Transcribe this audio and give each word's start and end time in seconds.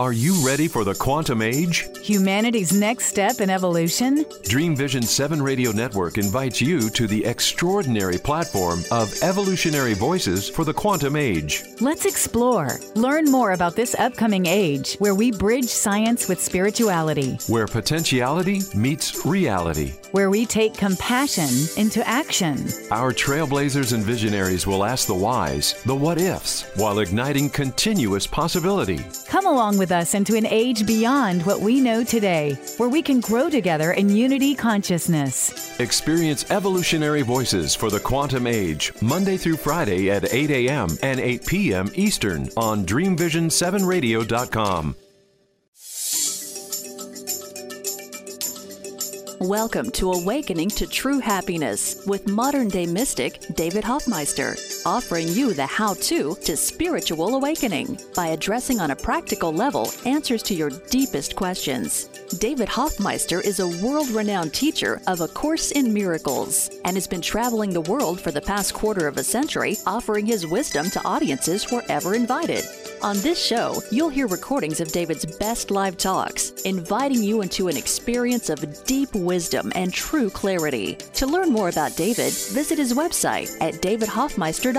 Are 0.00 0.12
you 0.12 0.34
ready 0.44 0.66
for 0.66 0.82
the 0.82 0.92
quantum 0.96 1.40
age? 1.40 1.86
Humanity's 2.02 2.72
next 2.72 3.06
step 3.06 3.40
in 3.40 3.48
evolution? 3.48 4.24
Dream 4.42 4.74
Vision 4.74 5.02
7 5.02 5.40
Radio 5.40 5.70
Network 5.70 6.18
invites 6.18 6.60
you 6.60 6.90
to 6.90 7.06
the 7.06 7.24
extraordinary 7.24 8.18
platform 8.18 8.80
of 8.90 9.14
evolutionary 9.22 9.94
voices 9.94 10.48
for 10.50 10.64
the 10.64 10.74
quantum 10.74 11.14
age. 11.14 11.62
Let's 11.80 12.06
explore. 12.06 12.70
Learn 12.96 13.26
more 13.30 13.52
about 13.52 13.76
this 13.76 13.94
upcoming 13.94 14.46
age 14.46 14.96
where 14.98 15.14
we 15.14 15.30
bridge 15.30 15.66
science 15.68 16.26
with 16.28 16.42
spirituality, 16.42 17.38
Where 17.46 17.68
potentiality 17.68 18.62
meets 18.74 19.24
reality. 19.24 19.92
where 20.10 20.28
we 20.28 20.44
take 20.44 20.74
compassion 20.76 21.50
into 21.80 22.04
action. 22.08 22.66
Our 22.90 23.12
trailblazers 23.12 23.92
and 23.92 24.02
visionaries 24.02 24.66
will 24.66 24.84
ask 24.84 25.06
the 25.06 25.14
whys, 25.14 25.80
the 25.86 25.94
what 25.94 26.18
ifs, 26.20 26.62
while 26.74 26.98
igniting 26.98 27.48
continuous 27.48 28.26
possibility. 28.26 28.98
Come 29.28 29.46
along 29.46 29.78
with 29.78 29.83
us 29.92 30.14
into 30.14 30.36
an 30.36 30.46
age 30.46 30.86
beyond 30.86 31.44
what 31.44 31.60
we 31.60 31.80
know 31.80 32.04
today, 32.04 32.56
where 32.76 32.88
we 32.88 33.02
can 33.02 33.20
grow 33.20 33.50
together 33.50 33.92
in 33.92 34.08
unity 34.08 34.54
consciousness. 34.54 35.78
Experience 35.80 36.50
evolutionary 36.50 37.22
voices 37.22 37.74
for 37.74 37.90
the 37.90 38.00
quantum 38.00 38.46
age, 38.46 38.92
Monday 39.00 39.36
through 39.36 39.56
Friday 39.56 40.10
at 40.10 40.32
8 40.32 40.50
a.m. 40.50 40.88
and 41.02 41.20
8 41.20 41.46
p.m. 41.46 41.90
Eastern 41.94 42.48
on 42.56 42.84
DreamVision7Radio.com. 42.84 44.96
Welcome 49.40 49.90
to 49.90 50.12
Awakening 50.12 50.70
to 50.70 50.86
True 50.86 51.18
Happiness 51.18 52.06
with 52.06 52.28
modern 52.28 52.68
day 52.68 52.86
mystic 52.86 53.44
David 53.54 53.84
Hoffmeister, 53.84 54.56
offering 54.86 55.28
you 55.28 55.54
the 55.54 55.66
how 55.66 55.94
to 55.94 56.34
to 56.36 56.56
spiritual 56.56 57.34
awakening 57.34 57.98
by 58.14 58.28
addressing 58.28 58.80
on 58.80 58.90
a 58.90 58.96
practical 58.96 59.52
level 59.52 59.90
answers 60.04 60.42
to 60.42 60.54
your 60.54 60.70
deepest 60.90 61.34
questions. 61.34 62.06
David 62.38 62.68
Hoffmeister 62.68 63.40
is 63.40 63.60
a 63.60 63.84
world 63.84 64.08
renowned 64.10 64.52
teacher 64.52 65.00
of 65.06 65.20
A 65.20 65.28
Course 65.28 65.70
in 65.70 65.92
Miracles 65.92 66.70
and 66.84 66.96
has 66.96 67.06
been 67.06 67.20
traveling 67.20 67.72
the 67.72 67.80
world 67.82 68.20
for 68.20 68.30
the 68.30 68.40
past 68.40 68.74
quarter 68.74 69.06
of 69.06 69.16
a 69.16 69.24
century, 69.24 69.76
offering 69.86 70.26
his 70.26 70.46
wisdom 70.46 70.90
to 70.90 71.04
audiences 71.04 71.70
wherever 71.70 72.14
invited. 72.14 72.64
On 73.02 73.16
this 73.18 73.42
show, 73.42 73.82
you'll 73.90 74.08
hear 74.08 74.26
recordings 74.26 74.80
of 74.80 74.92
David's 74.92 75.26
best 75.38 75.70
live 75.70 75.96
talks, 75.96 76.50
inviting 76.62 77.22
you 77.22 77.42
into 77.42 77.68
an 77.68 77.76
experience 77.76 78.48
of 78.48 78.84
deep 78.84 79.14
wisdom 79.14 79.70
and 79.74 79.92
true 79.92 80.30
clarity. 80.30 80.94
To 81.14 81.26
learn 81.26 81.50
more 81.50 81.68
about 81.68 81.96
David, 81.96 82.32
visit 82.32 82.78
his 82.78 82.94
website 82.94 83.54
at 83.60 83.74
davidhoffmeister.com. 83.74 84.73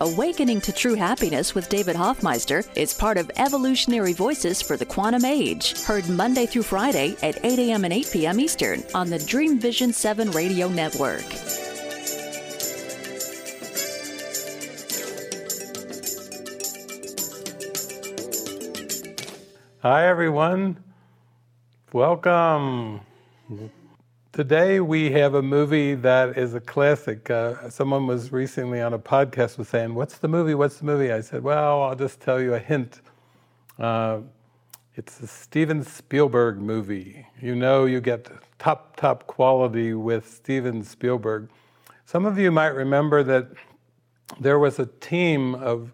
Awakening 0.00 0.60
to 0.62 0.72
True 0.72 0.94
Happiness 0.94 1.54
with 1.54 1.68
David 1.68 1.94
Hoffmeister 1.94 2.64
is 2.74 2.92
part 2.92 3.18
of 3.18 3.30
Evolutionary 3.36 4.12
Voices 4.12 4.60
for 4.60 4.76
the 4.76 4.84
Quantum 4.84 5.24
Age, 5.24 5.80
heard 5.84 6.08
Monday 6.08 6.44
through 6.44 6.64
Friday 6.64 7.14
at 7.22 7.38
8 7.44 7.56
a.m. 7.60 7.84
and 7.84 7.92
8 7.92 8.10
p.m. 8.12 8.40
Eastern 8.40 8.82
on 8.96 9.08
the 9.08 9.20
Dream 9.20 9.60
Vision 9.60 9.92
7 9.92 10.32
radio 10.32 10.68
network. 10.68 11.22
Hi, 19.82 20.08
everyone. 20.08 20.82
Welcome. 21.92 23.02
Today 24.32 24.80
we 24.80 25.10
have 25.12 25.34
a 25.34 25.40
movie 25.40 25.94
that 25.94 26.36
is 26.36 26.52
a 26.54 26.60
classic. 26.60 27.30
Uh, 27.30 27.70
someone 27.70 28.06
was 28.06 28.32
recently 28.32 28.82
on 28.82 28.92
a 28.92 28.98
podcast 28.98 29.56
was 29.56 29.68
saying, 29.68 29.94
"What's 29.94 30.18
the 30.18 30.28
movie? 30.28 30.54
What's 30.54 30.78
the 30.78 30.84
movie?" 30.84 31.10
I 31.10 31.22
said, 31.22 31.42
"Well, 31.42 31.82
I'll 31.82 31.94
just 31.94 32.20
tell 32.20 32.38
you 32.40 32.52
a 32.52 32.58
hint. 32.58 33.00
Uh, 33.78 34.20
it's 34.94 35.20
a 35.20 35.26
Steven 35.26 35.82
Spielberg 35.82 36.58
movie. 36.58 37.26
You 37.40 37.54
know, 37.54 37.86
you 37.86 38.00
get 38.00 38.30
top 38.58 38.96
top 38.96 39.26
quality 39.26 39.94
with 39.94 40.28
Steven 40.28 40.82
Spielberg. 40.82 41.48
Some 42.04 42.26
of 42.26 42.38
you 42.38 42.50
might 42.50 42.74
remember 42.74 43.22
that 43.22 43.48
there 44.38 44.58
was 44.58 44.78
a 44.78 44.86
team 44.86 45.54
of 45.54 45.92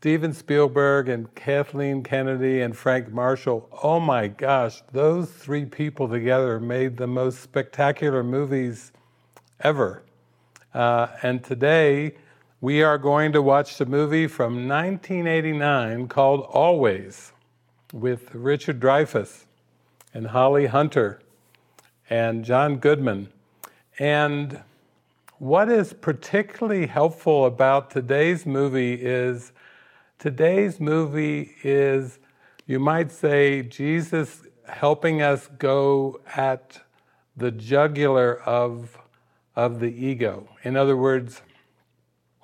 Steven 0.00 0.32
Spielberg 0.32 1.10
and 1.10 1.34
Kathleen 1.34 2.02
Kennedy 2.02 2.62
and 2.62 2.74
Frank 2.74 3.12
Marshall. 3.12 3.68
Oh 3.82 4.00
my 4.00 4.28
gosh, 4.28 4.80
those 4.92 5.30
three 5.30 5.66
people 5.66 6.08
together 6.08 6.58
made 6.58 6.96
the 6.96 7.06
most 7.06 7.40
spectacular 7.40 8.24
movies 8.24 8.92
ever. 9.60 10.02
Uh, 10.72 11.08
and 11.22 11.44
today 11.44 12.14
we 12.62 12.82
are 12.82 12.96
going 12.96 13.30
to 13.32 13.42
watch 13.42 13.76
the 13.76 13.84
movie 13.84 14.26
from 14.26 14.66
1989 14.66 16.08
called 16.08 16.46
Always 16.48 17.34
with 17.92 18.34
Richard 18.34 18.80
Dreyfuss 18.80 19.44
and 20.14 20.28
Holly 20.28 20.64
Hunter 20.64 21.20
and 22.08 22.42
John 22.42 22.78
Goodman. 22.78 23.28
And 23.98 24.62
what 25.36 25.68
is 25.68 25.92
particularly 25.92 26.86
helpful 26.86 27.44
about 27.44 27.90
today's 27.90 28.46
movie 28.46 28.94
is 28.94 29.52
Today's 30.20 30.78
movie 30.78 31.52
is, 31.62 32.18
you 32.66 32.78
might 32.78 33.10
say, 33.10 33.62
Jesus 33.62 34.42
helping 34.68 35.22
us 35.22 35.46
go 35.46 36.20
at 36.36 36.82
the 37.34 37.50
jugular 37.50 38.38
of, 38.42 38.98
of 39.56 39.80
the 39.80 39.86
ego. 39.86 40.46
In 40.62 40.76
other 40.76 40.94
words, 40.94 41.40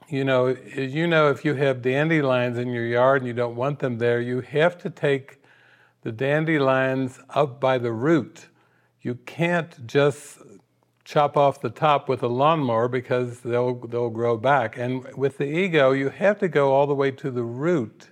you 0.08 0.24
know, 0.24 0.56
you 0.74 1.06
know, 1.06 1.28
if 1.28 1.44
you 1.44 1.52
have 1.56 1.82
dandelions 1.82 2.56
in 2.56 2.68
your 2.68 2.86
yard 2.86 3.20
and 3.20 3.28
you 3.28 3.34
don't 3.34 3.56
want 3.56 3.80
them 3.80 3.98
there, 3.98 4.22
you 4.22 4.40
have 4.40 4.78
to 4.78 4.88
take 4.88 5.42
the 6.00 6.12
dandelions 6.12 7.20
up 7.28 7.60
by 7.60 7.76
the 7.76 7.92
root. 7.92 8.46
You 9.02 9.16
can't 9.26 9.86
just 9.86 10.38
chop 11.06 11.36
off 11.36 11.60
the 11.60 11.70
top 11.70 12.08
with 12.08 12.20
a 12.24 12.26
lawnmower 12.26 12.88
because 12.88 13.40
they'll 13.40 13.74
they'll 13.74 14.10
grow 14.10 14.36
back. 14.36 14.76
And 14.76 15.06
with 15.16 15.38
the 15.38 15.46
ego, 15.46 15.92
you 15.92 16.10
have 16.10 16.38
to 16.40 16.48
go 16.48 16.74
all 16.74 16.86
the 16.88 16.96
way 16.96 17.12
to 17.12 17.30
the 17.30 17.44
root. 17.44 18.08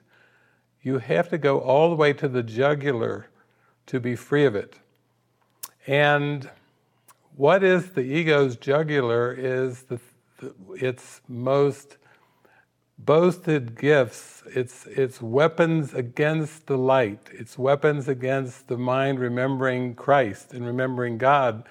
You 0.81 0.99
have 0.99 1.28
to 1.31 1.38
go 1.38 1.59
all 1.59 1.91
the 1.91 1.97
way 1.97 2.12
to 2.12 2.28
the 2.28 2.43
jugular 2.43 3.28
to 3.87 3.99
be 3.99 4.15
free 4.15 4.44
of 4.44 4.55
it. 4.55 4.78
And 5.88 6.49
what 7.37 7.65
is 7.65 7.91
the 7.91 8.03
ego's 8.03 8.56
jugular 8.56 9.32
is 9.32 9.82
the, 9.82 9.99
the 10.38 10.55
its 10.75 11.21
most 11.26 11.97
boasted 12.97 13.76
gifts, 13.76 14.44
its 14.55 14.87
its 14.87 15.21
weapons 15.21 15.94
against 15.94 16.69
the 16.69 16.78
light, 16.78 17.28
its 17.32 17.59
weapons 17.59 18.06
against 18.06 18.69
the 18.69 18.78
mind 18.78 19.19
remembering 19.19 19.97
Christ 19.97 20.55
and 20.55 20.65
remembering 20.65 21.19
God. 21.19 21.65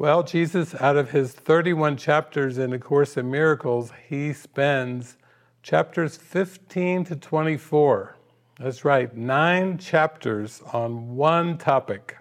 Well, 0.00 0.22
Jesus, 0.22 0.74
out 0.76 0.96
of 0.96 1.10
his 1.10 1.32
31 1.32 1.98
chapters 1.98 2.56
in 2.56 2.72
A 2.72 2.78
Course 2.78 3.18
in 3.18 3.30
Miracles, 3.30 3.92
he 4.08 4.32
spends 4.32 5.18
chapters 5.62 6.16
15 6.16 7.04
to 7.04 7.16
24. 7.16 8.16
That's 8.58 8.82
right, 8.82 9.14
nine 9.14 9.76
chapters 9.76 10.62
on 10.72 11.16
one 11.16 11.58
topic. 11.58 12.16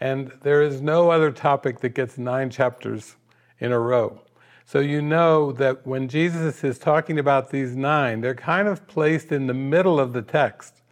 And 0.00 0.32
there 0.42 0.60
is 0.60 0.82
no 0.82 1.10
other 1.10 1.30
topic 1.32 1.80
that 1.80 1.94
gets 1.94 2.18
nine 2.18 2.50
chapters 2.50 3.16
in 3.58 3.72
a 3.72 3.78
row. 3.78 4.20
So 4.66 4.80
you 4.80 5.00
know 5.00 5.50
that 5.52 5.86
when 5.86 6.08
Jesus 6.08 6.62
is 6.62 6.78
talking 6.78 7.18
about 7.18 7.48
these 7.48 7.74
nine, 7.74 8.20
they're 8.20 8.34
kind 8.34 8.68
of 8.68 8.86
placed 8.86 9.32
in 9.32 9.46
the 9.46 9.54
middle 9.54 9.98
of 9.98 10.12
the 10.12 10.20
text. 10.20 10.82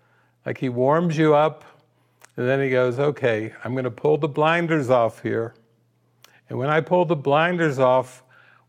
Like 0.46 0.56
he 0.56 0.70
warms 0.70 1.18
you 1.18 1.34
up, 1.34 1.62
and 2.38 2.48
then 2.48 2.58
he 2.62 2.70
goes, 2.70 2.98
okay, 2.98 3.52
I'm 3.62 3.72
going 3.72 3.84
to 3.84 3.90
pull 3.90 4.16
the 4.16 4.28
blinders 4.28 4.88
off 4.88 5.20
here. 5.20 5.52
And 6.50 6.58
when 6.58 6.68
I 6.68 6.82
pull 6.82 7.06
the 7.06 7.16
blinders 7.16 7.78
off, 7.78 8.22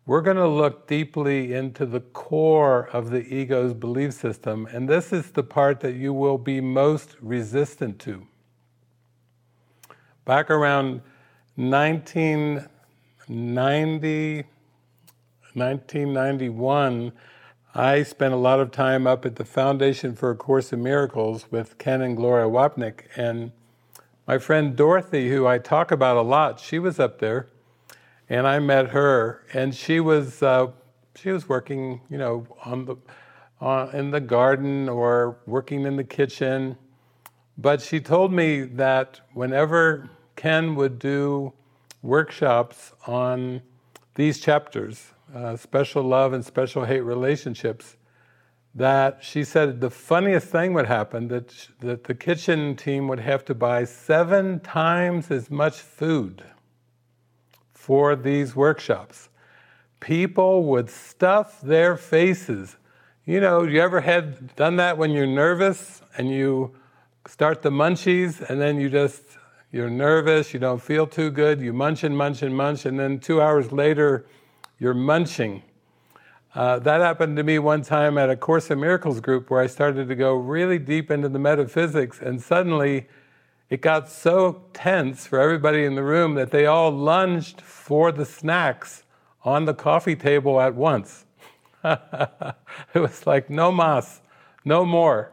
we're 0.06 0.22
going 0.22 0.38
to 0.38 0.48
look 0.48 0.88
deeply 0.88 1.54
into 1.54 1.86
the 1.86 2.00
core 2.00 2.88
of 2.94 3.10
the 3.10 3.22
ego's 3.22 3.74
belief 3.74 4.14
system. 4.14 4.66
And 4.72 4.88
this 4.88 5.12
is 5.12 5.32
the 5.32 5.44
part 5.44 5.82
that 5.82 5.96
you 5.96 6.14
will 6.14 6.38
be 6.38 6.62
most 6.62 7.18
resistant 7.22 8.00
to. 8.02 8.28
Back 10.26 10.52
around 10.52 11.02
1990, 11.56 14.36
1991, 15.54 17.12
I 17.74 18.04
spent 18.04 18.34
a 18.34 18.38
lot 18.38 18.60
of 18.60 18.72
time 18.72 19.08
up 19.08 19.26
at 19.26 19.38
the 19.38 19.46
Foundation 19.46 20.16
for 20.16 20.30
A 20.30 20.36
Course 20.36 20.72
in 20.72 20.84
Miracles 20.84 21.48
with 21.50 21.80
Ken 21.80 22.02
and 22.02 22.16
Gloria 22.16 22.46
Wapnick. 22.46 23.06
And 23.16 23.54
my 24.28 24.38
friend 24.38 24.76
Dorothy, 24.76 25.32
who 25.32 25.48
I 25.48 25.58
talk 25.58 25.90
about 25.90 26.18
a 26.18 26.22
lot, 26.22 26.60
she 26.60 26.78
was 26.78 27.00
up 27.00 27.18
there 27.18 27.48
and 28.32 28.48
I 28.48 28.60
met 28.60 28.88
her, 28.92 29.46
and 29.52 29.76
she 29.76 30.00
was 30.00 30.42
uh, 30.42 30.68
she 31.16 31.32
was 31.32 31.50
working, 31.50 32.00
you 32.10 32.18
know, 32.18 32.48
on 32.64 32.86
the 32.86 32.96
uh, 33.60 33.90
in 33.92 34.10
the 34.10 34.22
garden 34.22 34.88
or 34.88 35.38
working 35.46 35.86
in 35.86 35.98
the 35.98 36.06
kitchen. 36.06 36.78
But 37.58 37.82
she 37.82 38.00
told 38.00 38.32
me 38.32 38.62
that 38.62 39.20
whenever 39.34 40.10
Ken 40.38 40.76
would 40.76 40.98
do 40.98 41.52
workshops 42.02 42.94
on 43.06 43.62
these 44.16 44.40
chapters, 44.40 45.12
uh, 45.36 45.58
special 45.58 46.02
love 46.02 46.32
and 46.32 46.44
special 46.44 46.86
hate 46.86 47.02
relationships, 47.02 47.98
that 48.74 49.22
she 49.22 49.44
said 49.44 49.82
the 49.82 49.90
funniest 49.90 50.48
thing 50.48 50.72
would 50.72 50.88
happen 50.88 51.28
that, 51.28 51.52
sh- 51.52 51.68
that 51.82 52.06
the 52.06 52.16
kitchen 52.16 52.78
team 52.78 53.10
would 53.10 53.20
have 53.20 53.44
to 53.44 53.54
buy 53.54 53.84
seven 53.84 54.62
times 54.62 55.30
as 55.30 55.52
much 55.52 55.80
food 55.82 56.46
for 57.82 58.16
these 58.16 58.56
workshops. 58.56 59.30
People 60.00 60.64
would 60.66 60.90
stuff 60.90 61.60
their 61.62 61.98
faces. 61.98 62.78
You 63.26 63.40
know, 63.40 63.64
you 63.64 63.82
ever 63.82 64.02
had 64.02 64.56
done 64.56 64.76
that 64.76 64.98
when 64.98 65.12
you're 65.12 65.26
nervous 65.26 66.02
and 66.16 66.30
you 66.30 66.76
start 67.28 67.62
the 67.62 67.72
munchies 67.72 68.48
and 68.50 68.62
then 68.62 68.80
you 68.80 68.90
just 68.90 69.24
you're 69.72 69.90
nervous, 69.90 70.54
you 70.54 70.60
don't 70.60 70.82
feel 70.82 71.08
too 71.08 71.32
good, 71.32 71.62
you 71.62 71.74
munch 71.74 72.04
and 72.04 72.16
munch 72.16 72.42
and 72.42 72.56
munch, 72.56 72.86
and 72.86 73.00
then 73.00 73.20
two 73.20 73.42
hours 73.42 73.72
later 73.72 74.26
you're 74.78 74.94
munching 74.94 75.64
uh, 76.54 76.80
that 76.80 77.00
happened 77.00 77.38
to 77.38 77.44
me 77.44 77.60
one 77.60 77.82
time 77.82 78.18
at 78.18 78.30
a 78.30 78.36
Course 78.36 78.70
in 78.72 78.80
Miracles 78.80 79.22
group 79.22 79.50
where 79.50 79.62
I 79.62 79.68
started 79.68 80.10
to 80.10 80.16
go 80.16 80.36
really 80.36 80.78
deep 80.78 81.10
into 81.10 81.30
the 81.30 81.40
metaphysics, 81.40 82.20
and 82.20 82.42
suddenly 82.42 83.08
it 83.72 83.80
got 83.80 84.10
so 84.10 84.64
tense 84.74 85.26
for 85.26 85.40
everybody 85.40 85.86
in 85.86 85.96
the 85.96 86.04
room 86.04 86.36
that 86.36 86.52
they 86.52 86.66
all 86.66 86.92
lunged 86.92 87.62
for 87.62 88.12
the 88.12 88.26
snacks 88.26 89.04
on 89.46 89.64
the 89.64 89.74
coffee 89.74 90.16
table 90.16 90.60
at 90.60 90.76
once. 90.76 91.26
it 91.86 91.96
was 92.94 93.26
like, 93.26 93.50
no 93.50 93.72
mas, 93.72 94.20
no 94.66 94.84
more. 94.84 95.32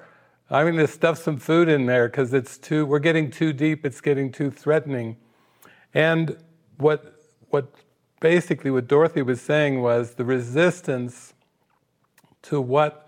I'm 0.48 0.66
going 0.66 0.76
to 0.76 0.86
stuff 0.86 1.18
some 1.18 1.38
food 1.38 1.68
in 1.68 1.86
there 1.86 2.08
because 2.08 2.32
it's 2.32 2.58
too, 2.58 2.86
we're 2.86 3.00
getting 3.00 3.28
too 3.28 3.52
deep, 3.52 3.84
it's 3.84 4.00
getting 4.00 4.30
too 4.30 4.52
threatening. 4.52 5.16
And 5.92 6.36
what, 6.76 7.20
what 7.50 7.74
basically 8.20 8.70
what 8.70 8.86
Dorothy 8.86 9.22
was 9.22 9.40
saying 9.40 9.82
was 9.82 10.14
the 10.14 10.24
resistance 10.24 11.34
to 12.42 12.60
what 12.60 13.07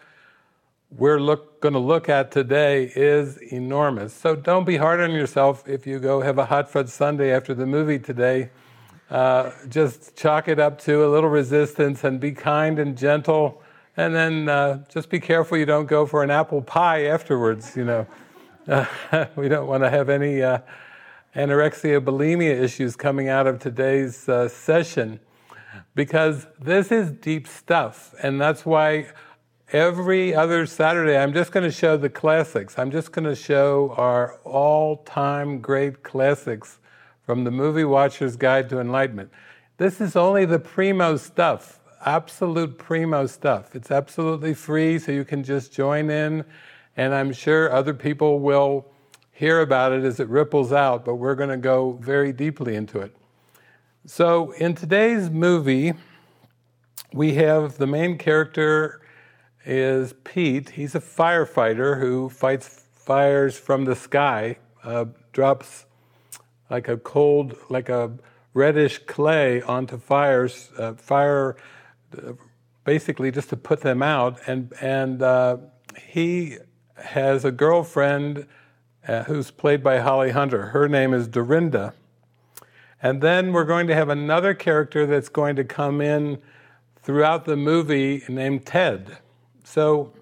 we're 0.90 1.18
going 1.18 1.72
to 1.72 1.78
look 1.78 2.08
at 2.08 2.32
today 2.32 2.90
is 2.96 3.36
enormous. 3.36 4.12
So 4.12 4.34
don't 4.34 4.64
be 4.64 4.76
hard 4.76 5.00
on 5.00 5.12
yourself 5.12 5.68
if 5.68 5.86
you 5.86 6.00
go 6.00 6.20
have 6.20 6.38
a 6.38 6.46
hot 6.46 6.68
fudge 6.68 6.88
sundae 6.88 7.30
after 7.30 7.54
the 7.54 7.66
movie 7.66 7.98
today. 7.98 8.50
Uh, 9.08 9.52
just 9.68 10.16
chalk 10.16 10.48
it 10.48 10.58
up 10.58 10.80
to 10.80 11.04
a 11.04 11.08
little 11.08 11.30
resistance 11.30 12.04
and 12.04 12.18
be 12.20 12.32
kind 12.32 12.78
and 12.78 12.98
gentle. 12.98 13.62
And 13.96 14.14
then 14.14 14.48
uh, 14.48 14.84
just 14.88 15.10
be 15.10 15.20
careful 15.20 15.58
you 15.58 15.66
don't 15.66 15.86
go 15.86 16.06
for 16.06 16.22
an 16.22 16.30
apple 16.30 16.62
pie 16.62 17.04
afterwards, 17.04 17.76
you 17.76 17.84
know. 17.84 18.06
We 19.36 19.48
don't 19.48 19.66
want 19.66 19.82
to 19.82 19.90
have 19.90 20.08
any 20.08 20.42
uh, 20.42 20.58
anorexia, 21.34 22.00
bulimia 22.00 22.60
issues 22.60 22.94
coming 22.94 23.28
out 23.28 23.46
of 23.46 23.58
today's 23.58 24.28
uh, 24.28 24.48
session 24.48 25.18
because 25.94 26.46
this 26.60 26.92
is 26.92 27.10
deep 27.10 27.48
stuff. 27.48 28.14
And 28.22 28.40
that's 28.40 28.64
why 28.64 29.08
every 29.72 30.34
other 30.34 30.66
Saturday 30.66 31.16
I'm 31.16 31.32
just 31.32 31.52
going 31.52 31.64
to 31.64 31.70
show 31.70 31.96
the 31.96 32.08
classics. 32.08 32.78
I'm 32.78 32.90
just 32.90 33.12
going 33.12 33.24
to 33.24 33.36
show 33.36 33.94
our 33.96 34.38
all 34.44 34.98
time 34.98 35.60
great 35.60 36.02
classics 36.02 36.78
from 37.22 37.44
the 37.44 37.50
Movie 37.50 37.84
Watcher's 37.84 38.36
Guide 38.36 38.68
to 38.70 38.80
Enlightenment. 38.80 39.30
This 39.76 40.00
is 40.00 40.16
only 40.16 40.44
the 40.44 40.58
primo 40.58 41.16
stuff, 41.16 41.78
absolute 42.04 42.78
primo 42.78 43.26
stuff. 43.26 43.76
It's 43.76 43.90
absolutely 43.90 44.54
free, 44.54 44.98
so 44.98 45.12
you 45.12 45.24
can 45.24 45.44
just 45.44 45.72
join 45.72 46.10
in, 46.10 46.44
and 46.96 47.14
I'm 47.14 47.32
sure 47.32 47.72
other 47.72 47.94
people 47.94 48.40
will 48.40 48.86
hear 49.30 49.60
about 49.60 49.92
it 49.92 50.04
as 50.04 50.18
it 50.18 50.28
ripples 50.28 50.72
out, 50.72 51.04
but 51.04 51.14
we're 51.14 51.36
going 51.36 51.50
to 51.50 51.56
go 51.56 51.92
very 52.00 52.32
deeply 52.32 52.74
into 52.74 52.98
it. 52.98 53.14
So, 54.04 54.50
in 54.52 54.74
today's 54.74 55.30
movie, 55.30 55.92
we 57.12 57.34
have 57.34 57.78
the 57.78 57.86
main 57.86 58.18
character 58.18 59.00
is 59.64 60.14
Pete. 60.24 60.70
He's 60.70 60.94
a 60.94 61.00
firefighter 61.00 61.98
who 62.00 62.28
fights 62.28 62.84
fires 62.92 63.58
from 63.58 63.84
the 63.84 63.96
sky, 63.96 64.58
uh, 64.84 65.06
drops 65.32 65.86
like 66.70 66.88
a 66.88 66.96
cold, 66.96 67.56
like 67.68 67.88
a 67.88 68.12
reddish 68.54 68.98
clay 69.06 69.62
onto 69.62 69.98
fires, 69.98 70.70
uh, 70.78 70.94
fire, 70.94 71.56
uh, 72.16 72.32
basically 72.84 73.30
just 73.30 73.48
to 73.50 73.56
put 73.56 73.80
them 73.80 74.02
out. 74.02 74.38
And 74.46 74.72
and 74.80 75.22
uh, 75.22 75.58
he 76.06 76.58
has 76.96 77.44
a 77.44 77.50
girlfriend 77.50 78.46
uh, 79.06 79.24
who's 79.24 79.50
played 79.50 79.82
by 79.82 79.98
Holly 79.98 80.30
Hunter. 80.30 80.66
Her 80.66 80.88
name 80.88 81.14
is 81.14 81.26
Dorinda. 81.26 81.94
And 83.02 83.22
then 83.22 83.52
we're 83.52 83.64
going 83.64 83.86
to 83.86 83.94
have 83.94 84.10
another 84.10 84.52
character 84.52 85.06
that's 85.06 85.30
going 85.30 85.56
to 85.56 85.64
come 85.64 86.02
in 86.02 86.38
throughout 87.02 87.46
the 87.46 87.56
movie 87.56 88.22
named 88.28 88.66
Ted. 88.66 89.18
So, 89.72 90.12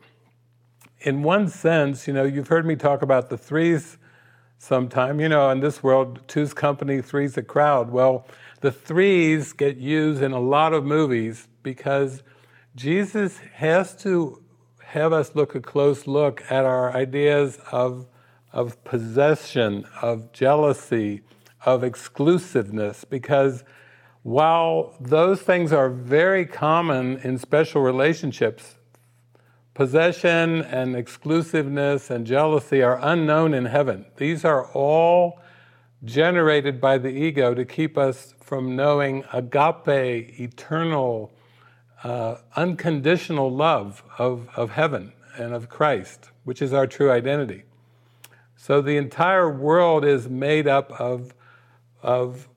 in 1.00 1.22
one 1.22 1.48
sense, 1.48 2.06
you 2.06 2.12
know, 2.12 2.24
you've 2.24 2.48
heard 2.48 2.66
me 2.66 2.76
talk 2.76 3.00
about 3.00 3.30
the 3.30 3.38
threes 3.38 3.96
sometime. 4.58 5.20
You 5.20 5.30
know, 5.30 5.48
in 5.48 5.60
this 5.60 5.82
world, 5.82 6.20
two's 6.28 6.52
company, 6.52 7.00
three's 7.00 7.38
a 7.38 7.42
crowd. 7.42 7.90
Well, 7.90 8.26
the 8.60 8.70
threes 8.70 9.54
get 9.54 9.78
used 9.78 10.22
in 10.22 10.32
a 10.32 10.38
lot 10.38 10.74
of 10.74 10.84
movies 10.84 11.48
because 11.62 12.22
Jesus 12.76 13.38
has 13.54 13.96
to 14.02 14.42
have 14.84 15.14
us 15.14 15.34
look 15.34 15.54
a 15.54 15.60
close 15.60 16.06
look 16.06 16.42
at 16.50 16.66
our 16.66 16.94
ideas 16.94 17.58
of 17.72 18.06
of 18.52 18.84
possession, 18.84 19.86
of 20.02 20.30
jealousy, 20.32 21.22
of 21.64 21.82
exclusiveness, 21.82 23.06
because 23.06 23.64
while 24.24 24.94
those 25.00 25.40
things 25.40 25.72
are 25.72 25.88
very 25.88 26.44
common 26.44 27.16
in 27.24 27.38
special 27.38 27.80
relationships, 27.80 28.74
possession 29.78 30.62
and 30.62 30.96
exclusiveness 30.96 32.10
and 32.10 32.26
jealousy 32.26 32.82
are 32.82 32.98
unknown 33.00 33.54
in 33.54 33.64
heaven. 33.64 34.04
These 34.16 34.44
are 34.44 34.66
all 34.72 35.40
generated 36.04 36.80
by 36.80 36.98
the 36.98 37.10
ego 37.10 37.54
to 37.54 37.64
keep 37.64 37.96
us 37.96 38.34
from 38.40 38.74
knowing 38.74 39.22
agape, 39.32 40.40
eternal, 40.40 41.30
uh, 42.02 42.38
unconditional 42.56 43.54
love 43.54 44.02
of, 44.18 44.48
of 44.56 44.70
heaven 44.72 45.12
and 45.36 45.54
of 45.54 45.68
Christ, 45.68 46.30
which 46.42 46.60
is 46.60 46.72
our 46.72 46.88
true 46.88 47.12
identity. 47.12 47.62
So 48.56 48.82
the 48.82 48.96
entire 48.96 49.48
world 49.48 50.04
is 50.04 50.28
made 50.28 50.66
up 50.66 50.90
of, 51.00 51.34
of 52.02 52.48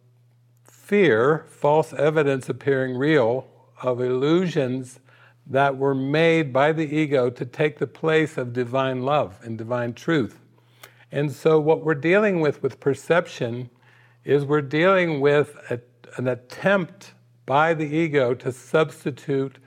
fear, 0.64 1.46
false 1.52 1.94
evidence 1.94 2.50
appearing 2.50 2.98
real, 2.98 3.46
of 3.84 4.02
illusions 4.02 5.00
that 5.52 5.78
were 5.78 5.94
made 5.94 6.54
by 6.54 6.72
the 6.72 6.96
ego 6.96 7.30
to 7.30 7.46
take 7.46 7.78
the 7.78 7.86
place 7.86 8.38
of 8.38 8.54
divine 8.54 9.04
love 9.04 9.38
and 9.44 9.58
divine 9.58 9.94
truth. 9.94 10.40
And 11.12 11.30
so, 11.30 11.60
what 11.60 11.84
we're 11.84 11.94
dealing 11.94 12.40
with 12.40 12.64
with 12.64 12.80
perception 12.80 13.70
is 14.24 14.46
we're 14.46 14.62
dealing 14.62 15.20
with 15.20 15.58
a, 15.70 15.82
an 16.16 16.30
attempt 16.30 17.14
by 17.46 17.74
the 17.74 17.86
ego 17.86 18.34
to 18.34 18.50
substitute 18.50 19.58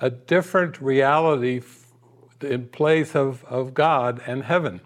a 0.00 0.10
different 0.10 0.80
reality 0.80 1.62
in 2.40 2.66
place 2.66 3.14
of, 3.14 3.44
of 3.44 3.74
God 3.74 4.20
and 4.26 4.42
heaven. 4.42 4.80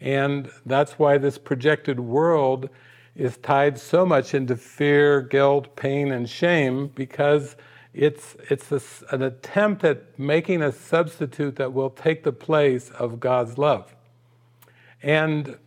And 0.00 0.48
that's 0.64 0.92
why 0.92 1.18
this 1.18 1.38
projected 1.38 1.98
world 1.98 2.68
is 3.16 3.36
tied 3.38 3.78
so 3.78 4.06
much 4.06 4.32
into 4.32 4.56
fear, 4.56 5.22
guilt, 5.22 5.74
pain, 5.74 6.12
and 6.12 6.30
shame 6.30 6.86
because 6.94 7.56
it's, 7.94 8.36
it's 8.48 8.72
a, 8.72 8.80
an 9.14 9.22
attempt 9.22 9.84
at 9.84 10.18
making 10.18 10.62
a 10.62 10.72
substitute 10.72 11.56
that 11.56 11.72
will 11.72 11.90
take 11.90 12.24
the 12.24 12.32
place 12.32 12.90
of 12.90 13.20
God's 13.20 13.58
love. 13.58 13.94
And, 15.02 15.58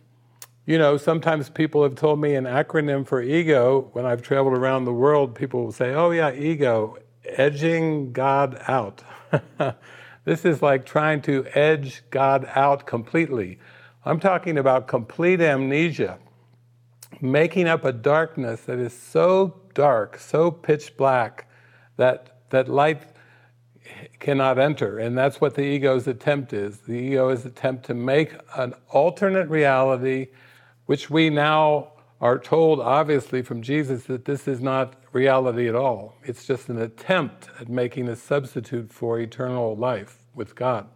you 0.64 0.78
know, 0.78 0.96
sometimes 0.96 1.50
people 1.50 1.82
have 1.82 1.94
told 1.94 2.20
me 2.20 2.34
an 2.34 2.44
acronym 2.44 3.06
for 3.06 3.22
ego, 3.22 3.90
when 3.92 4.06
I've 4.06 4.22
traveled 4.22 4.56
around 4.56 4.84
the 4.84 4.92
world, 4.92 5.34
people 5.34 5.64
will 5.64 5.72
say, 5.72 5.94
oh, 5.94 6.10
yeah, 6.10 6.32
ego, 6.32 6.98
edging 7.24 8.12
God 8.12 8.60
out. 8.66 9.02
this 10.24 10.44
is 10.44 10.62
like 10.62 10.84
trying 10.84 11.22
to 11.22 11.46
edge 11.54 12.02
God 12.10 12.48
out 12.54 12.86
completely. 12.86 13.58
I'm 14.04 14.20
talking 14.20 14.58
about 14.58 14.88
complete 14.88 15.40
amnesia, 15.40 16.18
making 17.20 17.68
up 17.68 17.84
a 17.84 17.92
darkness 17.92 18.62
that 18.62 18.78
is 18.78 18.96
so 18.96 19.60
dark, 19.74 20.18
so 20.18 20.50
pitch 20.50 20.96
black, 20.96 21.48
that, 21.96 22.40
that 22.50 22.68
light 22.68 23.02
cannot 24.20 24.58
enter. 24.58 24.98
And 24.98 25.16
that's 25.16 25.40
what 25.40 25.54
the 25.54 25.62
ego's 25.62 26.06
attempt 26.06 26.52
is. 26.52 26.78
The 26.78 26.94
ego's 26.94 27.44
attempt 27.44 27.86
to 27.86 27.94
make 27.94 28.34
an 28.56 28.74
alternate 28.90 29.48
reality, 29.48 30.28
which 30.86 31.10
we 31.10 31.30
now 31.30 31.92
are 32.20 32.38
told, 32.38 32.80
obviously, 32.80 33.42
from 33.42 33.60
Jesus, 33.62 34.04
that 34.04 34.24
this 34.24 34.48
is 34.48 34.60
not 34.60 34.94
reality 35.12 35.68
at 35.68 35.74
all. 35.74 36.16
It's 36.24 36.46
just 36.46 36.68
an 36.68 36.78
attempt 36.78 37.48
at 37.60 37.68
making 37.68 38.08
a 38.08 38.16
substitute 38.16 38.92
for 38.92 39.20
eternal 39.20 39.76
life 39.76 40.18
with 40.34 40.54
God. 40.54 40.88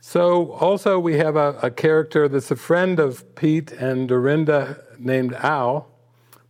So, 0.00 0.52
also, 0.52 0.98
we 0.98 1.16
have 1.16 1.36
a, 1.36 1.58
a, 1.62 1.70
character 1.70 2.28
that's 2.28 2.50
a 2.50 2.56
friend 2.56 3.00
of 3.00 3.34
Pete 3.34 3.72
and 3.72 4.08
Dorinda 4.08 4.82
named 4.98 5.34
Al, 5.34 5.88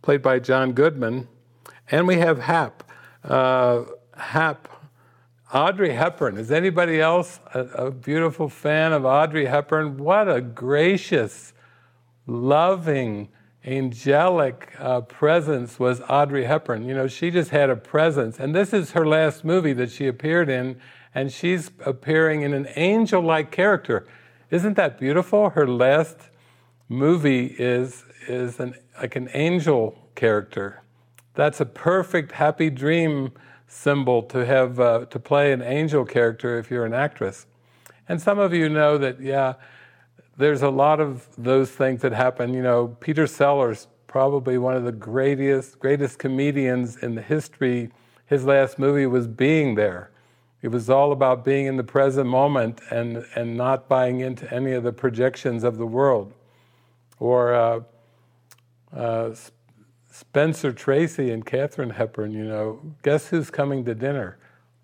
played 0.01 0.21
by 0.21 0.39
John 0.39 0.73
Goodman. 0.73 1.27
And 1.89 2.07
we 2.07 2.17
have 2.17 2.39
Hap. 2.39 2.88
Uh, 3.23 3.83
Hap, 4.15 4.67
Audrey 5.53 5.93
Hepburn. 5.93 6.37
Is 6.37 6.51
anybody 6.51 7.01
else 7.01 7.39
a, 7.53 7.59
a 7.59 7.91
beautiful 7.91 8.49
fan 8.49 8.93
of 8.93 9.05
Audrey 9.05 9.45
Hepburn? 9.45 9.97
What 9.97 10.29
a 10.29 10.41
gracious, 10.41 11.53
loving, 12.27 13.29
angelic 13.65 14.73
uh, 14.79 15.01
presence 15.01 15.79
was 15.79 16.01
Audrey 16.07 16.45
Hepburn. 16.45 16.87
You 16.87 16.93
know, 16.93 17.07
she 17.07 17.29
just 17.31 17.51
had 17.51 17.69
a 17.69 17.75
presence. 17.75 18.39
And 18.39 18.55
this 18.55 18.73
is 18.73 18.91
her 18.91 19.05
last 19.05 19.43
movie 19.43 19.73
that 19.73 19.91
she 19.91 20.07
appeared 20.07 20.49
in, 20.49 20.79
and 21.13 21.31
she's 21.31 21.71
appearing 21.85 22.41
in 22.43 22.53
an 22.53 22.67
angel 22.75 23.21
like 23.21 23.51
character. 23.51 24.07
Isn't 24.49 24.75
that 24.75 24.99
beautiful? 24.99 25.49
Her 25.51 25.67
last 25.67 26.17
movie 26.87 27.45
is, 27.45 28.03
is 28.27 28.59
an, 28.59 28.75
like 28.99 29.15
an 29.15 29.29
angel 29.33 30.09
character. 30.15 30.83
That's 31.35 31.61
a 31.61 31.65
perfect 31.65 32.33
happy 32.33 32.69
dream 32.69 33.31
symbol 33.67 34.23
to 34.23 34.45
have 34.45 34.79
uh, 34.79 35.05
to 35.05 35.19
play 35.19 35.53
an 35.53 35.61
angel 35.61 36.05
character 36.05 36.57
if 36.57 36.71
you're 36.71 36.85
an 36.85 36.93
actress. 36.93 37.45
And 38.07 38.19
some 38.19 38.39
of 38.39 38.53
you 38.53 38.69
know 38.69 38.97
that, 38.97 39.21
yeah, 39.21 39.53
there's 40.37 40.63
a 40.63 40.69
lot 40.69 40.99
of 40.99 41.27
those 41.37 41.69
things 41.69 42.01
that 42.01 42.11
happen. 42.11 42.53
You 42.53 42.63
know, 42.63 42.97
Peter 42.99 43.27
Sellers, 43.27 43.87
probably 44.07 44.57
one 44.57 44.75
of 44.75 44.83
the 44.83 44.91
greatest 44.91 45.79
greatest 45.79 46.17
comedians 46.17 46.97
in 46.97 47.15
the 47.15 47.21
history. 47.21 47.91
His 48.25 48.45
last 48.45 48.79
movie 48.79 49.05
was 49.05 49.27
Being 49.27 49.75
There. 49.75 50.11
It 50.61 50.69
was 50.69 50.89
all 50.89 51.11
about 51.11 51.45
being 51.45 51.67
in 51.67 51.77
the 51.77 51.83
present 51.83 52.27
moment 52.27 52.81
and, 52.91 53.25
and 53.35 53.55
not 53.55 53.87
buying 53.87 54.19
into 54.19 54.51
any 54.53 54.73
of 54.73 54.83
the 54.83 54.91
projections 54.91 55.63
of 55.63 55.77
the 55.77 55.85
world. 55.85 56.33
Or 57.17 57.53
uh, 57.53 57.81
uh, 58.93 59.35
Spencer 60.19 60.73
Tracy 60.73 61.31
and 61.31 61.45
Katharine 61.45 61.91
Hepburn, 61.91 62.33
you 62.33 62.43
know, 62.43 62.81
guess 63.03 63.29
who's 63.29 63.49
coming 63.49 63.85
to 63.85 63.95
dinner? 63.95 64.37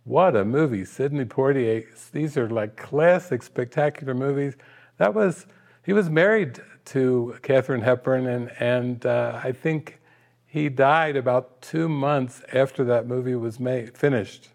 What 0.06 0.34
a 0.34 0.46
movie. 0.46 0.86
Sidney 0.86 1.26
Poitier, 1.26 1.86
these 2.14 2.38
are 2.38 2.50
like 2.50 2.78
classic, 2.78 3.44
spectacular 3.44 4.14
movies. 4.14 4.56
That 4.98 5.14
was, 5.14 5.46
he 5.86 5.92
was 5.92 6.10
married 6.10 6.62
to 6.86 7.36
Katharine 7.42 7.82
Hepburn, 7.82 8.28
and, 8.28 8.50
and 8.62 9.06
uh, 9.06 9.42
I 9.44 9.52
think 9.52 10.00
he 10.46 10.70
died 10.70 11.18
about 11.18 11.62
two 11.62 11.90
months 11.90 12.42
after 12.54 12.86
that 12.86 13.06
movie 13.06 13.36
was 13.36 13.60
made, 13.60 13.98
finished. 13.98 14.48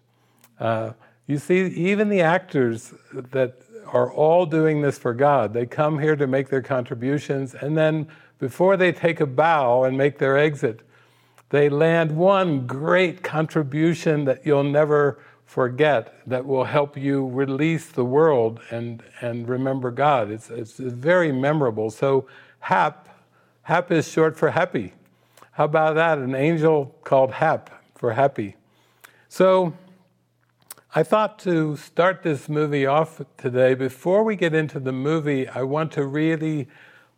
Uh, 0.59 0.93
you 1.27 1.37
see, 1.37 1.59
even 1.67 2.09
the 2.09 2.21
actors 2.21 2.91
that 3.13 3.61
are 3.85 4.11
all 4.11 4.47
doing 4.47 4.81
this 4.81 4.97
for 4.97 5.13
God, 5.13 5.53
they 5.53 5.67
come 5.67 5.99
here 5.99 6.15
to 6.15 6.25
make 6.25 6.49
their 6.49 6.63
contributions, 6.63 7.53
and 7.53 7.77
then 7.77 8.07
before 8.41 8.75
they 8.75 8.91
take 8.91 9.19
a 9.19 9.25
bow 9.27 9.83
and 9.83 9.95
make 9.95 10.17
their 10.17 10.35
exit, 10.35 10.81
they 11.49 11.69
land 11.69 12.11
one 12.11 12.65
great 12.65 13.21
contribution 13.21 14.25
that 14.25 14.43
you'll 14.43 14.63
never 14.63 15.19
forget 15.45 16.15
that 16.25 16.43
will 16.43 16.63
help 16.63 16.97
you 16.97 17.27
release 17.27 17.91
the 17.91 18.03
world 18.03 18.59
and, 18.71 19.03
and 19.21 19.47
remember 19.47 19.91
God. 19.91 20.31
It's, 20.31 20.49
it's 20.49 20.79
very 20.79 21.31
memorable. 21.31 21.91
So, 21.91 22.25
HAP, 22.61 23.07
HAP 23.61 23.91
is 23.91 24.09
short 24.09 24.35
for 24.35 24.49
happy. 24.49 24.93
How 25.51 25.65
about 25.65 25.93
that? 25.95 26.17
An 26.17 26.33
angel 26.33 26.95
called 27.03 27.33
HAP 27.33 27.69
for 27.93 28.13
happy. 28.13 28.55
So, 29.29 29.73
I 30.95 31.03
thought 31.03 31.37
to 31.39 31.77
start 31.77 32.23
this 32.23 32.49
movie 32.49 32.87
off 32.87 33.21
today, 33.37 33.75
before 33.75 34.23
we 34.23 34.35
get 34.35 34.55
into 34.55 34.79
the 34.79 34.91
movie, 34.91 35.47
I 35.47 35.61
want 35.61 35.91
to 35.93 36.05
really 36.07 36.67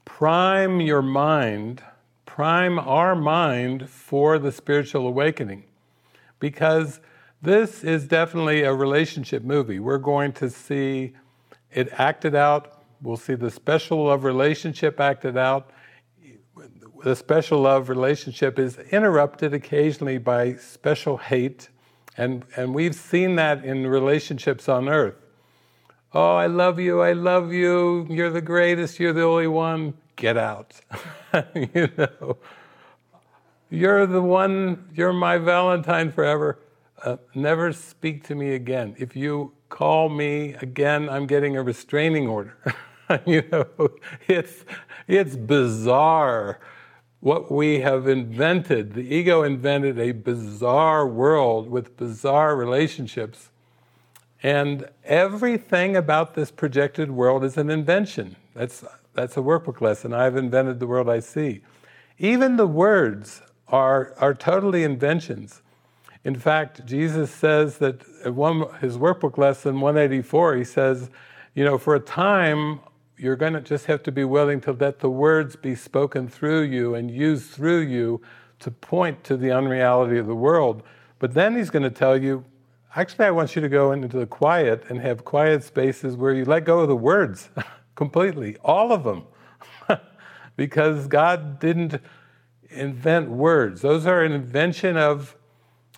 prime 0.05 0.81
your 0.81 1.01
mind, 1.01 1.81
prime 2.25 2.79
our 2.79 3.15
mind 3.15 3.89
for 3.89 4.39
the 4.39 4.51
spiritual 4.51 5.07
awakening. 5.07 5.63
Because 6.39 6.99
this 7.41 7.83
is 7.83 8.07
definitely 8.07 8.63
a 8.63 8.73
relationship 8.73 9.43
movie. 9.43 9.79
We're 9.79 9.97
going 9.97 10.31
to 10.33 10.49
see 10.49 11.13
it 11.71 11.89
acted 11.93 12.35
out. 12.35 12.83
We'll 13.01 13.17
see 13.17 13.35
the 13.35 13.51
special 13.51 14.05
love 14.05 14.23
relationship 14.23 14.99
acted 14.99 15.37
out. 15.37 15.71
The 17.03 17.15
special 17.15 17.61
love 17.61 17.89
relationship 17.89 18.57
is 18.57 18.77
interrupted 18.77 19.53
occasionally 19.53 20.19
by 20.19 20.55
special 20.55 21.17
hate. 21.17 21.69
And, 22.15 22.45
and 22.55 22.73
we've 22.73 22.95
seen 22.95 23.35
that 23.35 23.65
in 23.65 23.87
relationships 23.87 24.69
on 24.69 24.87
earth. 24.87 25.15
Oh, 26.15 26.35
I 26.35 26.45
love 26.45 26.79
you, 26.79 27.01
I 27.01 27.13
love 27.13 27.51
you, 27.51 28.05
you're 28.07 28.29
the 28.29 28.41
greatest, 28.41 28.99
you're 28.99 29.13
the 29.13 29.23
only 29.23 29.47
one. 29.47 29.95
Get 30.15 30.37
out. 30.37 30.79
you 31.55 31.89
know, 31.97 32.37
you're 33.71 34.05
the 34.05 34.21
one, 34.21 34.89
you're 34.93 35.11
my 35.11 35.39
Valentine 35.39 36.11
forever. 36.11 36.59
Uh, 37.03 37.17
never 37.33 37.73
speak 37.73 38.23
to 38.25 38.35
me 38.35 38.53
again. 38.53 38.95
If 38.99 39.15
you 39.15 39.53
call 39.69 40.07
me 40.07 40.53
again, 40.61 41.09
I'm 41.09 41.25
getting 41.25 41.57
a 41.57 41.63
restraining 41.63 42.27
order. 42.27 42.55
you 43.25 43.43
know, 43.51 43.65
it's, 44.27 44.65
it's 45.07 45.35
bizarre 45.35 46.59
what 47.21 47.51
we 47.51 47.79
have 47.79 48.07
invented. 48.07 48.93
The 48.93 49.01
ego 49.01 49.41
invented 49.41 49.97
a 49.97 50.11
bizarre 50.11 51.07
world 51.07 51.71
with 51.71 51.97
bizarre 51.97 52.55
relationships 52.55 53.49
and 54.43 54.89
everything 55.05 55.95
about 55.95 56.35
this 56.35 56.51
projected 56.51 57.09
world 57.09 57.45
is 57.45 57.57
an 57.57 57.69
invention. 57.69 58.35
That's, 58.53 58.83
that's 59.13 59.37
a 59.37 59.39
workbook 59.39 59.79
lesson. 59.79 60.13
I've 60.13 60.35
invented 60.35 60.81
the 60.81 60.87
world 60.87 61.09
I 61.09 61.21
see. 61.21 61.61
Even 62.19 62.57
the 62.57 62.67
words 62.67 63.41
are, 63.69 64.13
are 64.17 64.33
totally 64.33 64.83
inventions. 64.83 65.61
In 66.25 66.35
fact, 66.35 66.85
Jesus 66.85 67.31
says 67.31 67.77
that 67.77 68.03
one, 68.33 68.65
his 68.81 68.97
workbook 68.97 69.37
lesson 69.37 69.79
184, 69.79 70.57
he 70.57 70.63
says, 70.65 71.09
you 71.55 71.63
know, 71.63 71.77
for 71.77 71.95
a 71.95 71.99
time, 71.99 72.81
you're 73.17 73.35
going 73.37 73.53
to 73.53 73.61
just 73.61 73.85
have 73.85 74.03
to 74.03 74.11
be 74.11 74.25
willing 74.25 74.59
to 74.61 74.73
let 74.73 74.99
the 74.99 75.09
words 75.09 75.55
be 75.55 75.75
spoken 75.75 76.27
through 76.27 76.63
you 76.63 76.95
and 76.95 77.09
used 77.09 77.51
through 77.51 77.81
you 77.81 78.21
to 78.59 78.71
point 78.71 79.23
to 79.23 79.37
the 79.37 79.51
unreality 79.51 80.17
of 80.17 80.27
the 80.27 80.35
world. 80.35 80.83
But 81.19 81.33
then 81.33 81.55
he's 81.55 81.69
going 81.69 81.83
to 81.83 81.89
tell 81.89 82.21
you, 82.21 82.43
Actually, 82.95 83.25
I 83.25 83.31
want 83.31 83.55
you 83.55 83.61
to 83.61 83.69
go 83.69 83.91
into 83.91 84.07
the 84.17 84.27
quiet 84.27 84.83
and 84.89 84.99
have 84.99 85.25
quiet 85.25 85.63
spaces 85.63 86.15
where 86.15 86.33
you 86.33 86.45
let 86.45 86.63
go 86.63 86.81
of 86.81 86.87
the 86.87 86.95
words 86.95 87.49
completely, 87.95 88.55
all 88.63 88.91
of 88.91 89.03
them. 89.03 89.23
because 90.55 91.07
God 91.07 91.59
didn't 91.59 91.99
invent 92.69 93.29
words. 93.29 93.81
Those 93.81 94.05
are 94.05 94.23
an 94.23 94.31
invention 94.31 94.95
of, 94.95 95.35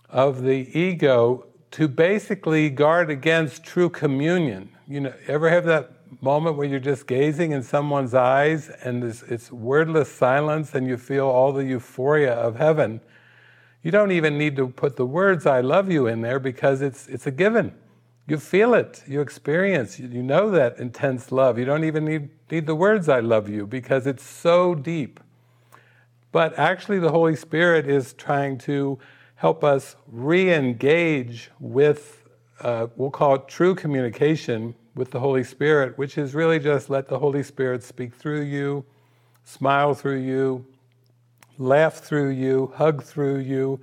of 0.10 0.44
the 0.44 0.70
ego 0.78 1.48
to 1.72 1.90
basically 1.90 2.70
guard 2.70 3.10
against 3.10 3.66
true 3.66 3.90
communion. 3.90 4.70
You 4.88 5.02
know, 5.02 5.14
ever 5.28 5.50
have 5.50 5.66
that 5.66 5.92
moment 6.22 6.56
where 6.56 6.68
you're 6.68 6.80
just 6.80 7.08
gazing 7.08 7.52
in 7.52 7.62
someone's 7.62 8.14
eyes 8.14 8.70
and 8.70 9.04
it's, 9.04 9.24
it's 9.24 9.52
wordless 9.52 10.10
silence 10.10 10.74
and 10.74 10.88
you 10.88 10.98
feel 10.98 11.28
all 11.28 11.52
the 11.52 11.66
euphoria 11.66 12.34
of 12.34 12.56
heaven? 12.56 13.02
You 13.86 13.92
don't 13.92 14.12
even 14.12 14.36
need 14.40 14.56
to 14.56 14.68
put 14.68 14.96
the 14.96 15.06
words 15.06 15.46
I 15.46 15.62
love 15.62 15.92
you 15.92 16.08
in 16.08 16.22
there 16.22 16.40
because 16.40 16.82
it's, 16.82 17.08
it's 17.08 17.28
a 17.28 17.32
given. 17.32 17.72
You 18.26 18.40
feel 18.40 18.74
it, 18.74 19.04
you 19.06 19.22
experience, 19.22 20.00
you 20.00 20.24
know 20.24 20.50
that 20.50 20.80
intense 20.80 21.32
love. 21.32 21.60
You 21.60 21.66
don't 21.66 21.84
even 21.84 22.04
need, 22.04 22.30
need 22.50 22.66
the 22.66 22.74
words 22.74 23.10
I 23.10 23.20
love 23.20 23.48
you 23.48 23.68
because 23.68 24.08
it's 24.08 24.24
so 24.24 24.74
deep. 24.74 25.20
But 26.32 26.58
actually, 26.58 26.98
the 26.98 27.12
Holy 27.12 27.36
Spirit 27.36 27.88
is 27.88 28.14
trying 28.14 28.58
to 28.70 28.98
help 29.36 29.64
us 29.64 29.96
re 30.08 30.52
engage 30.52 31.52
with, 31.60 32.24
uh, 32.62 32.88
we'll 32.96 33.12
call 33.12 33.36
it 33.36 33.48
true 33.48 33.76
communication 33.76 34.74
with 34.96 35.12
the 35.12 35.20
Holy 35.20 35.44
Spirit, 35.44 35.96
which 35.96 36.18
is 36.18 36.34
really 36.34 36.58
just 36.58 36.90
let 36.90 37.08
the 37.08 37.20
Holy 37.20 37.44
Spirit 37.44 37.84
speak 37.84 38.16
through 38.16 38.42
you, 38.42 38.84
smile 39.44 39.94
through 39.94 40.22
you, 40.22 40.66
laugh 41.58 41.96
through 41.96 42.30
you, 42.30 42.74
hug 42.76 43.04
through 43.04 43.40
you. 43.40 43.80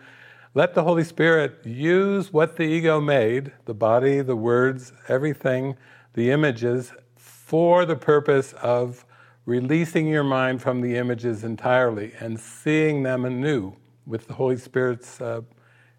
Let 0.54 0.74
the 0.74 0.82
Holy 0.82 1.04
Spirit 1.04 1.64
use 1.64 2.32
what 2.32 2.56
the 2.56 2.64
ego 2.64 3.00
made 3.00 3.52
the 3.64 3.74
body, 3.74 4.20
the 4.20 4.36
words, 4.36 4.92
everything, 5.08 5.76
the 6.14 6.30
images 6.30 6.92
for 7.16 7.84
the 7.84 7.96
purpose 7.96 8.52
of 8.54 9.04
releasing 9.44 10.06
your 10.06 10.24
mind 10.24 10.62
from 10.62 10.80
the 10.80 10.96
images 10.96 11.42
entirely 11.42 12.12
and 12.20 12.38
seeing 12.38 13.02
them 13.02 13.24
anew 13.24 13.74
with 14.06 14.26
the 14.28 14.34
Holy 14.34 14.56
Spirit's 14.56 15.20
uh, 15.20 15.40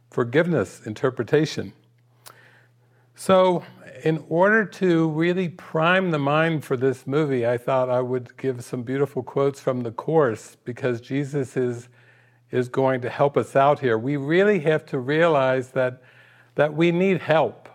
forgiveness 0.09 0.81
interpretation. 0.85 1.73
So, 3.15 3.63
in 4.03 4.21
order 4.27 4.65
to 4.65 5.09
really 5.11 5.47
prime 5.47 6.11
the 6.11 6.19
mind 6.19 6.65
for 6.65 6.75
this 6.75 7.07
movie, 7.07 7.47
I 7.47 7.57
thought 7.57 7.89
I 7.89 8.01
would 8.01 8.35
give 8.35 8.61
some 8.61 8.83
beautiful 8.83 9.23
quotes 9.23 9.61
from 9.61 9.81
the 9.81 9.91
Course 9.91 10.57
because 10.65 10.99
Jesus 10.99 11.55
is, 11.55 11.87
is 12.51 12.67
going 12.67 12.99
to 13.01 13.09
help 13.09 13.37
us 13.37 13.55
out 13.55 13.79
here. 13.79 13.97
We 13.97 14.17
really 14.17 14.59
have 14.59 14.85
to 14.87 14.99
realize 14.99 15.69
that, 15.69 16.01
that 16.55 16.73
we 16.73 16.91
need 16.91 17.21
help 17.21 17.69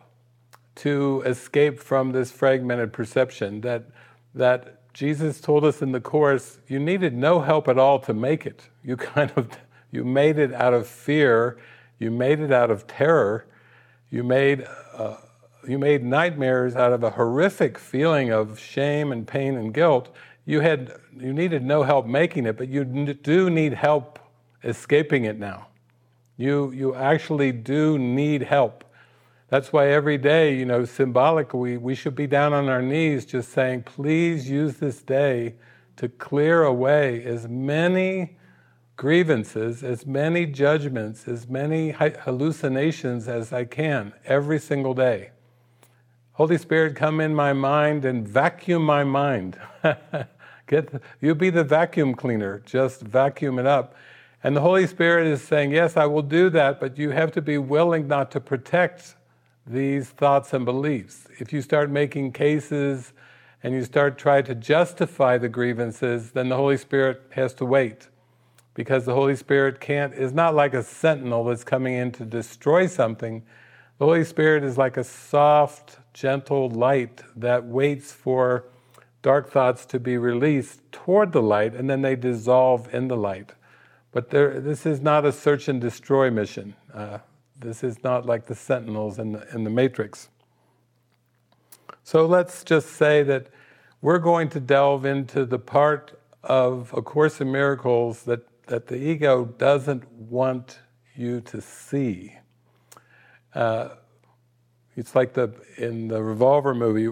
to 0.76 1.23
escape 1.25 1.80
from 1.80 2.12
this 2.12 2.30
fragmented 2.30 2.92
perception, 2.92 3.62
that, 3.62 3.87
that 4.35 4.92
Jesus 4.92 5.40
told 5.40 5.64
us 5.64 5.80
in 5.80 5.92
the 5.92 6.00
Course, 6.00 6.58
you 6.68 6.78
needed 6.78 7.14
no 7.14 7.40
help 7.40 7.68
at 7.68 7.78
all 7.78 7.99
to 8.00 8.12
make 8.12 8.44
it. 8.44 8.68
You 8.85 8.97
kind 8.99 9.32
of 9.35 9.49
you 9.90 10.04
made 10.04 10.38
it 10.38 10.52
out 10.52 10.75
of 10.75 10.87
fear, 10.87 11.56
you 11.99 12.11
made 12.11 12.40
it 12.40 12.52
out 12.52 12.70
of 12.70 12.87
terror, 12.87 13.47
you 14.11 14.23
made 14.23 14.66
uh, 14.92 15.16
you 15.68 15.78
made 15.78 16.04
nightmares 16.04 16.76
out 16.76 16.92
of 16.92 17.02
a 17.02 17.10
horrific 17.10 17.78
feeling 17.78 18.30
of 18.30 18.58
shame 18.58 19.12
and 19.12 19.26
pain 19.26 19.56
and 19.56 19.75
guilt, 19.75 20.14
you 20.44 20.60
had 20.60 20.92
you 21.16 21.32
needed 21.32 21.62
no 21.62 21.82
help 21.82 22.06
making 22.06 22.46
it, 22.46 22.56
but 22.56 22.68
you 22.68 22.84
do 22.84 23.50
need 23.50 23.75
help 23.75 24.18
escaping 24.64 25.25
it 25.25 25.38
now. 25.38 25.68
You 26.37 26.70
you 26.70 26.94
actually 26.94 27.52
do 27.52 27.98
need 27.98 28.42
help. 28.42 28.84
That's 29.48 29.72
why 29.72 29.88
every 29.88 30.18
day, 30.18 30.56
you 30.56 30.66
know, 30.66 30.84
symbolically, 30.84 31.78
we 31.78 31.94
should 31.94 32.14
be 32.14 32.26
down 32.26 32.52
on 32.52 32.68
our 32.68 32.82
knees 32.82 33.25
just 33.25 33.50
saying, 33.50 33.82
please 33.82 34.48
use 34.48 34.76
this 34.76 35.02
day 35.02 35.54
to 35.96 36.08
clear 36.08 36.64
away 36.64 37.25
as 37.25 37.48
many 37.48 38.37
grievances, 38.96 39.82
as 39.82 40.06
many 40.06 40.44
judgments, 40.44 41.26
as 41.26 41.48
many 41.48 41.90
hallucinations 41.90 43.26
as 43.26 43.52
I 43.52 43.64
can 43.64 44.12
every 44.26 44.58
single 44.58 44.92
day. 44.92 45.30
Holy 46.38 46.57
Spirit, 46.57 46.95
come 46.95 47.21
in 47.21 47.35
my 47.35 47.52
mind 47.52 48.04
and 48.04 48.26
vacuum 48.26 48.85
my 48.85 49.02
mind. 49.02 49.59
Get 50.68 50.92
the, 50.92 51.00
you 51.21 51.35
be 51.35 51.50
the 51.50 51.64
vacuum 51.64 52.14
cleaner, 52.14 52.62
just 52.64 53.00
vacuum 53.00 53.59
it 53.59 53.66
up. 53.66 53.97
And 54.45 54.54
the 54.54 54.61
Holy 54.61 54.87
Spirit 54.87 55.26
is 55.26 55.42
saying, 55.42 55.73
Yes, 55.73 55.97
I 55.97 56.07
will 56.07 56.23
do 56.23 56.49
that, 56.50 56.78
but 56.78 56.97
you 56.97 57.11
have 57.11 57.33
to 57.33 57.42
be 57.42 57.59
willing 57.59 58.07
not 58.07 58.30
to 58.30 58.40
protect 58.40 59.16
these 59.66 60.11
thoughts 60.11 60.52
and 60.52 60.64
beliefs. 60.64 61.26
If 61.40 61.52
you 61.52 61.61
start 61.61 61.90
making 61.90 62.30
cases 62.35 63.14
and 63.64 63.75
you 63.75 63.83
start 63.83 64.16
trying 64.16 64.45
to 64.45 64.54
justify 64.54 65.38
the 65.38 65.49
grievances, 65.49 66.30
then 66.30 66.50
the 66.50 66.57
Holy 66.57 66.76
Spirit 66.76 67.21
has 67.30 67.52
to 67.54 67.64
wait. 67.64 68.11
Because 68.75 69.04
the 69.04 69.14
Holy 69.14 69.35
Spirit 69.35 69.80
can't 69.80 70.14
is 70.14 70.33
not 70.33 70.54
like 70.54 70.73
a 70.73 70.85
sentinel 70.85 71.42
that's 71.42 71.64
coming 71.64 71.95
in 71.95 72.12
to 72.12 72.25
destroy 72.25 72.87
something. 72.87 73.42
The 73.99 74.04
Holy 74.04 74.23
Spirit 74.23 74.62
is 74.62 74.78
like 74.78 74.97
a 74.97 75.02
soft, 75.02 75.99
gentle 76.18 76.68
light 76.68 77.22
that 77.37 77.64
waits 77.64 78.10
for 78.10 78.64
dark 79.22 79.48
thoughts 79.50 79.87
to 79.87 80.00
be 80.00 80.16
released 80.16 80.80
toward 80.90 81.30
the 81.30 81.42
light 81.42 81.75
and 81.75 81.88
then 81.88 82.02
they 82.02 82.16
dissolve 82.16 82.92
in 82.92 83.06
the 83.06 83.16
light. 83.16 83.52
But 84.10 84.30
there, 84.30 84.58
this 84.58 84.84
is 84.84 85.00
not 85.00 85.25
a 85.25 85.30
search 85.30 85.68
and 85.68 85.80
destroy 85.80 86.28
mission. 86.28 86.75
Uh, 86.92 87.18
this 87.56 87.84
is 87.84 88.02
not 88.02 88.26
like 88.26 88.46
the 88.46 88.54
sentinels 88.56 89.20
in 89.20 89.32
the, 89.32 89.46
in 89.54 89.62
the 89.62 89.70
Matrix. 89.70 90.28
So 92.02 92.26
let's 92.26 92.64
just 92.64 92.88
say 92.90 93.22
that 93.22 93.46
we're 94.00 94.18
going 94.18 94.48
to 94.50 94.60
delve 94.60 95.04
into 95.04 95.44
the 95.44 95.58
part 95.58 96.20
of 96.42 96.92
A 96.96 97.02
Course 97.02 97.40
in 97.40 97.52
Miracles 97.52 98.25
that, 98.25 98.40
that 98.66 98.88
the 98.88 98.96
ego 98.96 99.44
doesn't 99.44 100.10
want 100.10 100.80
you 101.14 101.40
to 101.42 101.60
see. 101.60 102.34
Uh, 103.54 103.90
it's 104.98 105.14
like 105.14 105.32
the 105.32 105.52
in 105.76 106.08
the 106.08 106.20
Revolver 106.20 106.74
movie, 106.74 107.06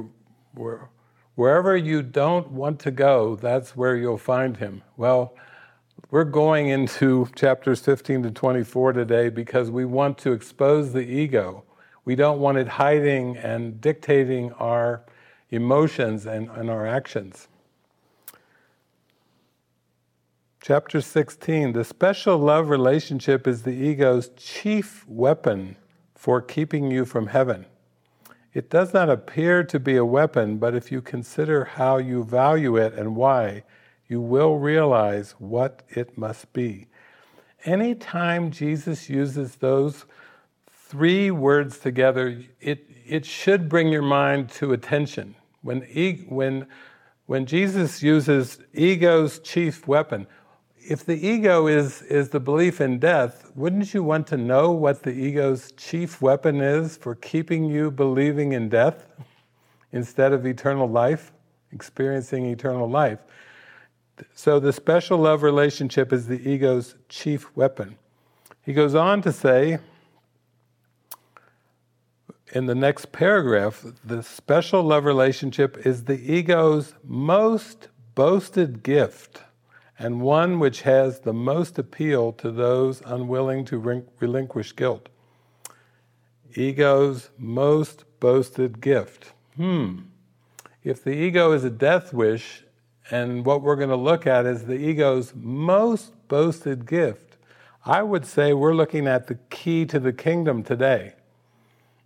where 0.55 0.89
wherever 1.37 1.77
you 1.77 2.03
don't 2.03 2.51
want 2.51 2.81
to 2.81 2.91
go, 2.91 3.37
that's 3.37 3.77
where 3.77 3.97
you'll 3.97 4.19
find 4.19 4.57
him. 4.57 4.83
Well, 4.97 5.37
we're 6.11 6.25
going 6.25 6.67
into 6.67 7.29
chapters 7.37 7.81
15 7.81 8.25
to 8.25 8.31
24 8.33 8.93
today 8.93 9.29
because 9.29 9.71
we 9.71 9.85
want 9.85 10.19
to 10.19 10.33
expose 10.33 10.93
the 10.93 11.01
ego. 11.01 11.63
We 12.05 12.17
don't 12.17 12.41
want 12.41 12.59
it 12.59 12.67
hiding 12.67 13.37
and 13.37 13.81
dictating 13.81 14.53
our 14.55 15.05
emotions 15.51 16.27
and, 16.27 16.51
and 16.51 16.69
our 16.69 16.89
actions. 16.89 17.47
Chapter 20.61 21.01
16 21.01 21.73
The 21.73 21.85
special 21.85 22.37
love 22.37 22.69
relationship 22.69 23.47
is 23.47 23.63
the 23.63 23.71
ego's 23.71 24.31
chief 24.37 25.07
weapon 25.07 25.77
for 26.17 26.43
keeping 26.43 26.91
you 26.91 27.05
from 27.05 27.29
heaven. 27.29 27.65
It 28.57 28.71
does 28.71 28.95
not 28.95 29.11
appear 29.11 29.65
to 29.65 29.79
be 29.79 29.97
a 29.97 30.05
weapon, 30.07 30.57
but 30.57 30.75
if 30.75 30.91
you 30.91 31.03
consider 31.03 31.67
how 31.67 31.99
you 31.99 32.25
value 32.25 32.79
it 32.79 32.95
and 32.95 33.15
why, 33.15 33.65
you 34.09 34.19
will 34.19 34.57
realize 34.57 35.33
what 35.33 35.83
it 35.91 36.17
must 36.17 36.51
be. 36.55 36.87
Anytime 37.67 38.51
Jesus 38.51 39.11
uses 39.11 39.57
those 39.57 40.07
three 40.71 41.31
words 41.31 41.79
together, 41.81 42.43
it, 42.59 42.89
it 43.07 43.27
should 43.27 43.69
bring 43.69 43.89
your 43.89 44.01
mind 44.01 44.49
to 44.53 44.73
attention. 44.73 45.35
When, 45.61 45.83
when, 46.27 46.67
when 47.27 47.45
Jesus 47.45 48.03
uses 48.03 48.59
ego's 48.73 49.39
chief 49.39 49.87
weapon, 49.87 50.27
if 50.89 51.05
the 51.05 51.27
ego 51.27 51.67
is, 51.67 52.03
is 52.03 52.29
the 52.29 52.39
belief 52.39 52.81
in 52.81 52.99
death, 52.99 53.51
wouldn't 53.55 53.93
you 53.93 54.03
want 54.03 54.27
to 54.29 54.37
know 54.37 54.71
what 54.71 55.03
the 55.03 55.11
ego's 55.11 55.73
chief 55.73 56.23
weapon 56.23 56.61
is 56.61 56.97
for 56.97 57.15
keeping 57.17 57.65
you 57.65 57.91
believing 57.91 58.53
in 58.53 58.69
death 58.69 59.07
instead 59.93 60.33
of 60.33 60.47
eternal 60.47 60.89
life, 60.89 61.33
experiencing 61.73 62.47
eternal 62.47 62.89
life? 62.89 63.19
So 64.35 64.61
the 64.61 64.73
special 64.73 65.19
love 65.19 65.43
relationship 65.43 66.13
is 66.13 66.29
the 66.29 66.49
ego's 66.49 66.95
chief 67.09 67.55
weapon. 67.57 67.99
He 68.63 68.73
goes 68.73 68.95
on 68.95 69.23
to 69.23 69.33
say 69.33 69.79
in 72.53 72.67
the 72.67 72.75
next 72.75 73.11
paragraph 73.11 73.85
the 74.05 74.23
special 74.23 74.83
love 74.85 75.05
relationship 75.05 75.85
is 75.85 76.05
the 76.05 76.33
ego's 76.33 76.95
most 77.05 77.89
boasted 78.15 78.83
gift 78.83 79.43
and 79.99 80.21
one 80.21 80.59
which 80.59 80.83
has 80.83 81.21
the 81.21 81.33
most 81.33 81.79
appeal 81.79 82.33
to 82.33 82.51
those 82.51 83.03
unwilling 83.07 83.65
to 83.65 84.05
relinquish 84.21 84.75
guilt. 84.77 85.09
Ego's 86.55 87.31
most 87.39 88.05
boasted 88.21 88.81
gift. 88.81 89.33
Hmm. 89.57 90.01
If 90.85 91.03
the 91.03 91.11
ego 91.11 91.53
is 91.53 91.65
a 91.65 91.71
death 91.71 92.13
wish, 92.13 92.65
and 93.11 93.45
what 93.45 93.63
we're 93.63 93.77
going 93.77 93.89
to 93.89 93.97
look 93.97 94.27
at 94.27 94.47
is 94.47 94.65
the 94.65 94.75
ego's 94.75 95.33
most 95.35 96.13
boasted 96.29 96.87
gift. 96.87 97.37
I 97.85 98.03
would 98.03 98.27
say 98.27 98.53
we're 98.53 98.75
looking 98.75 99.07
at 99.07 99.29
the 99.29 99.37
key 99.49 99.87
to 99.87 100.01
the 100.01 100.13
kingdom 100.13 100.65
today. 100.65 101.15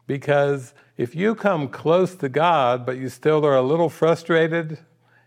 Because 0.07 0.75
if 0.97 1.15
you 1.15 1.35
come 1.35 1.69
close 1.69 2.15
to 2.17 2.29
God, 2.29 2.85
but 2.85 2.99
you 2.99 3.09
still 3.09 3.47
are 3.47 3.57
a 3.57 3.63
little 3.63 3.89
frustrated, 3.89 4.79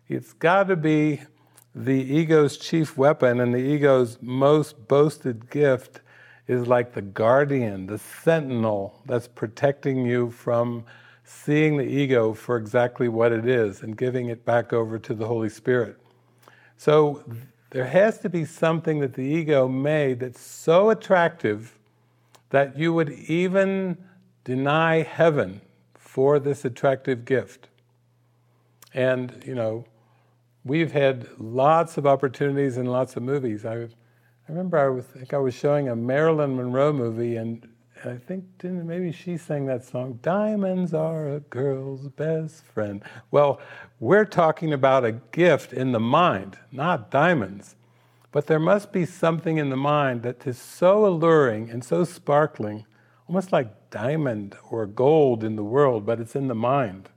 it's 0.07 0.33
got 0.33 0.67
to 0.67 0.75
be 0.75 1.21
the 1.75 1.91
ego's 1.91 2.57
chief 2.57 2.97
weapon 2.97 3.39
and 3.39 3.53
the 3.53 3.59
ego's 3.59 4.17
most 4.21 4.87
boasted 4.87 5.49
gift 5.49 6.01
is 6.47 6.67
like 6.67 6.93
the 6.93 7.01
guardian, 7.01 7.87
the 7.87 7.97
sentinel 7.97 9.01
that's 9.05 9.27
protecting 9.27 10.05
you 10.05 10.29
from 10.29 10.83
seeing 11.23 11.77
the 11.77 11.85
ego 11.85 12.33
for 12.33 12.57
exactly 12.57 13.07
what 13.07 13.31
it 13.31 13.47
is 13.47 13.81
and 13.81 13.97
giving 13.97 14.27
it 14.27 14.45
back 14.45 14.73
over 14.73 14.99
to 14.99 15.13
the 15.13 15.25
Holy 15.25 15.49
Spirit. 15.49 15.97
So 16.77 17.23
there 17.69 17.85
has 17.85 18.19
to 18.19 18.29
be 18.29 18.45
something 18.45 18.99
that 18.99 19.13
the 19.13 19.23
ego 19.23 19.67
made 19.67 20.19
that's 20.19 20.41
so 20.41 20.89
attractive 20.89 21.79
that 22.49 22.77
you 22.77 22.93
would 22.93 23.09
even 23.09 23.97
deny 24.43 25.01
heaven 25.01 25.61
for 25.95 26.39
this 26.39 26.65
attractive 26.65 27.25
gift. 27.25 27.69
And, 28.93 29.41
you 29.45 29.55
know, 29.55 29.85
we've 30.65 30.91
had 30.91 31.27
lots 31.37 31.97
of 31.97 32.05
opportunities 32.05 32.77
and 32.77 32.89
lots 32.89 33.15
of 33.15 33.23
movies. 33.23 33.65
I, 33.65 33.75
I 33.75 33.87
remember 34.47 34.77
I, 34.77 34.89
was, 34.89 35.05
I 35.15 35.19
think 35.19 35.33
I 35.33 35.37
was 35.37 35.53
showing 35.53 35.89
a 35.89 35.95
Marilyn 35.95 36.55
Monroe 36.55 36.93
movie, 36.93 37.35
and 37.37 37.67
I 38.05 38.15
think 38.15 38.45
maybe 38.63 39.11
she 39.11 39.37
sang 39.37 39.65
that 39.67 39.85
song, 39.85 40.19
Diamonds 40.21 40.93
Are 40.93 41.29
a 41.29 41.39
Girl's 41.39 42.07
Best 42.09 42.65
Friend. 42.65 43.01
Well, 43.31 43.61
we're 43.99 44.25
talking 44.25 44.73
about 44.73 45.05
a 45.05 45.13
gift 45.13 45.73
in 45.73 45.91
the 45.91 45.99
mind, 45.99 46.57
not 46.71 47.09
diamonds. 47.11 47.75
But 48.33 48.47
there 48.47 48.59
must 48.59 48.91
be 48.91 49.05
something 49.05 49.57
in 49.57 49.69
the 49.69 49.77
mind 49.77 50.23
that 50.23 50.47
is 50.47 50.57
so 50.57 51.05
alluring 51.05 51.69
and 51.69 51.83
so 51.83 52.03
sparkling, 52.03 52.85
almost 53.27 53.51
like 53.51 53.91
diamond 53.91 54.57
or 54.71 54.87
gold 54.87 55.43
in 55.43 55.55
the 55.55 55.63
world, 55.63 56.03
but 56.03 56.19
it's 56.19 56.35
in 56.35 56.47
the 56.47 56.55
mind. 56.55 57.09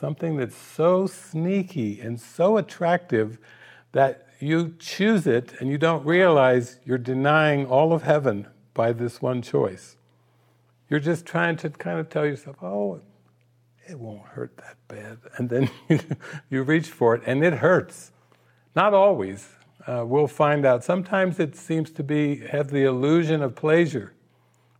Something 0.00 0.38
that's 0.38 0.56
so 0.56 1.06
sneaky 1.06 2.00
and 2.00 2.18
so 2.18 2.56
attractive 2.56 3.36
that 3.92 4.28
you 4.40 4.74
choose 4.78 5.26
it 5.26 5.52
and 5.60 5.68
you 5.68 5.76
don't 5.76 6.06
realize 6.06 6.80
you're 6.86 6.96
denying 6.96 7.66
all 7.66 7.92
of 7.92 8.02
heaven 8.04 8.48
by 8.72 8.92
this 8.94 9.20
one 9.20 9.42
choice. 9.42 9.98
You're 10.88 11.00
just 11.00 11.26
trying 11.26 11.58
to 11.58 11.68
kind 11.68 12.00
of 12.00 12.08
tell 12.08 12.24
yourself, 12.24 12.56
oh, 12.62 13.02
it 13.86 13.98
won't 13.98 14.22
hurt 14.22 14.56
that 14.56 14.76
bad. 14.88 15.18
And 15.36 15.50
then 15.50 15.68
you, 16.48 16.62
reach 16.62 16.88
for 16.88 17.14
it, 17.14 17.22
and 17.26 17.44
it 17.44 17.52
hurts. 17.52 18.12
Not 18.74 18.94
always. 18.94 19.50
Uh, 19.86 20.04
we'll 20.06 20.26
find 20.26 20.64
out. 20.64 20.82
Sometimes 20.82 21.38
it 21.38 21.54
seems 21.54 21.90
to 21.90 22.02
be 22.02 22.36
have 22.46 22.70
the 22.70 22.84
illusion 22.84 23.42
of 23.42 23.54
pleasure, 23.54 24.14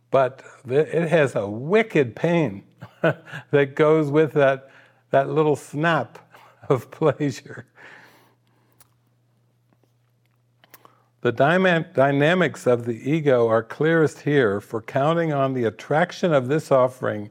but 0.09 0.41
it 0.67 1.09
has 1.09 1.35
a 1.35 1.47
wicked 1.47 2.15
pain 2.15 2.63
that 3.51 3.75
goes 3.75 4.09
with 4.09 4.33
that, 4.33 4.70
that 5.11 5.29
little 5.29 5.55
snap 5.55 6.19
of 6.69 6.91
pleasure. 6.91 7.65
The 11.21 11.31
dynamics 11.31 12.65
of 12.65 12.85
the 12.85 13.11
ego 13.11 13.47
are 13.47 13.61
clearest 13.61 14.21
here, 14.21 14.59
for 14.59 14.81
counting 14.81 15.31
on 15.31 15.53
the 15.53 15.65
attraction 15.65 16.33
of 16.33 16.47
this 16.47 16.71
offering, 16.71 17.29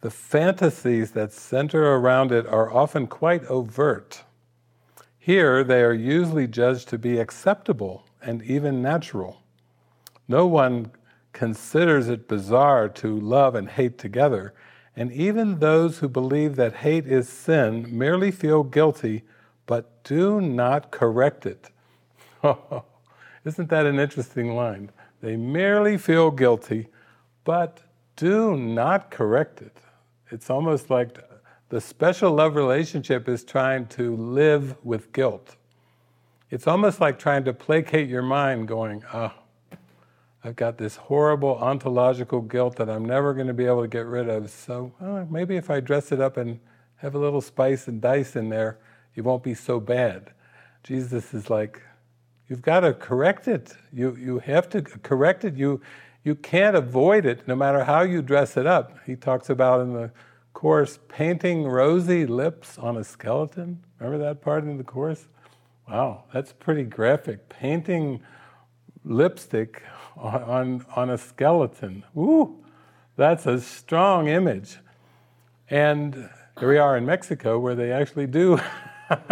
the 0.00 0.12
fantasies 0.12 1.10
that 1.12 1.32
center 1.32 1.96
around 1.96 2.30
it 2.30 2.46
are 2.46 2.72
often 2.72 3.08
quite 3.08 3.44
overt. 3.46 4.22
Here, 5.18 5.64
they 5.64 5.82
are 5.82 5.92
usually 5.92 6.46
judged 6.46 6.88
to 6.88 6.98
be 6.98 7.18
acceptable 7.18 8.04
and 8.20 8.42
even 8.42 8.80
natural. 8.80 9.42
No 10.28 10.46
one 10.46 10.92
considers 11.32 12.08
it 12.08 12.28
bizarre 12.28 12.88
to 12.88 13.18
love 13.18 13.54
and 13.54 13.68
hate 13.68 13.98
together, 13.98 14.54
and 14.96 15.12
even 15.12 15.58
those 15.58 15.98
who 15.98 16.08
believe 16.08 16.56
that 16.56 16.76
hate 16.76 17.06
is 17.06 17.28
sin 17.28 17.86
merely 17.96 18.30
feel 18.30 18.62
guilty 18.62 19.22
but 19.64 20.02
do 20.04 20.40
not 20.40 20.90
correct 20.90 21.46
it. 21.46 21.70
Isn't 23.44 23.68
that 23.70 23.86
an 23.86 23.98
interesting 23.98 24.54
line? 24.54 24.90
They 25.20 25.36
merely 25.36 25.96
feel 25.96 26.30
guilty 26.30 26.88
but 27.44 27.80
do 28.16 28.56
not 28.56 29.10
correct 29.10 29.62
it. 29.62 29.76
It's 30.30 30.50
almost 30.50 30.90
like 30.90 31.18
the 31.68 31.80
special 31.80 32.32
love 32.32 32.54
relationship 32.54 33.28
is 33.28 33.44
trying 33.44 33.86
to 33.86 34.14
live 34.16 34.76
with 34.84 35.12
guilt. 35.12 35.56
It's 36.50 36.66
almost 36.66 37.00
like 37.00 37.18
trying 37.18 37.44
to 37.44 37.54
placate 37.54 38.10
your 38.10 38.22
mind, 38.22 38.68
going, 38.68 39.02
oh, 39.14 39.32
I've 40.44 40.56
got 40.56 40.76
this 40.76 40.96
horrible 40.96 41.56
ontological 41.58 42.40
guilt 42.40 42.76
that 42.76 42.90
I'm 42.90 43.04
never 43.04 43.32
going 43.32 43.46
to 43.46 43.54
be 43.54 43.66
able 43.66 43.82
to 43.82 43.88
get 43.88 44.06
rid 44.06 44.28
of. 44.28 44.50
So 44.50 44.92
oh, 45.00 45.26
maybe 45.30 45.56
if 45.56 45.70
I 45.70 45.80
dress 45.80 46.10
it 46.10 46.20
up 46.20 46.36
and 46.36 46.58
have 46.96 47.14
a 47.14 47.18
little 47.18 47.40
spice 47.40 47.86
and 47.86 48.00
dice 48.00 48.34
in 48.34 48.48
there, 48.48 48.78
it 49.14 49.22
won't 49.22 49.42
be 49.42 49.54
so 49.54 49.78
bad. 49.78 50.32
Jesus 50.82 51.32
is 51.32 51.48
like, 51.48 51.82
you've 52.48 52.62
got 52.62 52.80
to 52.80 52.92
correct 52.92 53.46
it. 53.46 53.76
You, 53.92 54.16
you 54.16 54.40
have 54.40 54.68
to 54.70 54.82
correct 54.82 55.44
it. 55.44 55.56
You, 55.56 55.80
you 56.24 56.34
can't 56.34 56.74
avoid 56.74 57.24
it 57.24 57.46
no 57.46 57.54
matter 57.54 57.84
how 57.84 58.02
you 58.02 58.20
dress 58.20 58.56
it 58.56 58.66
up. 58.66 58.98
He 59.06 59.14
talks 59.14 59.48
about 59.48 59.80
in 59.80 59.92
the 59.92 60.10
course, 60.54 60.98
painting 61.08 61.64
rosy 61.64 62.26
lips 62.26 62.78
on 62.78 62.96
a 62.96 63.04
skeleton. 63.04 63.82
Remember 63.98 64.24
that 64.24 64.40
part 64.40 64.64
in 64.64 64.76
the 64.76 64.84
course? 64.84 65.28
Wow, 65.88 66.24
that's 66.32 66.52
pretty 66.52 66.84
graphic. 66.84 67.48
Painting 67.48 68.20
lipstick 69.04 69.82
on, 70.16 70.84
on, 70.94 71.10
a 71.10 71.18
skeleton. 71.18 72.04
Woo, 72.14 72.64
that's 73.16 73.46
a 73.46 73.60
strong 73.60 74.28
image. 74.28 74.78
And 75.70 76.28
here 76.58 76.68
we 76.68 76.78
are 76.78 76.96
in 76.96 77.06
Mexico 77.06 77.58
where 77.58 77.74
they 77.74 77.92
actually 77.92 78.26
do. 78.26 78.60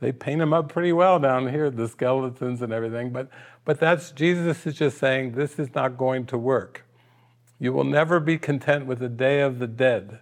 they 0.00 0.12
paint 0.12 0.40
them 0.40 0.52
up 0.52 0.68
pretty 0.68 0.92
well 0.92 1.18
down 1.18 1.48
here, 1.48 1.70
the 1.70 1.88
skeletons 1.88 2.62
and 2.62 2.72
everything. 2.72 3.10
But, 3.10 3.28
but 3.64 3.80
that's 3.80 4.10
Jesus 4.12 4.66
is 4.66 4.74
just 4.74 4.98
saying 4.98 5.32
this 5.32 5.58
is 5.58 5.74
not 5.74 5.98
going 5.98 6.26
to 6.26 6.38
work. 6.38 6.84
You 7.58 7.72
will 7.72 7.84
never 7.84 8.20
be 8.20 8.38
content 8.38 8.86
with 8.86 8.98
the 8.98 9.08
day 9.08 9.40
of 9.40 9.58
the 9.58 9.66
dead. 9.66 10.20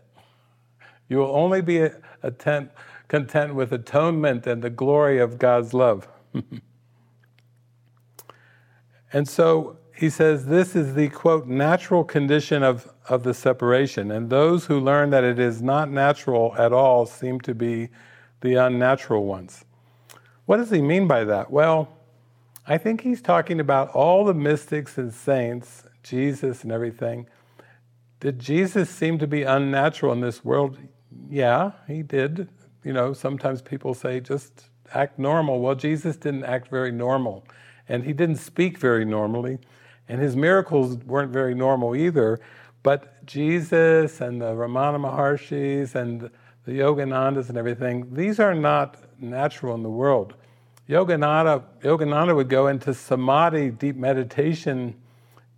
You 1.08 1.18
will 1.18 1.34
only 1.34 1.60
be 1.60 1.88
attent, 2.22 2.70
content 3.08 3.54
with 3.54 3.72
atonement 3.72 4.46
and 4.46 4.62
the 4.62 4.70
glory 4.70 5.18
of 5.18 5.38
God's 5.38 5.74
love. 5.74 6.08
and 9.12 9.28
so 9.28 9.76
he 9.94 10.10
says 10.10 10.46
this 10.46 10.74
is 10.74 10.94
the 10.94 11.08
quote 11.08 11.46
natural 11.46 12.02
condition 12.02 12.62
of, 12.62 12.92
of 13.08 13.22
the 13.22 13.34
separation. 13.34 14.10
And 14.10 14.30
those 14.30 14.66
who 14.66 14.80
learn 14.80 15.10
that 15.10 15.22
it 15.22 15.38
is 15.38 15.62
not 15.62 15.90
natural 15.90 16.54
at 16.58 16.72
all 16.72 17.06
seem 17.06 17.40
to 17.42 17.54
be 17.54 17.88
the 18.40 18.54
unnatural 18.54 19.24
ones. 19.24 19.64
What 20.46 20.56
does 20.56 20.70
he 20.70 20.82
mean 20.82 21.06
by 21.06 21.24
that? 21.24 21.50
Well, 21.50 21.88
I 22.66 22.78
think 22.78 23.00
he's 23.00 23.22
talking 23.22 23.60
about 23.60 23.90
all 23.90 24.24
the 24.24 24.34
mystics 24.34 24.98
and 24.98 25.12
saints 25.12 25.84
Jesus 26.02 26.62
and 26.64 26.72
everything. 26.72 27.26
Did 28.20 28.38
Jesus 28.38 28.90
seem 28.90 29.18
to 29.18 29.26
be 29.26 29.42
unnatural 29.42 30.12
in 30.12 30.20
this 30.20 30.44
world? 30.44 30.78
Yeah, 31.28 31.72
he 31.86 32.02
did. 32.02 32.48
You 32.84 32.92
know, 32.92 33.12
sometimes 33.12 33.62
people 33.62 33.94
say 33.94 34.20
just 34.20 34.64
act 34.94 35.18
normal. 35.18 35.60
Well, 35.60 35.74
Jesus 35.74 36.16
didn't 36.16 36.44
act 36.44 36.68
very 36.68 36.92
normal, 36.92 37.44
and 37.92 38.04
he 38.04 38.14
didn't 38.14 38.36
speak 38.36 38.78
very 38.78 39.04
normally, 39.04 39.58
and 40.08 40.18
his 40.18 40.34
miracles 40.34 40.96
weren't 41.04 41.30
very 41.30 41.54
normal 41.54 41.94
either. 41.94 42.40
But 42.82 43.24
Jesus 43.26 44.22
and 44.22 44.40
the 44.40 44.54
Ramana 44.54 44.98
Maharshis 44.98 45.94
and 45.94 46.30
the 46.64 46.72
Yoganandas 46.72 47.50
and 47.50 47.58
everything, 47.58 48.14
these 48.14 48.40
are 48.40 48.54
not 48.54 48.96
natural 49.20 49.74
in 49.74 49.82
the 49.82 49.90
world. 49.90 50.32
Yogananda, 50.88 51.62
Yogananda 51.82 52.34
would 52.34 52.48
go 52.48 52.66
into 52.66 52.94
samadhi, 52.94 53.68
deep 53.70 53.96
meditation, 53.96 54.94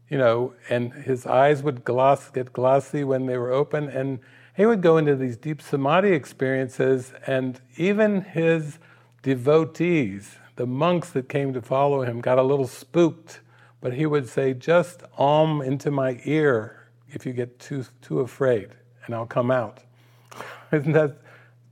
you 0.09 0.18
know, 0.18 0.55
and 0.68 0.92
his 0.92 1.27
eyes 1.27 1.62
would 1.62 1.85
gloss, 1.85 2.31
get 2.31 2.53
glossy 2.53 3.05
when 3.05 3.27
they 3.27 3.38
were 3.38 3.53
open, 3.53 3.88
and 3.88 4.18
he 4.57 4.66
would 4.66 4.83
go 4.83 4.97
into 4.97 5.14
these 5.14 5.37
deep 5.37 5.62
samadhi 5.62 6.12
experiences, 6.12 7.12
and 7.29 7.61
even 7.77 8.23
his 8.23 8.81
devotees, 9.23 10.38
the 10.57 10.67
monks 10.67 11.11
that 11.11 11.29
came 11.29 11.53
to 11.53 11.62
follow 11.62 12.03
him, 12.03 12.21
got 12.21 12.38
a 12.38 12.43
little 12.43 12.67
spooked. 12.67 13.40
But 13.81 13.95
he 13.95 14.07
would 14.07 14.29
say, 14.29 14.55
"Just 14.55 15.03
om 15.19 15.61
into 15.61 15.90
my 15.90 16.21
ear 16.25 16.88
if 17.09 17.27
you 17.27 17.33
get 17.33 17.59
too 17.59 17.85
too 18.01 18.21
afraid, 18.21 18.71
and 19.05 19.14
I'll 19.14 19.27
come 19.27 19.51
out." 19.51 19.81
Isn't 20.73 20.93
that 20.93 21.19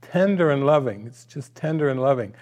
tender 0.01 0.51
and 0.51 0.65
loving? 0.65 1.07
It's 1.07 1.25
just 1.25 1.55
tender 1.55 1.89
and 1.89 1.99
loving. 1.99 2.35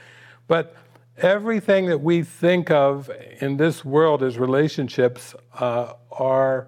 But 0.48 0.76
everything 1.18 1.86
that 1.86 2.02
we 2.02 2.24
think 2.24 2.70
of 2.70 3.10
in 3.40 3.58
this 3.58 3.86
world 3.86 4.24
as 4.24 4.38
relationships 4.38 5.36
uh, 5.60 5.94
are 6.12 6.68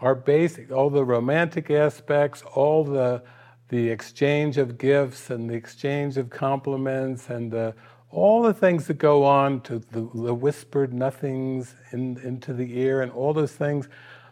are 0.00 0.14
basic. 0.14 0.70
All 0.70 0.90
the 0.90 1.04
romantic 1.04 1.70
aspects, 1.70 2.42
all 2.54 2.84
the 2.84 3.22
the 3.68 3.88
exchange 3.88 4.58
of 4.58 4.78
gifts 4.78 5.30
and 5.30 5.48
the 5.48 5.54
exchange 5.54 6.16
of 6.16 6.30
compliments 6.30 7.30
and 7.30 7.50
the, 7.50 7.74
all 8.14 8.42
the 8.42 8.54
things 8.54 8.86
that 8.86 8.98
go 8.98 9.24
on 9.24 9.60
to 9.62 9.78
the, 9.78 10.08
the 10.14 10.34
whispered 10.34 10.92
nothings 10.94 11.74
in, 11.92 12.18
into 12.22 12.52
the 12.52 12.78
ear 12.78 13.02
and 13.02 13.10
all 13.12 13.32
those 13.32 13.52
things. 13.52 13.88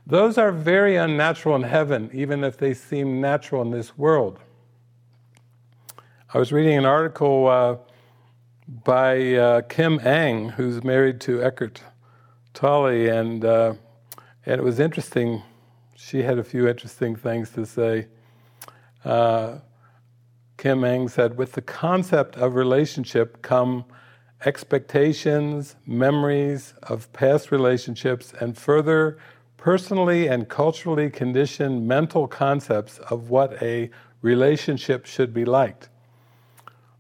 Those 0.07 0.39
are 0.39 0.53
very 0.53 0.97
unnatural 0.97 1.57
in 1.57 1.63
heaven, 1.63 2.11
even 2.13 2.45
if 2.45 2.57
they 2.57 2.75
seem 2.75 3.21
natural 3.21 3.63
in 3.63 3.71
this 3.71 3.97
world. 3.99 4.39
I 6.33 6.39
was 6.39 6.53
reading 6.53 6.79
an 6.79 6.87
article. 6.87 7.49
Uh, 7.49 7.77
by 8.85 9.35
uh, 9.35 9.63
Kim 9.63 10.01
Eng, 10.01 10.51
who's 10.51 10.83
married 10.83 11.21
to 11.23 11.43
Eckhart 11.43 11.83
Tolle, 12.55 13.09
and 13.09 13.45
uh, 13.45 13.75
and 14.47 14.61
it 14.61 14.65
was 14.65 14.81
interesting. 14.81 15.43
She 15.95 16.23
had 16.23 16.39
a 16.39 16.45
few 16.45 16.69
interesting 16.69 17.15
things 17.15 17.51
to 17.51 17.67
say. 17.67 18.09
Kim 20.63 20.85
Eng 20.85 21.09
said, 21.09 21.37
"With 21.37 21.55
the 21.55 21.61
concept 21.61 22.37
of 22.37 22.55
relationship 22.55 23.43
come 23.43 23.85
expectations, 24.45 25.75
memories 25.85 26.75
of 26.85 27.13
past 27.13 27.51
relationships, 27.51 28.33
and 28.39 28.57
further." 28.57 29.19
Personally 29.57 30.29
and 30.29 30.49
culturally 30.49 31.11
conditioned 31.11 31.89
mental 31.89 32.29
concepts 32.29 33.01
of 33.11 33.29
what 33.29 33.61
a 33.61 33.91
relationship 34.21 35.05
should 35.05 35.35
be 35.35 35.45
like. 35.45 35.89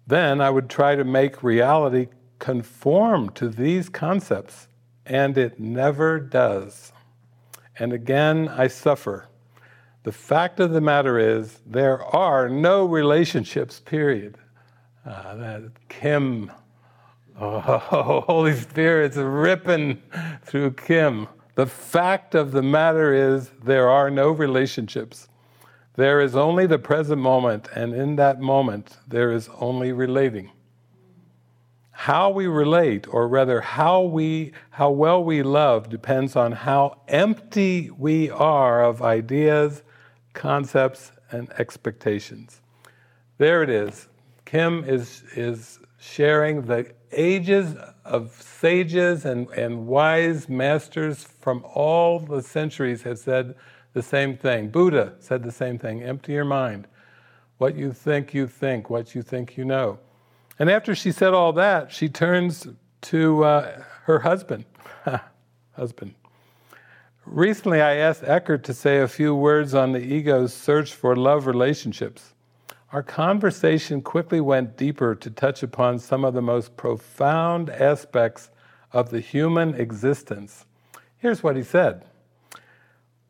Then 0.08 0.40
I 0.40 0.50
would 0.50 0.68
try 0.68 0.96
to 0.96 1.04
make 1.04 1.44
reality 1.44 2.08
conform 2.40 3.30
to 3.34 3.48
these 3.48 3.88
concepts, 3.88 4.66
and 5.06 5.38
it 5.38 5.60
never 5.60 6.18
does. 6.18 6.92
And 7.78 7.92
again, 7.92 8.48
I 8.48 8.66
suffer. 8.66 9.28
The 10.04 10.12
fact 10.12 10.58
of 10.58 10.72
the 10.72 10.80
matter 10.80 11.18
is, 11.18 11.60
there 11.64 12.02
are 12.04 12.48
no 12.48 12.84
relationships, 12.84 13.78
period. 13.78 14.36
Uh, 15.06 15.36
that 15.36 15.62
Kim, 15.88 16.50
oh, 17.40 17.60
Holy 18.26 18.54
Spirit's 18.54 19.16
ripping 19.16 20.02
through 20.44 20.72
Kim. 20.72 21.28
The 21.54 21.66
fact 21.66 22.34
of 22.34 22.50
the 22.50 22.62
matter 22.62 23.12
is, 23.12 23.50
there 23.62 23.88
are 23.88 24.10
no 24.10 24.32
relationships. 24.32 25.28
There 25.94 26.20
is 26.20 26.34
only 26.34 26.66
the 26.66 26.78
present 26.78 27.20
moment, 27.20 27.68
and 27.74 27.94
in 27.94 28.16
that 28.16 28.40
moment, 28.40 28.98
there 29.06 29.30
is 29.30 29.50
only 29.60 29.92
relating. 29.92 30.50
How 31.92 32.30
we 32.30 32.48
relate, 32.48 33.06
or 33.06 33.28
rather, 33.28 33.60
how, 33.60 34.02
we, 34.02 34.52
how 34.70 34.90
well 34.90 35.22
we 35.22 35.44
love, 35.44 35.88
depends 35.88 36.34
on 36.34 36.50
how 36.50 37.02
empty 37.06 37.90
we 37.90 38.30
are 38.30 38.82
of 38.82 39.02
ideas, 39.02 39.82
concepts, 40.32 41.12
and 41.30 41.50
expectations. 41.58 42.60
There 43.38 43.62
it 43.62 43.70
is. 43.70 44.08
Kim 44.44 44.84
is, 44.84 45.24
is 45.34 45.78
sharing 45.98 46.62
the 46.62 46.92
ages 47.12 47.74
of 48.04 48.32
sages 48.32 49.24
and, 49.24 49.48
and 49.50 49.86
wise 49.86 50.48
masters 50.48 51.24
from 51.40 51.64
all 51.74 52.20
the 52.20 52.42
centuries 52.42 53.02
have 53.02 53.18
said 53.18 53.54
the 53.92 54.02
same 54.02 54.36
thing. 54.36 54.68
Buddha 54.68 55.14
said 55.18 55.42
the 55.42 55.52
same 55.52 55.78
thing 55.78 56.02
empty 56.02 56.32
your 56.32 56.44
mind. 56.44 56.86
What 57.58 57.76
you 57.76 57.92
think, 57.92 58.34
you 58.34 58.46
think. 58.46 58.90
What 58.90 59.14
you 59.14 59.22
think, 59.22 59.56
you 59.56 59.64
know. 59.64 59.98
And 60.58 60.70
after 60.70 60.94
she 60.94 61.12
said 61.12 61.34
all 61.34 61.52
that, 61.54 61.92
she 61.92 62.08
turns 62.08 62.66
to 63.02 63.44
uh, 63.44 63.82
her 64.04 64.20
husband. 64.20 64.64
husband. 65.72 66.14
Recently, 67.24 67.80
I 67.80 67.96
asked 67.96 68.24
Eckhart 68.24 68.64
to 68.64 68.74
say 68.74 68.98
a 68.98 69.06
few 69.06 69.32
words 69.32 69.74
on 69.74 69.92
the 69.92 70.00
ego's 70.00 70.52
search 70.52 70.92
for 70.92 71.14
love 71.14 71.46
relationships. 71.46 72.34
Our 72.92 73.02
conversation 73.04 74.02
quickly 74.02 74.40
went 74.40 74.76
deeper 74.76 75.14
to 75.14 75.30
touch 75.30 75.62
upon 75.62 76.00
some 76.00 76.24
of 76.24 76.34
the 76.34 76.42
most 76.42 76.76
profound 76.76 77.70
aspects 77.70 78.50
of 78.92 79.10
the 79.10 79.20
human 79.20 79.74
existence. 79.74 80.66
Here's 81.16 81.44
what 81.44 81.54
he 81.54 81.62
said 81.62 82.04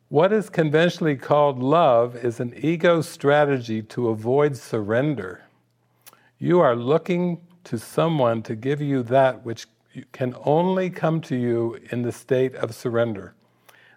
What 0.09 0.33
is 0.33 0.49
conventionally 0.49 1.15
called 1.15 1.61
love 1.61 2.15
is 2.15 2.39
an 2.39 2.55
ego 2.57 3.01
strategy 3.01 3.83
to 3.83 4.09
avoid 4.09 4.57
surrender. 4.57 5.43
You 6.39 6.61
are 6.61 6.75
looking 6.75 7.41
to 7.65 7.77
someone 7.77 8.41
to 8.43 8.55
give 8.55 8.81
you 8.81 9.03
that 9.03 9.45
which 9.45 9.67
can 10.11 10.35
only 10.43 10.89
come 10.89 11.21
to 11.21 11.35
you 11.35 11.77
in 11.91 12.01
the 12.01 12.11
state 12.11 12.55
of 12.55 12.73
surrender. 12.73 13.35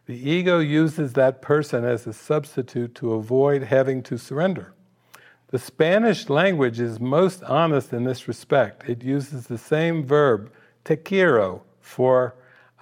The 0.06 0.30
ego 0.30 0.60
uses 0.60 1.14
that 1.14 1.42
person 1.42 1.84
as 1.84 2.06
a 2.06 2.12
substitute 2.12 2.94
to 2.96 3.14
avoid 3.14 3.64
having 3.64 4.04
to 4.04 4.16
surrender. 4.16 4.72
The 5.48 5.58
Spanish 5.58 6.28
language 6.28 6.78
is 6.78 7.00
most 7.00 7.42
honest 7.42 7.92
in 7.92 8.04
this 8.04 8.28
respect. 8.28 8.88
It 8.88 9.02
uses 9.02 9.48
the 9.48 9.58
same 9.58 10.04
verb, 10.04 10.52
te 10.84 10.96
quiero, 10.96 11.62
for 11.80 12.34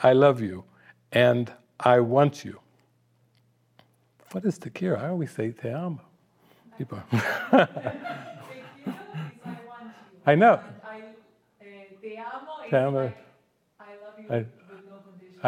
I 0.03 0.13
love 0.13 0.43
you 0.43 0.65
and 1.13 1.51
I 1.81 2.01
want 2.01 2.45
you. 2.45 2.61
What 4.33 4.45
is 4.45 4.59
te 4.59 4.69
quiero? 4.69 4.99
I 4.99 5.09
always 5.09 5.31
say 5.31 5.53
te 5.53 5.71
amo. 5.71 6.01
People. 6.77 7.03
I 10.27 10.35
know. 10.35 10.61
Eh, 11.61 11.85
te 12.03 12.17
amo. 12.19 13.01
I, 13.01 13.15
I 13.81 14.37
love 14.37 14.47
you 14.47 14.47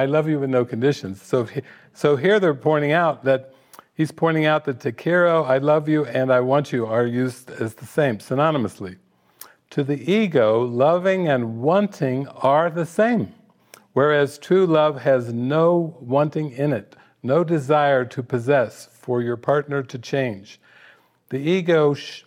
with 0.05 0.51
no 0.51 0.65
conditions. 0.65 1.23
So, 1.23 1.49
so 1.95 2.17
here 2.17 2.39
they're 2.39 2.55
pointing 2.55 2.93
out 2.93 3.25
that 3.25 3.55
he's 3.95 4.13
pointing 4.13 4.45
out 4.45 4.65
that 4.67 4.81
te 4.81 4.93
quiero, 4.93 5.45
I 5.45 5.59
love 5.59 5.89
you, 5.89 6.05
and 6.05 6.31
I 6.31 6.41
want 6.41 6.73
you 6.73 6.87
are 6.87 7.07
used 7.07 7.51
as 7.51 7.75
the 7.75 7.87
same, 7.87 8.19
synonymously. 8.19 8.99
To 9.71 9.83
the 9.83 10.13
ego, 10.13 10.63
loving 10.63 11.29
and 11.29 11.61
wanting 11.61 12.29
are 12.29 12.71
the 12.71 12.87
same, 12.87 13.33
whereas 13.95 14.39
true 14.39 14.67
love 14.67 15.01
has 15.03 15.33
no 15.33 15.97
wanting 16.01 16.53
in 16.53 16.73
it, 16.73 16.95
no 17.23 17.43
desire 17.43 18.05
to 18.05 18.23
possess 18.23 18.89
for 18.93 19.23
your 19.23 19.37
partner 19.37 19.83
to 19.83 19.99
change. 19.99 20.61
The 21.31 21.39
ego 21.39 21.95
sh- 21.95 22.23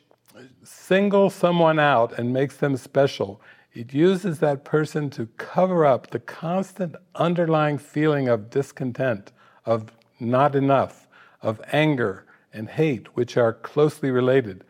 singles 0.63 1.34
someone 1.34 1.79
out 1.79 2.17
and 2.17 2.34
makes 2.34 2.58
them 2.58 2.75
special 2.75 3.41
it 3.80 3.94
uses 3.94 4.39
that 4.39 4.65
person 4.65 5.10
to 5.10 5.26
cover 5.38 5.86
up 5.86 6.10
the 6.10 6.20
constant 6.20 6.98
underlying 7.15 7.78
feeling 7.78 8.28
of 8.28 8.50
discontent, 8.50 9.32
of 9.65 9.94
not 10.20 10.54
enough, 10.54 11.08
of 11.42 11.62
anger 11.72 12.26
and 12.52 12.68
hate, 12.68 13.15
which 13.15 13.38
are 13.38 13.54
closely 13.54 14.12
related. 14.12 14.65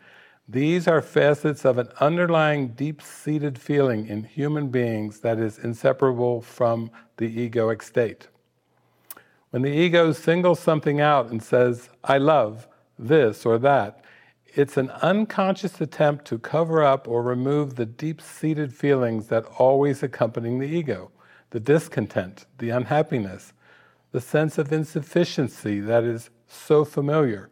These 0.48 0.86
are 0.86 1.02
facets 1.02 1.64
of 1.64 1.76
an 1.76 1.88
underlying 1.98 2.68
deep 2.68 3.02
seated 3.02 3.58
feeling 3.58 4.06
in 4.06 4.22
human 4.22 4.68
beings 4.68 5.18
that 5.22 5.40
is 5.40 5.58
inseparable 5.58 6.40
from 6.40 6.92
the 7.16 7.50
egoic 7.50 7.82
state. 7.82 8.28
When 9.50 9.62
the 9.62 9.76
ego 9.76 10.12
singles 10.12 10.60
something 10.60 11.00
out 11.00 11.30
and 11.30 11.42
says, 11.42 11.88
I 12.04 12.18
love 12.18 12.68
this 12.96 13.44
or 13.44 13.58
that, 13.58 13.99
it's 14.54 14.76
an 14.76 14.90
unconscious 15.02 15.80
attempt 15.80 16.24
to 16.26 16.38
cover 16.38 16.82
up 16.82 17.06
or 17.06 17.22
remove 17.22 17.76
the 17.76 17.86
deep 17.86 18.20
seated 18.20 18.74
feelings 18.74 19.28
that 19.28 19.44
always 19.58 20.02
accompany 20.02 20.58
the 20.58 20.66
ego 20.66 21.10
the 21.50 21.60
discontent, 21.60 22.46
the 22.58 22.70
unhappiness, 22.70 23.52
the 24.12 24.20
sense 24.20 24.56
of 24.56 24.72
insufficiency 24.72 25.80
that 25.80 26.04
is 26.04 26.30
so 26.46 26.84
familiar. 26.84 27.50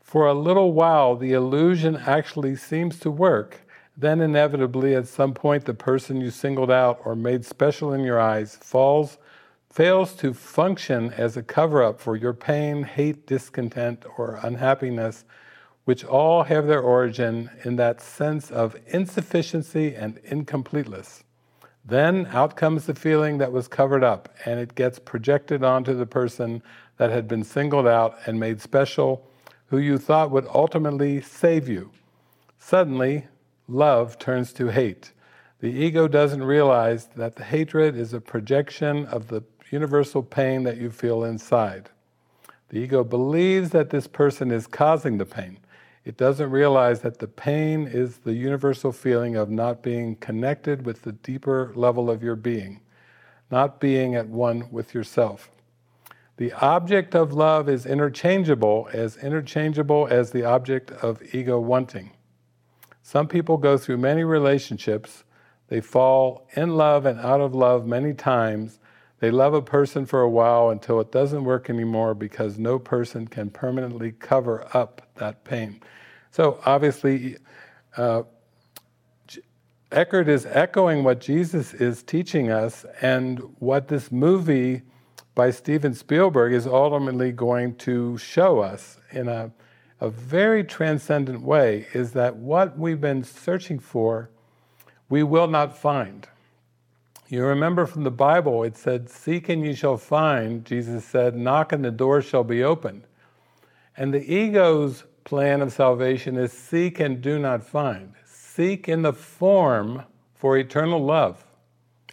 For 0.00 0.26
a 0.26 0.34
little 0.34 0.72
while, 0.72 1.16
the 1.16 1.32
illusion 1.32 1.96
actually 1.96 2.56
seems 2.56 2.98
to 3.00 3.10
work. 3.10 3.66
Then, 3.96 4.20
inevitably, 4.20 4.94
at 4.94 5.08
some 5.08 5.34
point, 5.34 5.64
the 5.64 5.74
person 5.74 6.20
you 6.20 6.30
singled 6.30 6.70
out 6.70 7.00
or 7.04 7.16
made 7.16 7.44
special 7.44 7.92
in 7.92 8.02
your 8.02 8.20
eyes 8.20 8.56
falls, 8.56 9.18
fails 9.70 10.14
to 10.14 10.32
function 10.32 11.12
as 11.12 11.36
a 11.36 11.42
cover 11.42 11.82
up 11.82 12.00
for 12.00 12.16
your 12.16 12.34
pain, 12.34 12.84
hate, 12.84 13.26
discontent, 13.26 14.04
or 14.16 14.38
unhappiness 14.42 15.24
which 15.84 16.04
all 16.04 16.44
have 16.44 16.66
their 16.66 16.80
origin 16.80 17.50
in 17.64 17.76
that 17.76 18.00
sense 18.00 18.50
of 18.50 18.76
insufficiency 18.86 19.94
and 19.94 20.18
incompleteness. 20.24 21.24
Then 21.84 22.26
out 22.30 22.56
comes 22.56 22.86
the 22.86 22.94
feeling 22.94 23.38
that 23.38 23.52
was 23.52 23.68
covered 23.68 24.02
up, 24.02 24.34
and 24.46 24.58
it 24.58 24.74
gets 24.74 24.98
projected 24.98 25.62
onto 25.62 25.94
the 25.94 26.06
person 26.06 26.62
that 26.96 27.10
had 27.10 27.28
been 27.28 27.44
singled 27.44 27.86
out 27.86 28.16
and 28.26 28.40
made 28.40 28.60
special, 28.60 29.28
who 29.66 29.78
you 29.78 29.98
thought 29.98 30.30
would 30.30 30.46
ultimately 30.54 31.20
save 31.20 31.68
you. 31.68 31.90
Suddenly, 32.58 33.26
love 33.68 34.18
turns 34.18 34.52
to 34.54 34.68
hate. 34.68 35.12
The 35.60 35.70
ego 35.70 36.08
doesn't 36.08 36.42
realize 36.42 37.08
that 37.16 37.36
the 37.36 37.44
hatred 37.44 37.96
is 37.96 38.14
a 38.14 38.20
projection 38.20 39.04
of 39.06 39.28
the 39.28 39.42
universal 39.70 40.22
pain 40.22 40.62
that 40.62 40.78
you 40.78 40.90
feel 40.90 41.24
inside. 41.24 41.90
The 42.70 42.78
ego 42.78 43.04
believes 43.04 43.70
that 43.70 43.90
this 43.90 44.06
person 44.06 44.50
is 44.50 44.66
causing 44.66 45.18
the 45.18 45.26
pain. 45.26 45.58
It 46.04 46.18
doesn't 46.18 46.50
realize 46.50 47.00
that 47.00 47.18
the 47.18 47.28
pain 47.28 47.86
is 47.86 48.18
the 48.18 48.34
universal 48.34 48.92
feeling 48.92 49.36
of 49.36 49.48
not 49.48 49.82
being 49.82 50.16
connected 50.16 50.84
with 50.84 51.02
the 51.02 51.12
deeper 51.12 51.72
level 51.74 52.10
of 52.10 52.22
your 52.22 52.36
being, 52.36 52.80
not 53.50 53.80
being 53.80 54.14
at 54.14 54.28
one 54.28 54.70
with 54.70 54.92
yourself. 54.92 55.50
The 56.36 56.52
object 56.54 57.14
of 57.14 57.32
love 57.32 57.68
is 57.68 57.86
interchangeable, 57.86 58.88
as 58.92 59.16
interchangeable 59.16 60.08
as 60.10 60.32
the 60.32 60.44
object 60.44 60.90
of 60.90 61.22
ego 61.34 61.58
wanting. 61.58 62.10
Some 63.02 63.28
people 63.28 63.56
go 63.56 63.78
through 63.78 63.98
many 63.98 64.24
relationships, 64.24 65.24
they 65.68 65.80
fall 65.80 66.46
in 66.54 66.76
love 66.76 67.06
and 67.06 67.18
out 67.20 67.40
of 67.40 67.54
love 67.54 67.86
many 67.86 68.12
times. 68.12 68.78
They 69.24 69.30
love 69.30 69.54
a 69.54 69.62
person 69.62 70.04
for 70.04 70.20
a 70.20 70.28
while 70.28 70.68
until 70.68 71.00
it 71.00 71.10
doesn't 71.10 71.44
work 71.44 71.70
anymore 71.70 72.12
because 72.12 72.58
no 72.58 72.78
person 72.78 73.26
can 73.26 73.48
permanently 73.48 74.12
cover 74.12 74.66
up 74.74 75.00
that 75.14 75.44
pain. 75.44 75.80
So 76.30 76.60
obviously, 76.66 77.38
uh, 77.96 78.24
Eckhart 79.90 80.28
is 80.28 80.44
echoing 80.44 81.04
what 81.04 81.22
Jesus 81.22 81.72
is 81.72 82.02
teaching 82.02 82.50
us, 82.50 82.84
and 83.00 83.38
what 83.60 83.88
this 83.88 84.12
movie 84.12 84.82
by 85.34 85.50
Steven 85.52 85.94
Spielberg 85.94 86.52
is 86.52 86.66
ultimately 86.66 87.32
going 87.32 87.76
to 87.76 88.18
show 88.18 88.58
us 88.58 88.98
in 89.10 89.28
a, 89.28 89.50
a 90.02 90.10
very 90.10 90.62
transcendent 90.62 91.40
way 91.40 91.86
is 91.94 92.12
that 92.12 92.36
what 92.36 92.78
we've 92.78 93.00
been 93.00 93.24
searching 93.24 93.78
for, 93.78 94.28
we 95.08 95.22
will 95.22 95.48
not 95.48 95.78
find. 95.78 96.28
You 97.28 97.44
remember 97.44 97.86
from 97.86 98.04
the 98.04 98.10
Bible, 98.10 98.62
it 98.64 98.76
said, 98.76 99.08
Seek 99.08 99.48
and 99.48 99.64
ye 99.64 99.74
shall 99.74 99.96
find. 99.96 100.64
Jesus 100.64 101.04
said, 101.04 101.34
Knock 101.34 101.72
and 101.72 101.84
the 101.84 101.90
door 101.90 102.20
shall 102.20 102.44
be 102.44 102.62
opened. 102.62 103.04
And 103.96 104.12
the 104.12 104.32
ego's 104.32 105.04
plan 105.24 105.62
of 105.62 105.72
salvation 105.72 106.36
is 106.36 106.52
seek 106.52 107.00
and 107.00 107.22
do 107.22 107.38
not 107.38 107.64
find. 107.64 108.12
Seek 108.26 108.88
in 108.88 109.02
the 109.02 109.12
form 109.12 110.02
for 110.34 110.58
eternal 110.58 111.02
love 111.02 111.44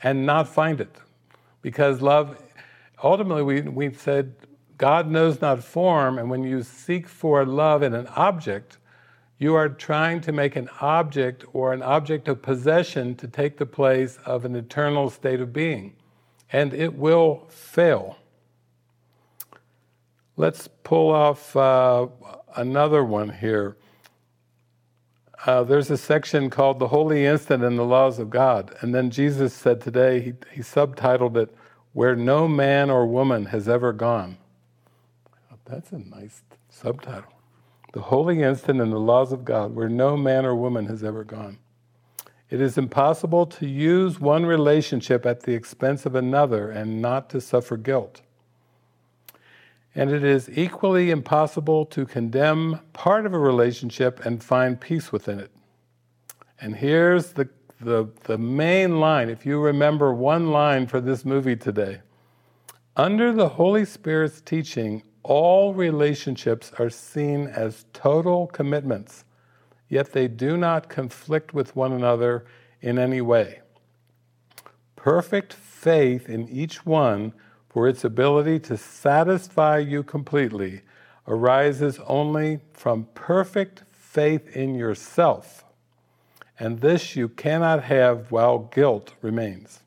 and 0.01 0.25
not 0.25 0.47
find 0.47 0.79
it. 0.79 0.95
Because 1.61 2.01
love, 2.01 2.41
ultimately, 3.03 3.43
we, 3.43 3.61
we've 3.61 3.99
said 3.99 4.33
God 4.77 5.11
knows 5.11 5.41
not 5.41 5.63
form, 5.63 6.17
and 6.17 6.29
when 6.29 6.43
you 6.43 6.63
seek 6.63 7.07
for 7.07 7.45
love 7.45 7.83
in 7.83 7.93
an 7.93 8.07
object, 8.15 8.77
you 9.41 9.55
are 9.55 9.69
trying 9.69 10.21
to 10.21 10.31
make 10.31 10.55
an 10.55 10.69
object 10.81 11.43
or 11.51 11.73
an 11.73 11.81
object 11.81 12.27
of 12.27 12.43
possession 12.43 13.15
to 13.15 13.27
take 13.27 13.57
the 13.57 13.65
place 13.65 14.19
of 14.23 14.45
an 14.45 14.55
eternal 14.55 15.09
state 15.09 15.41
of 15.41 15.51
being. 15.51 15.95
And 16.53 16.75
it 16.75 16.93
will 16.93 17.47
fail. 17.49 18.17
Let's 20.37 20.67
pull 20.83 21.09
off 21.09 21.55
uh, 21.55 22.05
another 22.55 23.03
one 23.03 23.29
here. 23.29 23.77
Uh, 25.47 25.63
there's 25.63 25.89
a 25.89 25.97
section 25.97 26.51
called 26.51 26.77
The 26.77 26.89
Holy 26.89 27.25
Instant 27.25 27.63
in 27.63 27.77
the 27.77 27.83
Laws 27.83 28.19
of 28.19 28.29
God. 28.29 28.75
And 28.81 28.93
then 28.93 29.09
Jesus 29.09 29.55
said 29.55 29.81
today, 29.81 30.21
he, 30.21 30.33
he 30.51 30.61
subtitled 30.61 31.35
it, 31.35 31.51
Where 31.93 32.15
No 32.15 32.47
Man 32.47 32.91
or 32.91 33.07
Woman 33.07 33.45
Has 33.47 33.67
Ever 33.67 33.91
Gone. 33.91 34.37
That's 35.65 35.91
a 35.91 35.97
nice 35.97 36.43
subtitle. 36.69 37.40
The 37.93 38.01
Holy 38.01 38.41
Instant 38.41 38.79
in 38.79 38.89
the 38.89 38.99
Laws 38.99 39.31
of 39.31 39.43
God, 39.43 39.75
where 39.75 39.89
no 39.89 40.15
man 40.15 40.45
or 40.45 40.55
woman 40.55 40.85
has 40.87 41.03
ever 41.03 41.23
gone. 41.23 41.57
It 42.49 42.61
is 42.61 42.77
impossible 42.77 43.45
to 43.47 43.67
use 43.67 44.19
one 44.19 44.45
relationship 44.45 45.25
at 45.25 45.41
the 45.43 45.53
expense 45.53 46.05
of 46.05 46.15
another 46.15 46.69
and 46.69 47.01
not 47.01 47.29
to 47.31 47.41
suffer 47.41 47.77
guilt 47.77 48.21
and 49.93 50.11
it 50.11 50.23
is 50.23 50.49
equally 50.57 51.11
impossible 51.11 51.85
to 51.85 52.05
condemn 52.05 52.79
part 52.93 53.25
of 53.25 53.33
a 53.33 53.39
relationship 53.39 54.25
and 54.25 54.43
find 54.43 54.79
peace 54.79 55.11
within 55.11 55.39
it. 55.39 55.51
And 56.61 56.75
here's 56.75 57.33
the, 57.33 57.49
the, 57.81 58.07
the 58.23 58.37
main 58.37 58.99
line. 58.99 59.29
If 59.29 59.45
you 59.45 59.59
remember 59.59 60.13
one 60.13 60.51
line 60.51 60.87
for 60.87 61.01
this 61.01 61.25
movie 61.25 61.57
today, 61.57 62.01
Under 62.95 63.33
the 63.33 63.49
Holy 63.49 63.85
Spirit's 63.85 64.41
teaching, 64.41 65.03
all 65.23 65.73
relationships 65.73 66.71
are 66.79 66.89
seen 66.89 67.47
as 67.47 67.85
total 67.93 68.47
commitments, 68.47 69.23
yet 69.89 70.13
they 70.13 70.27
do 70.27 70.57
not 70.57 70.89
conflict 70.89 71.53
with 71.53 71.75
one 71.75 71.91
another 71.91 72.45
in 72.81 72.97
any 72.97 73.21
way. 73.21 73.61
Perfect 74.95 75.53
faith 75.53 76.29
in 76.29 76.47
each 76.49 76.85
one 76.85 77.33
for 77.69 77.87
its 77.87 78.03
ability 78.03 78.59
to 78.59 78.77
satisfy 78.77 79.77
you 79.77 80.03
completely 80.03 80.81
arises 81.27 81.99
only 82.07 82.59
from 82.73 83.07
perfect 83.13 83.83
faith 83.91 84.55
in 84.55 84.75
yourself, 84.75 85.63
and 86.59 86.81
this 86.81 87.15
you 87.15 87.29
cannot 87.29 87.83
have 87.83 88.31
while 88.31 88.59
guilt 88.59 89.13
remains. 89.21 89.79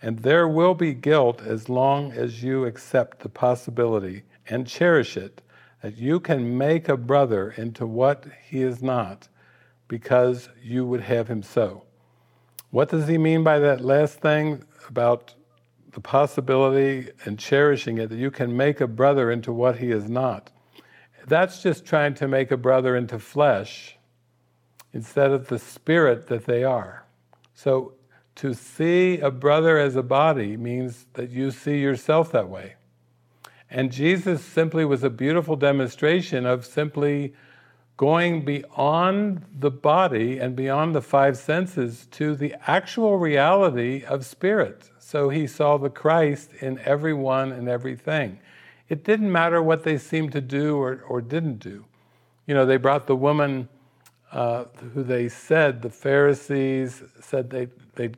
And 0.00 0.20
there 0.20 0.48
will 0.48 0.74
be 0.74 0.94
guilt 0.94 1.42
as 1.42 1.68
long 1.68 2.12
as 2.12 2.42
you 2.42 2.64
accept 2.64 3.20
the 3.20 3.28
possibility 3.28 4.24
and 4.48 4.66
cherish 4.66 5.16
it 5.16 5.42
that 5.82 5.96
you 5.96 6.20
can 6.20 6.58
make 6.58 6.88
a 6.88 6.96
brother 6.96 7.50
into 7.56 7.86
what 7.86 8.26
he 8.46 8.62
is 8.62 8.82
not 8.82 9.28
because 9.86 10.48
you 10.62 10.84
would 10.84 11.00
have 11.00 11.28
him 11.28 11.42
so. 11.42 11.84
What 12.70 12.90
does 12.90 13.08
he 13.08 13.16
mean 13.16 13.42
by 13.42 13.58
that 13.60 13.80
last 13.80 14.20
thing 14.20 14.64
about 14.88 15.34
the 15.92 16.00
possibility 16.00 17.10
and 17.24 17.38
cherishing 17.38 17.98
it 17.98 18.10
that 18.10 18.18
you 18.18 18.30
can 18.30 18.56
make 18.56 18.80
a 18.80 18.86
brother 18.86 19.30
into 19.30 19.52
what 19.52 19.78
he 19.78 19.90
is 19.90 20.10
not? 20.10 20.50
That's 21.26 21.62
just 21.62 21.86
trying 21.86 22.14
to 22.14 22.28
make 22.28 22.50
a 22.50 22.56
brother 22.56 22.96
into 22.96 23.18
flesh 23.18 23.96
instead 24.92 25.30
of 25.30 25.48
the 25.48 25.58
spirit 25.58 26.26
that 26.28 26.46
they 26.46 26.64
are. 26.64 27.06
So 27.54 27.94
to 28.36 28.54
see 28.54 29.18
a 29.20 29.30
brother 29.30 29.78
as 29.78 29.96
a 29.96 30.02
body 30.02 30.56
means 30.56 31.06
that 31.14 31.30
you 31.30 31.50
see 31.50 31.78
yourself 31.78 32.32
that 32.32 32.48
way. 32.48 32.74
And 33.70 33.92
Jesus 33.92 34.44
simply 34.44 34.84
was 34.84 35.04
a 35.04 35.10
beautiful 35.10 35.56
demonstration 35.56 36.46
of 36.46 36.64
simply 36.64 37.34
going 37.98 38.44
beyond 38.44 39.44
the 39.58 39.70
body 39.70 40.38
and 40.38 40.54
beyond 40.54 40.94
the 40.94 41.02
five 41.02 41.36
senses 41.36 42.06
to 42.12 42.34
the 42.36 42.54
actual 42.66 43.18
reality 43.18 44.04
of 44.04 44.24
spirit. 44.24 44.90
So 44.98 45.28
he 45.28 45.46
saw 45.46 45.76
the 45.76 45.90
Christ 45.90 46.52
in 46.60 46.78
everyone 46.80 47.52
and 47.52 47.68
everything. 47.68 48.38
It 48.88 49.04
didn't 49.04 49.30
matter 49.30 49.62
what 49.62 49.82
they 49.82 49.98
seemed 49.98 50.32
to 50.32 50.40
do 50.40 50.76
or, 50.76 51.02
or 51.08 51.20
didn't 51.20 51.58
do. 51.58 51.84
You 52.46 52.54
know, 52.54 52.64
they 52.64 52.78
brought 52.78 53.06
the 53.06 53.16
woman 53.16 53.68
uh, 54.32 54.64
who 54.94 55.02
they 55.02 55.28
said, 55.28 55.82
the 55.82 55.90
Pharisees 55.90 57.02
said 57.20 57.50
they, 57.50 57.68
they'd 57.96 58.16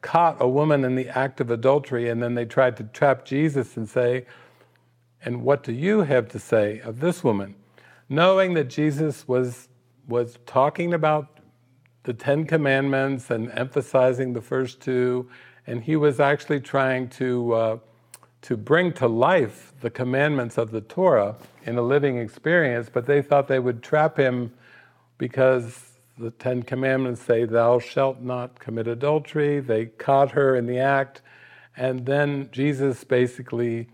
caught 0.00 0.36
a 0.40 0.48
woman 0.48 0.84
in 0.84 0.94
the 0.94 1.08
act 1.08 1.40
of 1.40 1.50
adultery, 1.50 2.08
and 2.08 2.22
then 2.22 2.34
they 2.34 2.44
tried 2.44 2.76
to 2.78 2.84
trap 2.84 3.24
Jesus 3.24 3.76
and 3.76 3.88
say, 3.88 4.24
And 5.24 5.42
what 5.42 5.62
do 5.62 5.72
you 5.72 6.02
have 6.02 6.28
to 6.28 6.38
say 6.38 6.80
of 6.80 7.00
this 7.00 7.24
woman? 7.24 7.56
Knowing 8.08 8.54
that 8.54 8.68
Jesus 8.68 9.26
was, 9.26 9.68
was 10.06 10.38
talking 10.46 10.94
about 10.94 11.40
the 12.04 12.14
Ten 12.14 12.46
Commandments 12.46 13.30
and 13.30 13.50
emphasizing 13.50 14.32
the 14.32 14.40
first 14.40 14.80
two, 14.80 15.28
and 15.66 15.82
he 15.82 15.96
was 15.96 16.20
actually 16.20 16.60
trying 16.60 17.08
to, 17.10 17.52
uh, 17.52 17.78
to 18.42 18.56
bring 18.56 18.92
to 18.94 19.06
life 19.08 19.74
the 19.80 19.90
commandments 19.90 20.56
of 20.56 20.70
the 20.70 20.80
Torah 20.80 21.36
in 21.64 21.76
a 21.76 21.82
living 21.82 22.16
experience, 22.16 22.88
but 22.90 23.06
they 23.06 23.20
thought 23.20 23.48
they 23.48 23.58
would 23.58 23.82
trap 23.82 24.16
him 24.16 24.52
because 25.18 25.88
the 26.16 26.30
Ten 26.30 26.62
Commandments 26.62 27.20
say, 27.20 27.44
Thou 27.44 27.78
shalt 27.78 28.20
not 28.20 28.58
commit 28.58 28.88
adultery. 28.88 29.60
They 29.60 29.86
caught 29.86 30.30
her 30.32 30.56
in 30.56 30.66
the 30.66 30.78
act. 30.78 31.22
And 31.76 32.06
then 32.06 32.48
Jesus 32.50 33.04
basically 33.04 33.88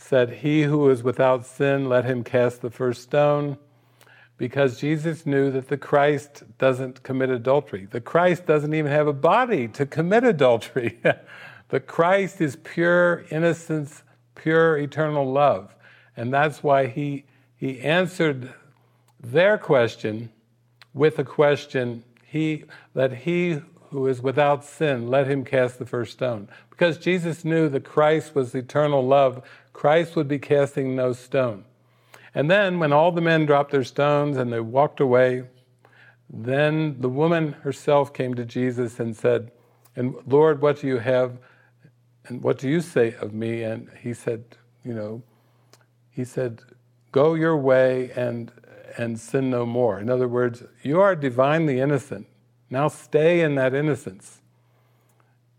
said, 0.00 0.30
He 0.30 0.62
who 0.62 0.88
is 0.90 1.02
without 1.02 1.46
sin, 1.46 1.88
let 1.88 2.04
him 2.04 2.24
cast 2.24 2.62
the 2.62 2.70
first 2.70 3.02
stone. 3.02 3.58
Because 4.36 4.78
Jesus 4.78 5.26
knew 5.26 5.50
that 5.50 5.68
the 5.68 5.76
Christ 5.76 6.44
doesn't 6.58 7.02
commit 7.02 7.28
adultery. 7.28 7.88
The 7.90 8.00
Christ 8.00 8.46
doesn't 8.46 8.72
even 8.72 8.92
have 8.92 9.08
a 9.08 9.12
body 9.12 9.66
to 9.68 9.84
commit 9.84 10.22
adultery. 10.22 11.00
the 11.68 11.80
Christ 11.80 12.40
is 12.40 12.56
pure 12.56 13.24
innocence, 13.30 14.04
pure 14.36 14.78
eternal 14.78 15.30
love. 15.30 15.74
And 16.16 16.32
that's 16.32 16.62
why 16.62 16.86
he, 16.86 17.24
he 17.56 17.80
answered 17.80 18.52
their 19.20 19.58
question 19.58 20.30
with 20.94 21.18
a 21.18 21.24
question, 21.24 22.04
he, 22.24 22.64
let 22.94 23.12
he 23.12 23.60
who 23.90 24.06
is 24.06 24.20
without 24.20 24.64
sin, 24.64 25.08
let 25.08 25.26
him 25.26 25.44
cast 25.44 25.78
the 25.78 25.86
first 25.86 26.12
stone. 26.12 26.48
Because 26.70 26.98
Jesus 26.98 27.44
knew 27.44 27.68
that 27.68 27.84
Christ 27.84 28.34
was 28.34 28.54
eternal 28.54 29.06
love, 29.06 29.42
Christ 29.72 30.16
would 30.16 30.28
be 30.28 30.38
casting 30.38 30.94
no 30.94 31.12
stone. 31.12 31.64
And 32.34 32.50
then, 32.50 32.78
when 32.78 32.92
all 32.92 33.10
the 33.10 33.20
men 33.20 33.46
dropped 33.46 33.70
their 33.72 33.84
stones 33.84 34.36
and 34.36 34.52
they 34.52 34.60
walked 34.60 35.00
away, 35.00 35.44
then 36.30 37.00
the 37.00 37.08
woman 37.08 37.52
herself 37.52 38.12
came 38.12 38.34
to 38.34 38.44
Jesus 38.44 39.00
and 39.00 39.16
said, 39.16 39.50
And 39.96 40.14
Lord, 40.26 40.60
what 40.60 40.80
do 40.80 40.86
you 40.86 40.98
have? 40.98 41.38
And 42.26 42.42
what 42.42 42.58
do 42.58 42.68
you 42.68 42.80
say 42.80 43.14
of 43.14 43.32
me? 43.32 43.62
And 43.62 43.88
he 44.00 44.12
said, 44.12 44.44
You 44.84 44.92
know, 44.92 45.22
he 46.10 46.24
said, 46.24 46.60
Go 47.12 47.34
your 47.34 47.56
way 47.56 48.10
and 48.14 48.52
and 48.98 49.18
sin 49.18 49.48
no 49.48 49.64
more. 49.64 50.00
In 50.00 50.10
other 50.10 50.28
words, 50.28 50.64
you 50.82 51.00
are 51.00 51.14
divinely 51.14 51.80
innocent. 51.80 52.26
Now 52.70 52.88
stay 52.88 53.40
in 53.40 53.54
that 53.54 53.74
innocence. 53.74 54.42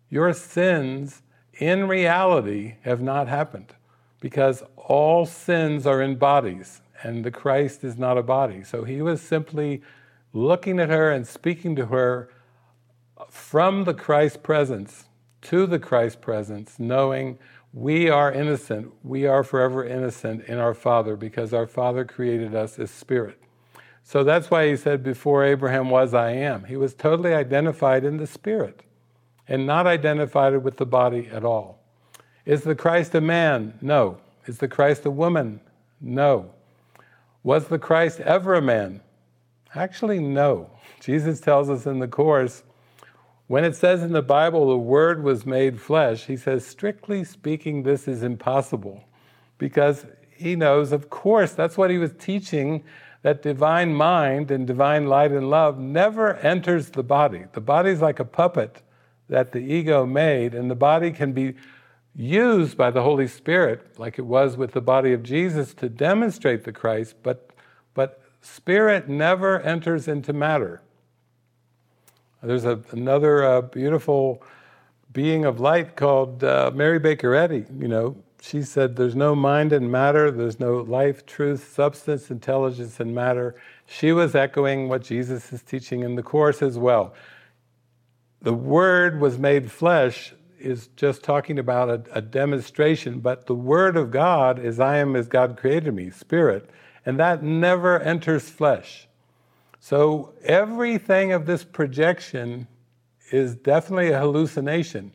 Your 0.09 0.33
sins, 0.33 1.21
in 1.53 1.87
reality, 1.87 2.75
have 2.81 3.01
not 3.01 3.27
happened 3.27 3.73
because 4.19 4.63
all 4.75 5.25
sins 5.25 5.85
are 5.85 6.01
in 6.01 6.15
bodies 6.15 6.81
and 7.03 7.23
the 7.23 7.31
Christ 7.31 7.83
is 7.83 7.97
not 7.97 8.17
a 8.17 8.23
body. 8.23 8.63
So 8.63 8.83
he 8.83 9.01
was 9.01 9.21
simply 9.21 9.81
looking 10.33 10.79
at 10.79 10.89
her 10.89 11.11
and 11.11 11.27
speaking 11.27 11.75
to 11.77 11.87
her 11.87 12.29
from 13.29 13.83
the 13.85 13.93
Christ 13.93 14.43
presence 14.43 15.05
to 15.41 15.65
the 15.65 15.79
Christ 15.79 16.21
presence, 16.21 16.79
knowing 16.79 17.39
we 17.73 18.09
are 18.09 18.31
innocent. 18.31 18.91
We 19.03 19.25
are 19.25 19.43
forever 19.43 19.85
innocent 19.85 20.45
in 20.45 20.57
our 20.57 20.73
Father 20.73 21.15
because 21.15 21.53
our 21.53 21.67
Father 21.67 22.03
created 22.03 22.55
us 22.55 22.79
as 22.79 22.91
spirit. 22.91 23.39
So 24.09 24.23
that's 24.23 24.49
why 24.49 24.67
he 24.67 24.75
said, 24.75 25.03
Before 25.03 25.43
Abraham 25.43 25.91
was, 25.91 26.15
I 26.15 26.31
am. 26.31 26.63
He 26.63 26.75
was 26.75 26.95
totally 26.95 27.31
identified 27.31 28.03
in 28.03 28.17
the 28.17 28.25
spirit 28.25 28.81
and 29.47 29.67
not 29.67 29.85
identified 29.85 30.63
with 30.63 30.77
the 30.77 30.85
body 30.87 31.29
at 31.31 31.45
all. 31.45 31.79
Is 32.43 32.63
the 32.63 32.73
Christ 32.73 33.13
a 33.13 33.21
man? 33.21 33.77
No. 33.83 34.17
Is 34.47 34.57
the 34.57 34.67
Christ 34.67 35.05
a 35.05 35.11
woman? 35.11 35.59
No. 36.01 36.49
Was 37.43 37.67
the 37.67 37.77
Christ 37.77 38.19
ever 38.21 38.55
a 38.55 38.63
man? 38.63 39.01
Actually, 39.75 40.17
no. 40.17 40.71
Jesus 40.99 41.39
tells 41.39 41.69
us 41.69 41.85
in 41.85 41.99
the 41.99 42.07
Course 42.07 42.63
when 43.45 43.63
it 43.63 43.75
says 43.75 44.01
in 44.01 44.13
the 44.13 44.23
Bible, 44.23 44.69
the 44.69 44.77
Word 44.77 45.23
was 45.23 45.45
made 45.45 45.79
flesh, 45.79 46.25
he 46.25 46.35
says, 46.35 46.65
strictly 46.65 47.23
speaking, 47.23 47.83
this 47.83 48.07
is 48.07 48.23
impossible. 48.23 49.03
Because 49.59 50.07
he 50.35 50.55
knows, 50.55 50.91
of 50.91 51.11
course, 51.11 51.51
that's 51.51 51.77
what 51.77 51.91
he 51.91 51.99
was 51.99 52.13
teaching 52.17 52.83
that 53.21 53.41
divine 53.41 53.93
mind 53.93 54.49
and 54.49 54.65
divine 54.65 55.07
light 55.07 55.31
and 55.31 55.49
love 55.49 55.77
never 55.77 56.35
enters 56.37 56.89
the 56.89 57.03
body. 57.03 57.43
The 57.53 57.61
body 57.61 57.91
is 57.91 58.01
like 58.01 58.19
a 58.19 58.25
puppet 58.25 58.81
that 59.27 59.51
the 59.51 59.59
ego 59.59 60.05
made, 60.05 60.55
and 60.55 60.71
the 60.71 60.75
body 60.75 61.11
can 61.11 61.33
be 61.33 61.55
used 62.15 62.75
by 62.75 62.89
the 62.91 63.03
Holy 63.03 63.27
Spirit, 63.27 63.99
like 63.99 64.17
it 64.17 64.25
was 64.25 64.57
with 64.57 64.71
the 64.71 64.81
body 64.81 65.13
of 65.13 65.21
Jesus, 65.21 65.73
to 65.75 65.87
demonstrate 65.87 66.63
the 66.63 66.71
Christ, 66.71 67.15
but, 67.21 67.51
but 67.93 68.21
spirit 68.41 69.07
never 69.07 69.59
enters 69.61 70.07
into 70.07 70.33
matter. 70.33 70.81
There's 72.41 72.65
a, 72.65 72.81
another 72.91 73.43
uh, 73.43 73.61
beautiful 73.61 74.41
being 75.11 75.45
of 75.45 75.59
light 75.59 75.95
called 75.95 76.43
uh, 76.43 76.71
Mary 76.73 76.99
Baker 76.99 77.35
Eddy. 77.35 77.65
You 77.77 77.87
know, 77.87 78.17
she 78.41 78.61
said, 78.61 78.95
"There's 78.95 79.15
no 79.15 79.35
mind 79.35 79.73
in 79.73 79.91
matter. 79.91 80.31
There's 80.31 80.59
no 80.59 80.77
life, 80.77 81.25
truth, 81.25 81.73
substance, 81.73 82.31
intelligence 82.31 82.99
in 82.99 83.13
matter." 83.13 83.55
She 83.85 84.11
was 84.11 84.35
echoing 84.35 84.87
what 84.87 85.01
Jesus 85.01 85.51
is 85.51 85.61
teaching 85.61 86.03
in 86.03 86.15
the 86.15 86.23
course 86.23 86.61
as 86.61 86.77
well. 86.77 87.13
The 88.41 88.53
Word 88.53 89.19
was 89.19 89.37
made 89.37 89.71
flesh 89.71 90.33
is 90.59 90.87
just 90.95 91.23
talking 91.23 91.57
about 91.59 91.89
a, 91.89 92.17
a 92.17 92.21
demonstration, 92.21 93.19
but 93.19 93.47
the 93.47 93.55
Word 93.55 93.97
of 93.97 94.11
God 94.11 94.59
is 94.59 94.79
"I 94.79 94.97
am 94.97 95.15
as 95.15 95.27
God 95.27 95.57
created 95.57 95.93
me," 95.93 96.09
Spirit, 96.09 96.69
and 97.05 97.19
that 97.19 97.43
never 97.43 97.99
enters 97.99 98.49
flesh. 98.49 99.07
So 99.79 100.33
everything 100.43 101.31
of 101.31 101.45
this 101.45 101.63
projection 101.63 102.67
is 103.31 103.55
definitely 103.55 104.11
a 104.11 104.19
hallucination. 104.19 105.11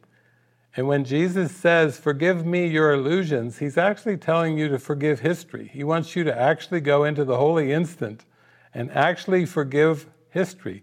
And 0.76 0.88
when 0.88 1.04
Jesus 1.04 1.52
says, 1.52 1.98
Forgive 1.98 2.44
me 2.44 2.66
your 2.66 2.92
illusions, 2.92 3.58
he's 3.58 3.78
actually 3.78 4.16
telling 4.16 4.58
you 4.58 4.68
to 4.68 4.78
forgive 4.78 5.20
history. 5.20 5.70
He 5.72 5.84
wants 5.84 6.16
you 6.16 6.24
to 6.24 6.36
actually 6.36 6.80
go 6.80 7.04
into 7.04 7.24
the 7.24 7.36
holy 7.36 7.72
instant 7.72 8.24
and 8.72 8.90
actually 8.90 9.46
forgive 9.46 10.06
history. 10.30 10.82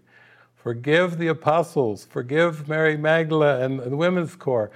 Forgive 0.54 1.18
the 1.18 1.26
apostles, 1.26 2.06
forgive 2.08 2.68
Mary 2.68 2.96
Magdalene 2.96 3.80
and 3.80 3.92
the 3.92 3.96
women's 3.96 4.36
corps, 4.36 4.70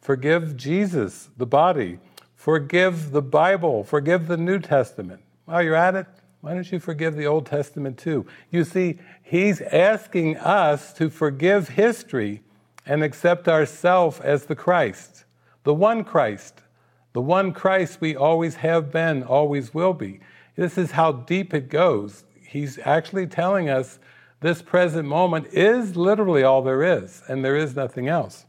forgive 0.00 0.56
Jesus, 0.56 1.30
the 1.36 1.46
body, 1.46 1.98
forgive 2.36 3.10
the 3.10 3.22
Bible, 3.22 3.82
forgive 3.82 4.28
the 4.28 4.36
New 4.36 4.60
Testament. 4.60 5.20
While 5.44 5.62
you're 5.62 5.74
at 5.74 5.96
it, 5.96 6.06
why 6.42 6.54
don't 6.54 6.70
you 6.70 6.78
forgive 6.78 7.16
the 7.16 7.26
Old 7.26 7.46
Testament 7.46 7.98
too? 7.98 8.24
You 8.50 8.64
see, 8.64 9.00
he's 9.22 9.60
asking 9.60 10.36
us 10.38 10.92
to 10.94 11.10
forgive 11.10 11.70
history 11.70 12.42
and 12.86 13.02
accept 13.02 13.48
ourselves 13.48 14.20
as 14.20 14.46
the 14.46 14.56
Christ, 14.56 15.24
the 15.64 15.74
one 15.74 16.04
Christ, 16.04 16.62
the 17.12 17.20
one 17.20 17.52
Christ 17.52 18.00
we 18.00 18.16
always 18.16 18.56
have 18.56 18.90
been, 18.90 19.22
always 19.22 19.74
will 19.74 19.92
be. 19.92 20.20
This 20.56 20.76
is 20.76 20.92
how 20.92 21.12
deep 21.12 21.54
it 21.54 21.68
goes. 21.68 22.24
He's 22.46 22.78
actually 22.84 23.26
telling 23.26 23.68
us 23.70 23.98
this 24.40 24.60
present 24.60 25.08
moment 25.08 25.46
is 25.52 25.96
literally 25.96 26.42
all 26.42 26.62
there 26.62 26.82
is, 26.82 27.22
and 27.28 27.44
there 27.44 27.56
is 27.56 27.76
nothing 27.76 28.08
else. 28.08 28.44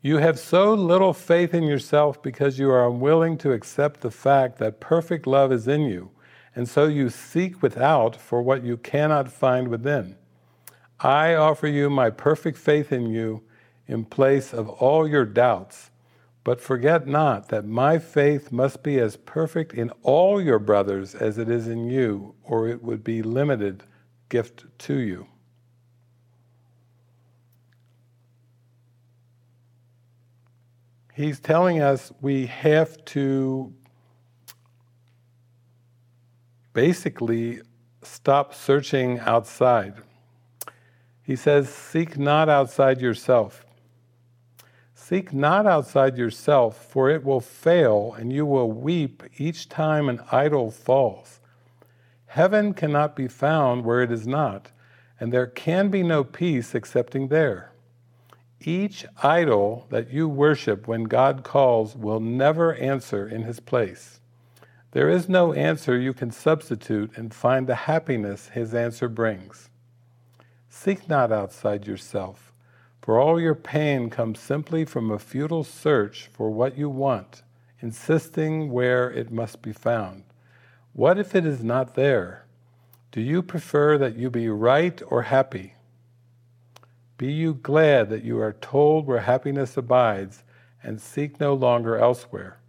You 0.00 0.18
have 0.18 0.38
so 0.38 0.72
little 0.72 1.12
faith 1.12 1.52
in 1.52 1.64
yourself 1.64 2.22
because 2.22 2.60
you 2.60 2.70
are 2.70 2.88
unwilling 2.88 3.36
to 3.38 3.50
accept 3.50 4.02
the 4.02 4.10
fact 4.12 4.58
that 4.58 4.78
perfect 4.78 5.26
love 5.26 5.50
is 5.50 5.66
in 5.66 5.82
you, 5.82 6.10
and 6.54 6.68
so 6.68 6.86
you 6.86 7.10
seek 7.10 7.60
without 7.60 8.14
for 8.14 8.40
what 8.40 8.62
you 8.62 8.76
cannot 8.76 9.32
find 9.32 9.66
within. 9.66 10.14
I 11.00 11.34
offer 11.34 11.66
you 11.66 11.90
my 11.90 12.10
perfect 12.10 12.58
faith 12.58 12.92
in 12.92 13.06
you 13.10 13.42
in 13.86 14.04
place 14.04 14.52
of 14.52 14.68
all 14.68 15.06
your 15.06 15.24
doubts. 15.24 15.90
But 16.44 16.60
forget 16.60 17.06
not 17.06 17.48
that 17.48 17.64
my 17.64 17.98
faith 17.98 18.52
must 18.52 18.82
be 18.82 19.00
as 19.00 19.16
perfect 19.16 19.74
in 19.74 19.90
all 20.02 20.40
your 20.40 20.58
brothers 20.58 21.14
as 21.14 21.38
it 21.38 21.48
is 21.48 21.66
in 21.66 21.90
you, 21.90 22.34
or 22.44 22.68
it 22.68 22.82
would 22.82 23.02
be 23.02 23.20
limited 23.22 23.82
gift 24.28 24.64
to 24.78 24.94
you. 24.94 25.26
he's 31.16 31.40
telling 31.40 31.80
us 31.80 32.12
we 32.20 32.46
have 32.46 33.02
to 33.06 33.72
basically 36.74 37.60
stop 38.02 38.54
searching 38.54 39.18
outside. 39.20 39.94
He 41.26 41.34
says, 41.34 41.68
Seek 41.68 42.16
not 42.16 42.48
outside 42.48 43.00
yourself. 43.00 43.66
Seek 44.94 45.32
not 45.32 45.66
outside 45.66 46.16
yourself, 46.16 46.76
for 46.76 47.10
it 47.10 47.24
will 47.24 47.40
fail, 47.40 48.14
and 48.16 48.32
you 48.32 48.46
will 48.46 48.70
weep 48.70 49.24
each 49.36 49.68
time 49.68 50.08
an 50.08 50.20
idol 50.30 50.70
falls. 50.70 51.40
Heaven 52.26 52.74
cannot 52.74 53.16
be 53.16 53.26
found 53.26 53.84
where 53.84 54.02
it 54.02 54.12
is 54.12 54.24
not, 54.24 54.70
and 55.18 55.32
there 55.32 55.48
can 55.48 55.88
be 55.88 56.04
no 56.04 56.22
peace 56.22 56.76
excepting 56.76 57.26
there. 57.26 57.72
Each 58.60 59.04
idol 59.20 59.88
that 59.90 60.12
you 60.12 60.28
worship 60.28 60.86
when 60.86 61.04
God 61.04 61.42
calls 61.42 61.96
will 61.96 62.20
never 62.20 62.74
answer 62.74 63.26
in 63.26 63.42
his 63.42 63.58
place. 63.58 64.20
There 64.92 65.10
is 65.10 65.28
no 65.28 65.52
answer 65.52 65.98
you 65.98 66.14
can 66.14 66.30
substitute 66.30 67.18
and 67.18 67.34
find 67.34 67.66
the 67.66 67.74
happiness 67.74 68.50
his 68.50 68.74
answer 68.74 69.08
brings. 69.08 69.70
Seek 70.78 71.08
not 71.08 71.32
outside 71.32 71.86
yourself, 71.86 72.52
for 73.00 73.18
all 73.18 73.40
your 73.40 73.54
pain 73.54 74.10
comes 74.10 74.38
simply 74.38 74.84
from 74.84 75.10
a 75.10 75.18
futile 75.18 75.64
search 75.64 76.28
for 76.34 76.50
what 76.50 76.76
you 76.76 76.90
want, 76.90 77.42
insisting 77.80 78.70
where 78.70 79.10
it 79.10 79.32
must 79.32 79.62
be 79.62 79.72
found. 79.72 80.24
What 80.92 81.18
if 81.18 81.34
it 81.34 81.46
is 81.46 81.64
not 81.64 81.94
there? 81.94 82.44
Do 83.10 83.22
you 83.22 83.42
prefer 83.42 83.96
that 83.96 84.16
you 84.16 84.28
be 84.28 84.50
right 84.50 85.00
or 85.06 85.22
happy? 85.22 85.74
Be 87.16 87.32
you 87.32 87.54
glad 87.54 88.10
that 88.10 88.22
you 88.22 88.38
are 88.38 88.52
told 88.52 89.06
where 89.06 89.20
happiness 89.20 89.78
abides 89.78 90.44
and 90.82 91.00
seek 91.00 91.40
no 91.40 91.54
longer 91.54 91.96
elsewhere. 91.96 92.60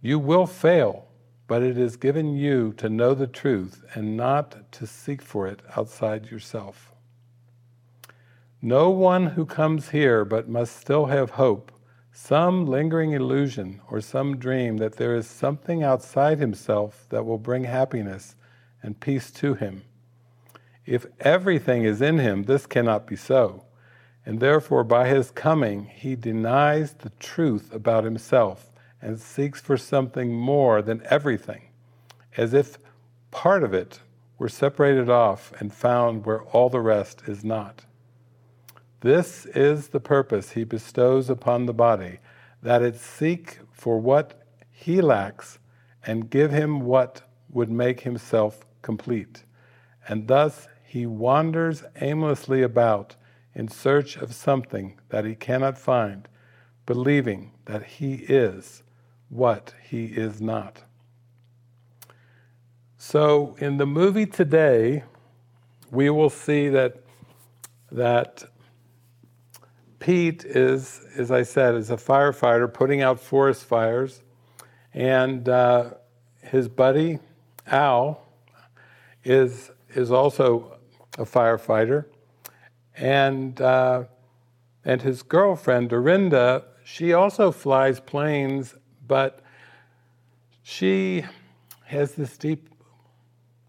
You 0.00 0.20
will 0.20 0.46
fail, 0.46 1.07
but 1.48 1.62
it 1.62 1.78
is 1.78 1.96
given 1.96 2.36
you 2.36 2.74
to 2.74 2.90
know 2.90 3.14
the 3.14 3.26
truth 3.26 3.82
and 3.94 4.16
not 4.16 4.70
to 4.70 4.86
seek 4.86 5.22
for 5.22 5.48
it 5.48 5.60
outside 5.76 6.30
yourself. 6.30 6.92
No 8.60 8.90
one 8.90 9.28
who 9.28 9.46
comes 9.46 9.88
here 9.88 10.24
but 10.24 10.48
must 10.48 10.76
still 10.76 11.06
have 11.06 11.30
hope, 11.30 11.72
some 12.12 12.66
lingering 12.66 13.12
illusion 13.12 13.80
or 13.90 14.00
some 14.00 14.36
dream 14.36 14.76
that 14.76 14.96
there 14.96 15.16
is 15.16 15.26
something 15.26 15.82
outside 15.82 16.38
himself 16.38 17.06
that 17.08 17.24
will 17.24 17.38
bring 17.38 17.64
happiness 17.64 18.36
and 18.82 19.00
peace 19.00 19.30
to 19.30 19.54
him. 19.54 19.84
If 20.84 21.06
everything 21.20 21.84
is 21.84 22.02
in 22.02 22.18
him, 22.18 22.44
this 22.44 22.66
cannot 22.66 23.06
be 23.06 23.16
so. 23.16 23.64
And 24.26 24.40
therefore, 24.40 24.84
by 24.84 25.08
his 25.08 25.30
coming, 25.30 25.86
he 25.86 26.14
denies 26.14 26.92
the 26.92 27.10
truth 27.18 27.72
about 27.72 28.04
himself 28.04 28.67
and 29.00 29.20
seeks 29.20 29.60
for 29.60 29.76
something 29.76 30.32
more 30.32 30.82
than 30.82 31.02
everything, 31.06 31.68
as 32.36 32.52
if 32.54 32.78
part 33.30 33.62
of 33.62 33.72
it 33.72 34.00
were 34.38 34.48
separated 34.48 35.08
off 35.08 35.52
and 35.60 35.72
found 35.72 36.24
where 36.24 36.42
all 36.42 36.68
the 36.68 36.80
rest 36.80 37.22
is 37.26 37.44
not. 37.44 37.84
This 39.00 39.46
is 39.46 39.88
the 39.88 40.00
purpose 40.00 40.52
he 40.52 40.64
bestows 40.64 41.30
upon 41.30 41.66
the 41.66 41.74
body, 41.74 42.18
that 42.62 42.82
it 42.82 42.96
seek 42.96 43.58
for 43.70 44.00
what 44.00 44.42
he 44.70 45.00
lacks 45.00 45.58
and 46.04 46.30
give 46.30 46.50
him 46.50 46.80
what 46.80 47.22
would 47.50 47.70
make 47.70 48.00
himself 48.00 48.66
complete. 48.82 49.44
And 50.08 50.26
thus 50.26 50.68
he 50.84 51.06
wanders 51.06 51.84
aimlessly 52.00 52.62
about 52.62 53.14
in 53.54 53.68
search 53.68 54.16
of 54.16 54.34
something 54.34 54.98
that 55.10 55.24
he 55.24 55.34
cannot 55.34 55.78
find, 55.78 56.28
believing 56.86 57.52
that 57.66 57.84
he 57.84 58.14
is 58.14 58.82
what 59.28 59.74
he 59.82 60.06
is 60.06 60.40
not. 60.40 60.82
So, 62.96 63.56
in 63.58 63.76
the 63.76 63.86
movie 63.86 64.26
today, 64.26 65.04
we 65.90 66.10
will 66.10 66.30
see 66.30 66.68
that 66.68 67.02
that 67.90 68.44
Pete 69.98 70.44
is, 70.44 71.06
as 71.16 71.30
I 71.30 71.42
said, 71.42 71.74
is 71.74 71.90
a 71.90 71.96
firefighter 71.96 72.72
putting 72.72 73.02
out 73.02 73.18
forest 73.18 73.64
fires, 73.64 74.22
and 74.94 75.48
uh, 75.48 75.90
his 76.42 76.68
buddy 76.68 77.18
Al 77.66 78.26
is 79.24 79.70
is 79.94 80.10
also 80.10 80.78
a 81.16 81.24
firefighter, 81.24 82.06
and 82.96 83.60
uh, 83.60 84.04
and 84.84 85.02
his 85.02 85.22
girlfriend 85.22 85.90
Dorinda, 85.90 86.64
she 86.84 87.12
also 87.12 87.52
flies 87.52 88.00
planes, 88.00 88.74
but 89.08 89.40
she 90.62 91.24
has 91.86 92.12
this 92.12 92.36
deep 92.36 92.68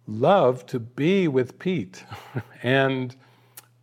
love 0.07 0.65
to 0.67 0.79
be 0.79 1.27
with 1.27 1.57
Pete, 1.57 2.03
and 2.63 3.15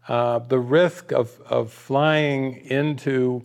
uh, 0.06 0.38
the 0.38 0.58
risk 0.58 1.12
of 1.12 1.40
of 1.46 1.72
flying 1.72 2.58
into 2.66 3.44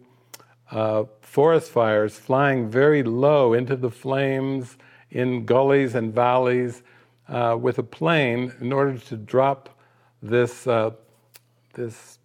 uh, 0.71 1.05
forest 1.21 1.71
fires, 1.71 2.17
flying 2.17 2.69
very 2.69 3.03
low 3.03 3.53
into 3.53 3.75
the 3.75 3.89
flames 3.89 4.77
in 5.11 5.45
gullies 5.45 5.95
and 5.95 6.13
valleys 6.13 6.83
uh, 7.27 7.57
with 7.59 7.77
a 7.77 7.83
plane 7.83 8.53
in 8.61 8.71
order 8.73 8.97
to 8.97 9.15
drop 9.15 9.79
this, 10.21 10.67
uh, 10.67 10.91
this 11.73 12.19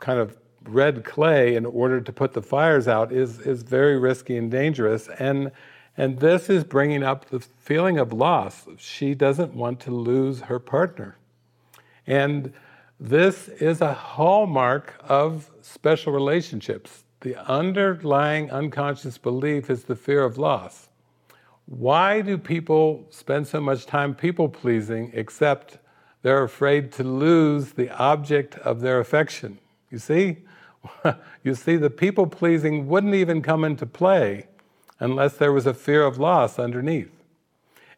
kind 0.00 0.18
of 0.18 0.36
red 0.68 1.04
clay 1.04 1.54
in 1.56 1.64
order 1.66 2.00
to 2.00 2.12
put 2.12 2.32
the 2.32 2.42
fires 2.42 2.88
out 2.88 3.12
is, 3.12 3.40
is 3.40 3.62
very 3.62 3.98
risky 3.98 4.36
and 4.36 4.50
dangerous. 4.50 5.08
And, 5.18 5.50
and 5.96 6.18
this 6.18 6.48
is 6.48 6.64
bringing 6.64 7.02
up 7.02 7.30
the 7.30 7.40
feeling 7.40 7.98
of 7.98 8.12
loss. 8.12 8.66
She 8.78 9.14
doesn't 9.14 9.54
want 9.54 9.80
to 9.80 9.90
lose 9.90 10.42
her 10.42 10.58
partner. 10.58 11.16
And 12.06 12.52
this 13.00 13.48
is 13.48 13.80
a 13.80 13.92
hallmark 13.92 14.94
of 15.08 15.50
special 15.62 16.12
relationships. 16.12 17.04
The 17.20 17.36
underlying 17.50 18.50
unconscious 18.50 19.18
belief 19.18 19.70
is 19.70 19.84
the 19.84 19.96
fear 19.96 20.24
of 20.24 20.38
loss. 20.38 20.88
Why 21.66 22.22
do 22.22 22.38
people 22.38 23.06
spend 23.10 23.46
so 23.46 23.60
much 23.60 23.86
time 23.86 24.14
people 24.14 24.48
pleasing 24.48 25.10
except 25.14 25.78
they're 26.22 26.42
afraid 26.42 26.92
to 26.92 27.04
lose 27.04 27.72
the 27.72 27.90
object 27.90 28.56
of 28.58 28.80
their 28.80 29.00
affection. 29.00 29.58
You 29.90 29.98
see? 29.98 30.38
you 31.42 31.54
see, 31.54 31.76
the 31.76 31.90
people 31.90 32.26
pleasing 32.26 32.88
wouldn't 32.88 33.14
even 33.14 33.42
come 33.42 33.64
into 33.64 33.86
play 33.86 34.46
unless 35.00 35.34
there 35.34 35.52
was 35.52 35.66
a 35.66 35.74
fear 35.74 36.04
of 36.04 36.18
loss 36.18 36.58
underneath. 36.58 37.12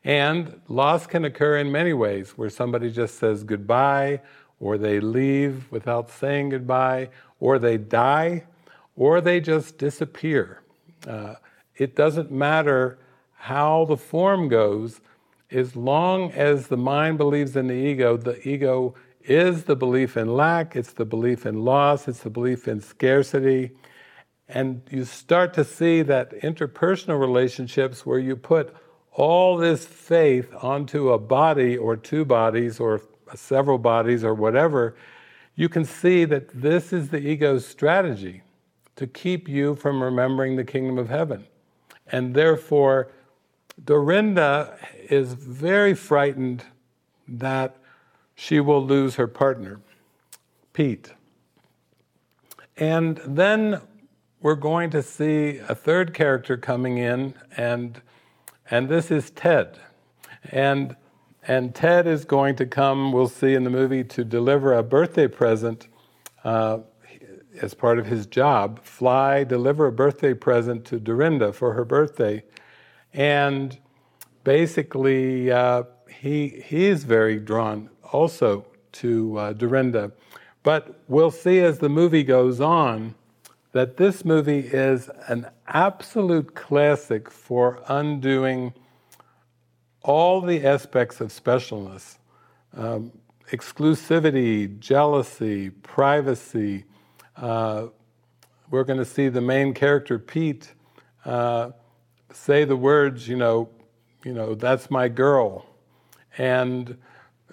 And 0.05 0.61
loss 0.69 1.07
can 1.07 1.25
occur 1.25 1.59
in 1.59 1.71
many 1.71 1.93
ways, 1.93 2.31
where 2.37 2.51
somebody 2.51 2.91
just 2.91 3.19
says 3.19 3.45
goodbye, 3.45 4.21
or 4.59 4.79
they 4.79 5.01
leave 5.01 5.71
without 5.71 6.11
saying 6.11 6.51
goodbye, 6.51 7.11
or 7.39 7.59
they 7.59 7.77
die, 7.77 8.45
or 8.97 9.21
they 9.21 9.41
just 9.41 9.79
disappear. 9.79 10.63
Uh, 11.07 11.35
it 11.77 11.97
doesn't 11.97 12.31
matter 12.31 12.99
how 13.35 13.87
the 13.87 13.97
form 13.97 14.49
goes, 14.49 15.01
as 15.51 15.75
long 15.75 16.31
as 16.33 16.69
the 16.69 16.77
mind 16.77 17.19
believes 17.19 17.57
in 17.57 17.67
the 17.67 17.75
ego, 17.75 18.17
the 18.17 18.47
ego 18.49 18.95
is 19.23 19.65
the 19.65 19.77
belief 19.77 20.17
in 20.17 20.35
lack, 20.35 20.77
it's 20.77 20.93
the 20.93 21.05
belief 21.05 21.47
in 21.47 21.65
loss, 21.65 22.09
it's 22.09 22.21
the 22.21 22.31
belief 22.31 22.67
in 22.69 22.81
scarcity. 22.81 23.73
And 24.49 24.83
you 24.91 25.05
start 25.05 25.55
to 25.55 25.65
see 25.65 26.03
that 26.03 26.33
interpersonal 26.41 27.21
relationships 27.21 28.05
where 28.05 28.19
you 28.19 28.35
put 28.35 28.75
all 29.13 29.57
this 29.57 29.85
faith 29.85 30.53
onto 30.61 31.11
a 31.11 31.19
body 31.19 31.77
or 31.77 31.97
two 31.97 32.25
bodies 32.25 32.81
or 32.81 33.03
several 33.35 33.79
bodies 33.79 34.25
or 34.25 34.35
whatever, 34.35 34.97
you 35.55 35.69
can 35.69 35.85
see 35.85 36.25
that 36.25 36.49
this 36.49 36.93
is 36.93 37.11
the 37.11 37.19
ego's 37.19 37.67
strategy 37.67 38.43
to 38.97 39.07
keep 39.07 39.49
you 39.49 39.75
from 39.75 40.03
remembering 40.03 40.57
the 40.57 40.65
kingdom 40.65 40.99
of 40.99 41.09
heaven. 41.09 41.47
And 42.11 42.35
therefore, 42.35 43.13
Dorinda 43.83 44.77
is 45.09 45.35
very 45.35 45.95
frightened 45.95 46.65
that 47.29 47.77
she 48.41 48.59
will 48.59 48.83
lose 48.83 49.17
her 49.17 49.27
partner, 49.27 49.81
Pete. 50.73 51.13
And 52.79 53.21
then 53.27 53.83
we're 54.41 54.55
going 54.55 54.89
to 54.91 55.03
see 55.03 55.59
a 55.69 55.75
third 55.75 56.15
character 56.15 56.57
coming 56.57 56.97
in, 56.97 57.35
and, 57.59 58.01
and 58.71 58.89
this 58.89 59.11
is 59.11 59.31
Ted. 59.31 59.79
And, 60.51 60.97
and 61.47 61.75
Ted 61.75 62.07
is 62.07 62.25
going 62.25 62.57
to 62.57 62.67
come, 62.67 63.13
we'll 63.13 63.29
see 63.29 63.53
in 63.53 63.65
the 63.65 63.71
movie, 63.71 64.05
to 64.05 64.25
deliver 64.25 64.73
a 64.73 64.83
birthday 64.83 65.29
present 65.29 65.89
uh, 66.43 66.79
as 67.61 67.75
part 67.75 67.99
of 67.99 68.07
his 68.07 68.25
job. 68.25 68.83
Fly, 68.83 69.45
deliver 69.45 69.87
a 69.87 69.93
birthday 69.93 70.33
present 70.33 70.87
to 70.87 70.99
Dorinda 70.99 71.53
for 71.53 71.75
her 71.75 71.85
birthday. 71.85 72.43
And 73.13 73.79
basically, 74.45 75.53
uh, 75.53 75.83
he, 76.09 76.63
he 76.65 76.87
is 76.87 77.05
very 77.05 77.39
drawn 77.39 77.91
also 78.13 78.65
to 78.93 79.39
uh, 79.39 79.53
Dorinda. 79.53 80.13
But 80.63 81.03
we'll 81.09 81.31
see 81.31 81.61
as 81.61 81.79
the 81.79 81.89
movie 81.89 82.25
goes 82.25 82.61
on 82.61 83.15
that 83.73 83.97
this 83.97 84.25
movie 84.25 84.61
is 84.61 85.09
an 85.29 85.47
absolute 85.69 86.55
classic 86.55 87.31
for 87.31 87.83
undoing 87.89 88.75
all 90.03 90.41
the 90.41 90.67
aspects 90.67 91.21
of 91.21 91.29
specialness 91.29 92.19
um, 92.77 93.13
exclusivity, 93.51 94.79
jealousy, 94.79 95.71
privacy. 95.71 96.85
Uh, 97.37 97.87
we're 98.71 98.85
going 98.85 98.99
to 98.99 99.05
see 99.05 99.29
the 99.29 99.41
main 99.41 99.75
character, 99.75 100.19
Pete, 100.19 100.73
uh, 101.25 101.71
say 102.33 102.65
the 102.65 102.77
words, 102.77 103.27
you 103.27 103.37
know, 103.37 103.69
you 104.25 104.33
know, 104.33 104.55
that's 104.55 104.91
my 104.91 105.09
girl. 105.09 105.67
And 106.39 106.97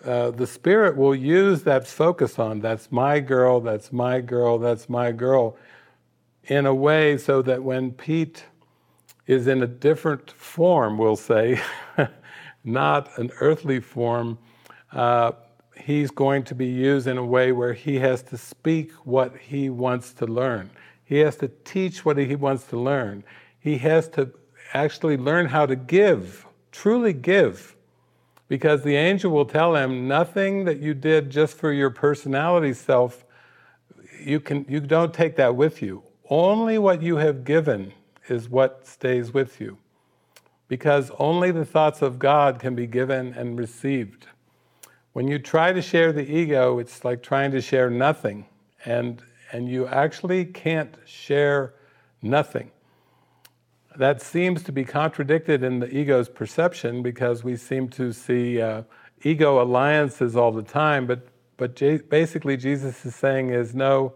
uh, 0.05 0.31
the 0.31 0.47
Spirit 0.47 0.95
will 0.95 1.15
use 1.15 1.63
that 1.63 1.87
focus 1.87 2.39
on 2.39 2.59
that's 2.59 2.91
my 2.91 3.19
girl, 3.19 3.59
that's 3.59 3.91
my 3.91 4.21
girl, 4.21 4.57
that's 4.57 4.89
my 4.89 5.11
girl, 5.11 5.57
in 6.45 6.65
a 6.65 6.73
way 6.73 7.17
so 7.17 7.41
that 7.41 7.63
when 7.63 7.91
Pete 7.91 8.45
is 9.25 9.47
in 9.47 9.63
a 9.63 9.67
different 9.67 10.31
form, 10.31 10.97
we'll 10.97 11.15
say, 11.15 11.59
not 12.63 13.17
an 13.17 13.31
earthly 13.41 13.79
form, 13.79 14.37
uh, 14.93 15.31
he's 15.75 16.11
going 16.11 16.43
to 16.43 16.55
be 16.55 16.65
used 16.65 17.07
in 17.07 17.17
a 17.17 17.25
way 17.25 17.51
where 17.51 17.73
he 17.73 17.95
has 17.99 18.23
to 18.23 18.37
speak 18.37 18.91
what 19.03 19.35
he 19.37 19.69
wants 19.69 20.13
to 20.13 20.25
learn. 20.25 20.69
He 21.03 21.19
has 21.19 21.35
to 21.37 21.49
teach 21.63 22.03
what 22.03 22.17
he 22.17 22.35
wants 22.35 22.65
to 22.65 22.77
learn. 22.77 23.23
He 23.59 23.77
has 23.77 24.09
to 24.09 24.31
actually 24.73 25.17
learn 25.17 25.45
how 25.45 25.65
to 25.65 25.75
give, 25.75 26.45
truly 26.71 27.13
give. 27.13 27.76
Because 28.47 28.83
the 28.83 28.95
angel 28.95 29.31
will 29.31 29.45
tell 29.45 29.75
him 29.75 30.07
nothing 30.07 30.65
that 30.65 30.79
you 30.79 30.93
did 30.93 31.29
just 31.29 31.57
for 31.57 31.71
your 31.71 31.89
personality 31.89 32.73
self, 32.73 33.25
you, 34.19 34.39
can, 34.39 34.65
you 34.69 34.79
don't 34.79 35.13
take 35.13 35.35
that 35.35 35.55
with 35.55 35.81
you. 35.81 36.03
Only 36.29 36.77
what 36.77 37.01
you 37.01 37.17
have 37.17 37.43
given 37.43 37.93
is 38.29 38.49
what 38.49 38.87
stays 38.87 39.33
with 39.33 39.59
you. 39.59 39.77
Because 40.67 41.11
only 41.17 41.51
the 41.51 41.65
thoughts 41.65 42.01
of 42.01 42.19
God 42.19 42.59
can 42.59 42.75
be 42.75 42.87
given 42.87 43.33
and 43.33 43.57
received. 43.57 44.27
When 45.13 45.27
you 45.27 45.39
try 45.39 45.73
to 45.73 45.81
share 45.81 46.11
the 46.11 46.29
ego, 46.29 46.79
it's 46.79 47.03
like 47.03 47.23
trying 47.23 47.51
to 47.51 47.61
share 47.61 47.89
nothing. 47.89 48.45
And, 48.85 49.21
and 49.51 49.69
you 49.69 49.87
actually 49.87 50.45
can't 50.45 50.95
share 51.05 51.73
nothing 52.21 52.71
that 53.97 54.21
seems 54.21 54.63
to 54.63 54.71
be 54.71 54.85
contradicted 54.85 55.63
in 55.63 55.79
the 55.79 55.95
ego's 55.95 56.29
perception 56.29 57.01
because 57.01 57.43
we 57.43 57.55
seem 57.55 57.89
to 57.89 58.13
see 58.13 58.61
uh, 58.61 58.83
ego 59.23 59.61
alliances 59.61 60.35
all 60.35 60.51
the 60.51 60.63
time. 60.63 61.07
But, 61.07 61.27
but 61.57 61.75
J- 61.75 61.97
basically, 61.97 62.57
Jesus 62.57 63.05
is 63.05 63.15
saying 63.15 63.49
is 63.49 63.73
no, 63.73 64.13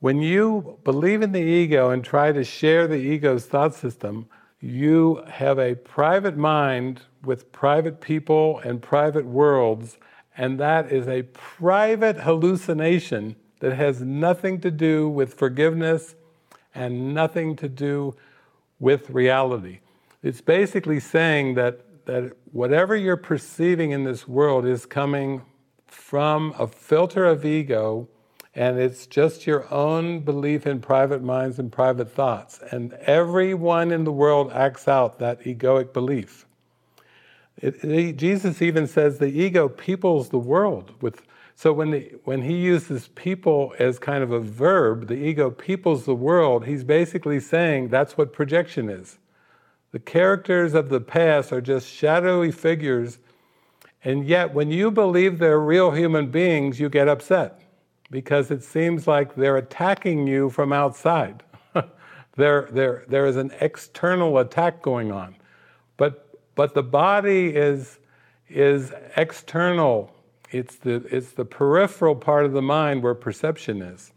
when 0.00 0.20
you 0.20 0.78
believe 0.84 1.22
in 1.22 1.32
the 1.32 1.40
ego 1.40 1.90
and 1.90 2.04
try 2.04 2.32
to 2.32 2.44
share 2.44 2.86
the 2.86 2.96
ego's 2.96 3.46
thought 3.46 3.74
system, 3.74 4.26
you 4.60 5.22
have 5.28 5.58
a 5.58 5.74
private 5.74 6.36
mind 6.36 7.02
with 7.24 7.50
private 7.52 8.00
people 8.00 8.58
and 8.64 8.82
private 8.82 9.24
worlds, 9.24 9.98
and 10.36 10.58
that 10.60 10.92
is 10.92 11.08
a 11.08 11.22
private 11.32 12.18
hallucination 12.18 13.36
that 13.60 13.74
has 13.74 14.02
nothing 14.02 14.60
to 14.60 14.70
do 14.70 15.08
with 15.08 15.34
forgiveness 15.34 16.16
and 16.74 17.14
nothing 17.14 17.54
to 17.56 17.68
do 17.68 18.14
with 18.82 19.08
reality. 19.10 19.78
It's 20.24 20.40
basically 20.40 20.98
saying 20.98 21.54
that, 21.54 22.04
that 22.06 22.32
whatever 22.50 22.96
you're 22.96 23.16
perceiving 23.16 23.92
in 23.92 24.02
this 24.02 24.26
world 24.26 24.66
is 24.66 24.86
coming 24.86 25.42
from 25.86 26.52
a 26.58 26.66
filter 26.66 27.24
of 27.24 27.44
ego, 27.46 28.08
and 28.56 28.80
it's 28.80 29.06
just 29.06 29.46
your 29.46 29.72
own 29.72 30.18
belief 30.18 30.66
in 30.66 30.80
private 30.80 31.22
minds 31.22 31.60
and 31.60 31.70
private 31.70 32.10
thoughts. 32.10 32.58
And 32.72 32.94
everyone 32.94 33.92
in 33.92 34.02
the 34.02 34.12
world 34.12 34.50
acts 34.52 34.88
out 34.88 35.20
that 35.20 35.40
egoic 35.44 35.92
belief. 35.92 36.44
It, 37.58 37.84
it, 37.84 38.16
Jesus 38.16 38.60
even 38.60 38.88
says 38.88 39.18
the 39.18 39.26
ego 39.28 39.68
peoples 39.68 40.30
the 40.30 40.38
world 40.38 40.92
with 41.00 41.22
so 41.54 41.72
when, 41.72 41.90
the, 41.90 42.12
when 42.24 42.42
he 42.42 42.54
uses 42.54 43.08
people 43.08 43.74
as 43.78 43.98
kind 43.98 44.22
of 44.22 44.32
a 44.32 44.40
verb, 44.40 45.06
the 45.08 45.14
ego 45.14 45.50
peoples 45.50 46.04
the 46.04 46.14
world, 46.14 46.64
he's 46.64 46.84
basically 46.84 47.40
saying 47.40 47.88
that's 47.88 48.16
what 48.16 48.32
projection 48.32 48.88
is. 48.88 49.18
The 49.92 49.98
characters 49.98 50.74
of 50.74 50.88
the 50.88 51.00
past 51.00 51.52
are 51.52 51.60
just 51.60 51.86
shadowy 51.86 52.50
figures, 52.50 53.18
and 54.02 54.26
yet 54.26 54.54
when 54.54 54.70
you 54.70 54.90
believe 54.90 55.38
they're 55.38 55.60
real 55.60 55.90
human 55.90 56.30
beings, 56.30 56.80
you 56.80 56.88
get 56.88 57.08
upset 57.08 57.60
because 58.10 58.50
it 58.50 58.62
seems 58.62 59.06
like 59.06 59.34
they're 59.34 59.56
attacking 59.56 60.26
you 60.26 60.50
from 60.50 60.72
outside. 60.72 61.42
there, 62.36 62.68
there, 62.70 63.04
there 63.08 63.26
is 63.26 63.36
an 63.36 63.50
external 63.60 64.38
attack 64.38 64.82
going 64.82 65.10
on. 65.10 65.34
But, 65.96 66.38
but 66.54 66.74
the 66.74 66.82
body 66.82 67.48
is, 67.48 67.98
is 68.48 68.92
external 69.16 70.11
it's 70.52 70.76
the, 70.76 71.06
it's 71.10 71.32
the 71.32 71.44
peripheral 71.44 72.14
part 72.14 72.44
of 72.44 72.52
the 72.52 72.62
mind 72.62 73.02
where 73.02 73.14
perception 73.14 73.82
is. 73.82 74.12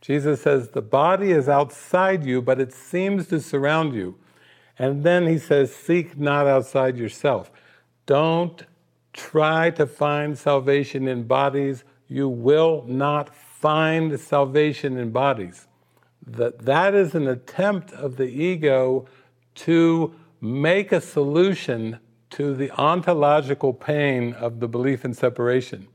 Jesus 0.00 0.42
says 0.42 0.70
the 0.70 0.82
body 0.82 1.30
is 1.30 1.48
outside 1.48 2.24
you, 2.24 2.42
but 2.42 2.60
it 2.60 2.72
seems 2.72 3.28
to 3.28 3.40
surround 3.40 3.94
you. 3.94 4.16
And 4.78 5.04
then 5.04 5.26
he 5.26 5.38
says, 5.38 5.72
Seek 5.72 6.18
not 6.18 6.46
outside 6.46 6.96
yourself. 6.96 7.52
Don't 8.06 8.64
try 9.12 9.70
to 9.70 9.86
find 9.86 10.36
salvation 10.36 11.06
in 11.06 11.24
bodies. 11.24 11.84
You 12.08 12.28
will 12.28 12.84
not 12.88 13.34
find 13.34 14.18
salvation 14.18 14.96
in 14.96 15.10
bodies. 15.10 15.68
That, 16.26 16.60
that 16.60 16.94
is 16.94 17.14
an 17.14 17.28
attempt 17.28 17.92
of 17.92 18.16
the 18.16 18.26
ego 18.26 19.06
to 19.54 20.14
make 20.40 20.90
a 20.90 21.00
solution 21.00 21.98
to 22.32 22.54
the 22.54 22.70
ontological 22.72 23.72
pain 23.72 24.34
of 24.34 24.60
the 24.60 24.68
belief 24.68 25.04
in 25.04 25.14
separation. 25.14 25.86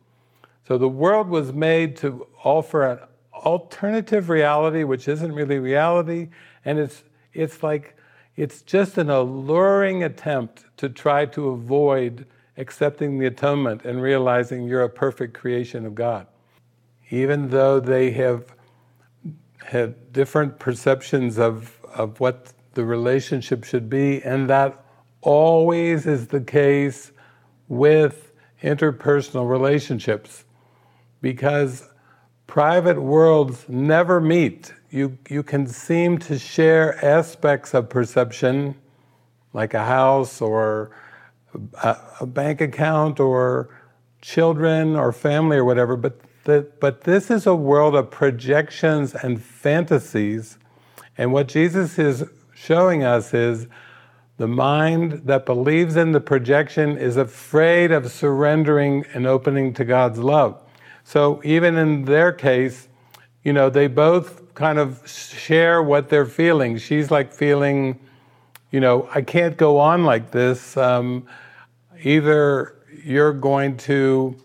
So 0.67 0.77
the 0.77 0.89
world 0.89 1.29
was 1.29 1.53
made 1.53 1.95
to 1.97 2.27
offer 2.43 2.85
an 2.85 2.99
alternative 3.33 4.29
reality, 4.29 4.83
which 4.83 5.07
isn't 5.07 5.31
really 5.33 5.59
reality, 5.59 6.29
and 6.65 6.79
it's, 6.79 7.03
it's 7.33 7.63
like 7.63 7.95
it's 8.35 8.61
just 8.61 8.97
an 8.97 9.09
alluring 9.09 10.03
attempt 10.03 10.65
to 10.77 10.89
try 10.89 11.25
to 11.25 11.49
avoid 11.49 12.25
accepting 12.55 13.17
the 13.17 13.25
atonement 13.25 13.83
and 13.83 14.01
realizing 14.01 14.67
you're 14.67 14.83
a 14.83 14.89
perfect 14.89 15.33
creation 15.33 15.85
of 15.85 15.95
God. 15.95 16.27
Even 17.09 17.49
though 17.49 17.79
they 17.79 18.11
have 18.11 18.53
had 19.63 20.13
different 20.13 20.59
perceptions 20.59 21.39
of, 21.39 21.79
of 21.95 22.19
what 22.19 22.53
the 22.73 22.85
relationship 22.85 23.63
should 23.63 23.89
be, 23.89 24.21
and 24.23 24.49
that 24.49 24.83
always 25.27 26.05
is 26.05 26.27
the 26.27 26.39
case 26.39 27.11
with 27.67 28.31
interpersonal 28.63 29.49
relationships 29.49 30.45
because 31.21 31.89
private 32.47 33.01
worlds 33.01 33.65
never 33.67 34.21
meet. 34.21 34.73
You, 34.89 35.17
you 35.29 35.43
can 35.43 35.67
seem 35.67 36.17
to 36.19 36.39
share 36.39 37.03
aspects 37.03 37.73
of 37.73 37.89
perception, 37.89 38.75
like 39.51 39.73
a 39.73 39.83
house 39.83 40.39
or 40.39 40.95
a, 41.83 41.97
a 42.21 42.25
bank 42.25 42.61
account 42.61 43.19
or 43.19 43.69
children 44.21 44.95
or 44.95 45.11
family 45.11 45.57
or 45.57 45.65
whatever, 45.65 45.97
but 45.97 46.21
the, 46.45 46.71
but 46.79 47.01
this 47.01 47.29
is 47.29 47.45
a 47.45 47.53
world 47.53 47.95
of 47.95 48.09
projections 48.09 49.13
and 49.13 49.43
fantasies. 49.43 50.57
And 51.17 51.33
what 51.33 51.49
Jesus 51.49 51.99
is 51.99 52.23
showing 52.55 53.03
us 53.03 53.33
is 53.33 53.67
the 54.37 54.47
mind 54.47 55.23
that 55.25 55.45
believes 55.45 55.95
in 55.95 56.11
the 56.11 56.21
projection 56.21 56.97
is 56.97 57.17
afraid 57.17 57.91
of 57.91 58.11
surrendering 58.11 59.03
and 59.13 59.25
opening 59.25 59.73
to 59.73 59.83
God's 59.83 60.19
love. 60.19 60.61
So 61.03 61.41
even 61.43 61.75
in 61.77 62.05
their 62.05 62.31
case, 62.31 62.87
you 63.43 63.51
know, 63.53 63.69
they 63.69 63.87
both 63.87 64.53
kind 64.53 64.77
of 64.77 65.07
share 65.09 65.81
what 65.81 66.09
they're 66.09 66.25
feeling. 66.25 66.77
She's 66.77 67.09
like 67.09 67.33
feeling, 67.33 67.99
you 68.71 68.79
know, 68.79 69.09
I 69.13 69.21
can't 69.21 69.57
go 69.57 69.79
on 69.79 70.03
like 70.03 70.31
this. 70.31 70.77
Um, 70.77 71.25
either 72.03 72.75
you're 73.03 73.33
going 73.33 73.77
to 73.77 74.35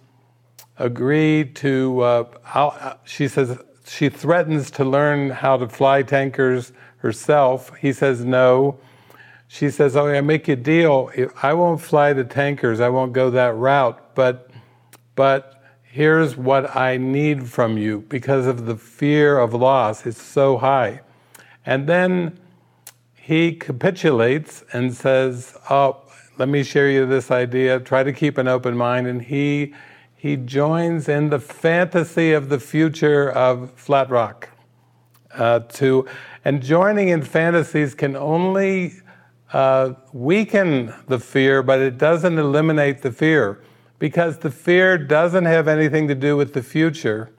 agree 0.78 1.44
to, 1.44 2.00
uh, 2.00 2.24
uh, 2.54 2.94
she 3.04 3.28
says, 3.28 3.58
she 3.86 4.08
threatens 4.08 4.70
to 4.72 4.84
learn 4.84 5.30
how 5.30 5.56
to 5.58 5.68
fly 5.68 6.02
tankers 6.02 6.72
herself. 6.98 7.74
He 7.76 7.92
says 7.92 8.24
no. 8.24 8.78
She 9.52 9.68
says, 9.68 9.96
"Oh, 9.96 10.08
I 10.08 10.22
make 10.22 10.48
you 10.48 10.54
a 10.54 10.56
deal. 10.56 11.10
I 11.42 11.52
won't 11.52 11.82
fly 11.82 12.14
the 12.14 12.24
tankers. 12.24 12.80
I 12.80 12.88
won't 12.88 13.12
go 13.12 13.28
that 13.28 13.54
route. 13.54 14.14
But, 14.14 14.50
but 15.14 15.62
here's 15.82 16.38
what 16.38 16.74
I 16.74 16.96
need 16.96 17.46
from 17.50 17.76
you 17.76 18.00
because 18.08 18.46
of 18.46 18.64
the 18.64 18.76
fear 18.76 19.38
of 19.38 19.52
loss. 19.52 20.06
It's 20.06 20.22
so 20.22 20.56
high." 20.56 21.02
And 21.66 21.86
then 21.86 22.38
he 23.14 23.52
capitulates 23.52 24.64
and 24.72 24.94
says, 24.94 25.54
"Oh, 25.68 25.98
let 26.38 26.48
me 26.48 26.62
share 26.62 26.88
you 26.88 27.04
this 27.04 27.30
idea. 27.30 27.78
Try 27.78 28.04
to 28.04 28.12
keep 28.14 28.38
an 28.38 28.48
open 28.48 28.74
mind." 28.74 29.06
And 29.06 29.20
he 29.20 29.74
he 30.16 30.36
joins 30.36 31.10
in 31.10 31.28
the 31.28 31.38
fantasy 31.38 32.32
of 32.32 32.48
the 32.48 32.58
future 32.58 33.30
of 33.30 33.70
Flat 33.72 34.08
Rock. 34.08 34.48
Uh, 35.34 35.60
to 35.60 36.06
and 36.42 36.62
joining 36.62 37.08
in 37.08 37.20
fantasies 37.20 37.94
can 37.94 38.16
only 38.16 39.01
uh, 39.52 39.94
weaken 40.12 40.94
the 41.08 41.18
fear, 41.18 41.62
but 41.62 41.80
it 41.80 41.98
doesn't 41.98 42.38
eliminate 42.38 43.02
the 43.02 43.12
fear 43.12 43.62
because 43.98 44.38
the 44.38 44.50
fear 44.50 44.98
doesn't 44.98 45.44
have 45.44 45.68
anything 45.68 46.08
to 46.08 46.14
do 46.14 46.36
with 46.36 46.54
the 46.54 46.62
future. 46.62 47.30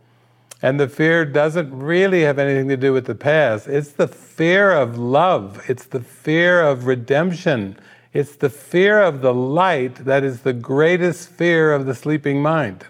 And 0.61 0.80
the 0.80 0.88
fear 0.88 1.26
doesn't 1.26 1.78
really 1.78 2.22
have 2.22 2.39
anything 2.39 2.70
to 2.70 2.78
do 2.78 2.93
with 2.93 3.05
the 3.05 3.16
past. 3.16 3.68
It's 3.68 3.91
the 3.91 4.07
fear 4.07 4.72
of 4.72 4.97
love. 4.97 5.61
It's 5.68 5.86
the 5.86 5.99
fear 5.99 6.61
of 6.61 6.86
redemption. 6.86 7.78
It's 8.14 8.38
the 8.38 8.49
fear 8.49 9.01
of 9.01 9.22
the 9.22 9.34
light 9.34 9.95
that 10.05 10.24
is 10.24 10.41
the 10.41 10.53
greatest 10.53 11.28
fear 11.30 11.74
of 11.74 11.86
the 11.86 11.93
sleeping 11.93 12.41
mind. 12.41 12.86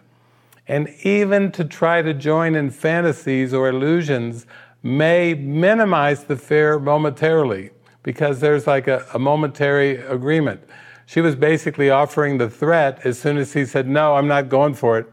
And 0.67 0.87
even 1.01 1.51
to 1.53 1.65
try 1.65 2.03
to 2.03 2.13
join 2.13 2.53
in 2.53 2.69
fantasies 2.69 3.55
or 3.55 3.69
illusions 3.69 4.45
may 4.83 5.33
minimize 5.33 6.25
the 6.25 6.37
fear 6.37 6.77
momentarily 6.77 7.71
because 8.03 8.39
there's 8.39 8.67
like 8.67 8.87
a, 8.87 9.05
a 9.13 9.19
momentary 9.19 9.97
agreement. 9.97 10.61
She 11.05 11.21
was 11.21 11.35
basically 11.35 11.89
offering 11.89 12.37
the 12.37 12.49
threat 12.49 13.05
as 13.05 13.19
soon 13.19 13.37
as 13.37 13.53
he 13.53 13.65
said, 13.65 13.87
No, 13.87 14.15
I'm 14.15 14.27
not 14.27 14.49
going 14.49 14.73
for 14.73 14.99
it. 14.99 15.11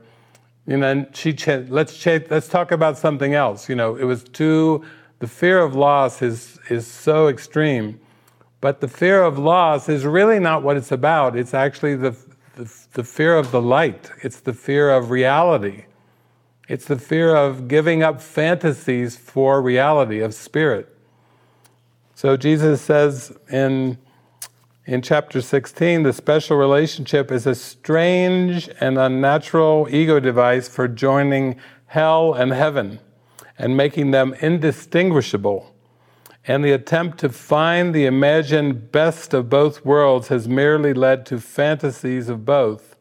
You 0.66 0.76
know, 0.76 0.91
and 0.91 1.16
she 1.16 1.32
ch- 1.32 1.49
let's 1.68 1.97
ch- 1.97 2.28
let's 2.30 2.49
talk 2.49 2.70
about 2.70 2.99
something 2.99 3.34
else. 3.34 3.68
You 3.68 3.74
know, 3.74 3.97
it 3.97 4.05
was 4.05 4.24
too 4.24 4.84
the 5.18 5.26
fear 5.26 5.61
of 5.61 5.74
loss 5.74 6.22
is 6.22 6.59
is 6.68 6.86
so 6.86 7.28
extreme 7.28 8.01
but 8.61 8.80
the 8.80 8.88
fear 8.88 9.22
of 9.22 9.38
loss 9.38 9.88
is 9.88 10.05
really 10.05 10.38
not 10.38 10.62
what 10.62 10.76
it's 10.76 10.93
about. 10.93 11.36
It's 11.36 11.55
actually 11.55 11.97
the, 11.97 12.11
the, 12.57 12.70
the, 12.93 13.05
fear 13.05 13.36
of 13.36 13.53
the 13.53 13.62
light, 13.62 14.11
it's 14.22 14.41
the 14.41 14.53
fear 14.53 14.91
of 14.91 15.11
reality. 15.11 15.84
It's 16.68 16.84
the 16.84 16.99
fear 16.99 17.34
of 17.34 17.66
giving 17.66 18.03
up 18.03 18.20
fantasies 18.20 19.16
for 19.16 19.61
reality, 19.61 20.20
of 20.20 20.34
spirit. 20.34 20.97
So 22.21 22.37
Jesus 22.37 22.83
says 22.83 23.35
in, 23.51 23.97
in 24.85 25.01
chapter 25.01 25.41
16 25.41 26.03
the 26.03 26.12
special 26.12 26.59
relationship 26.59 27.33
is 27.33 27.47
a 27.47 27.55
strange 27.55 28.68
and 28.79 28.99
unnatural 28.99 29.89
ego 29.91 30.21
device 30.21 30.68
for 30.68 30.87
joining 30.87 31.59
hell 31.87 32.35
and 32.35 32.53
heaven 32.53 33.01
and 33.57 33.75
making 33.75 34.11
them 34.11 34.35
indistinguishable 34.35 35.75
and 36.47 36.62
the 36.62 36.73
attempt 36.73 37.16
to 37.21 37.31
find 37.31 37.95
the 37.95 38.05
imagined 38.05 38.93
best 38.93 39.33
of 39.33 39.49
both 39.49 39.83
worlds 39.87 40.29
has 40.29 40.47
merely 40.47 40.93
led 40.93 41.25
to 41.25 41.41
fantasies 41.41 42.29
of 42.29 42.45
both 42.45 42.97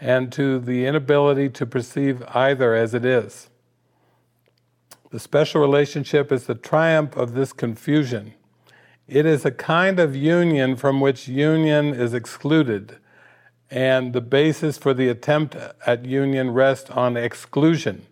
and 0.00 0.32
to 0.32 0.58
the 0.58 0.84
inability 0.84 1.48
to 1.48 1.64
perceive 1.64 2.24
either 2.34 2.74
as 2.74 2.92
it 2.92 3.04
is. 3.04 3.50
The 5.12 5.20
special 5.20 5.60
relationship 5.60 6.32
is 6.32 6.46
the 6.46 6.56
triumph 6.56 7.16
of 7.16 7.34
this 7.34 7.52
confusion. 7.52 8.34
It 9.06 9.26
is 9.26 9.44
a 9.44 9.50
kind 9.50 10.00
of 10.00 10.16
union 10.16 10.76
from 10.76 11.00
which 11.00 11.28
union 11.28 11.92
is 11.92 12.14
excluded, 12.14 12.96
and 13.70 14.14
the 14.14 14.22
basis 14.22 14.78
for 14.78 14.94
the 14.94 15.08
attempt 15.08 15.56
at 15.86 16.06
union 16.06 16.52
rests 16.52 16.88
on 16.90 17.16
exclusion. 17.16 18.06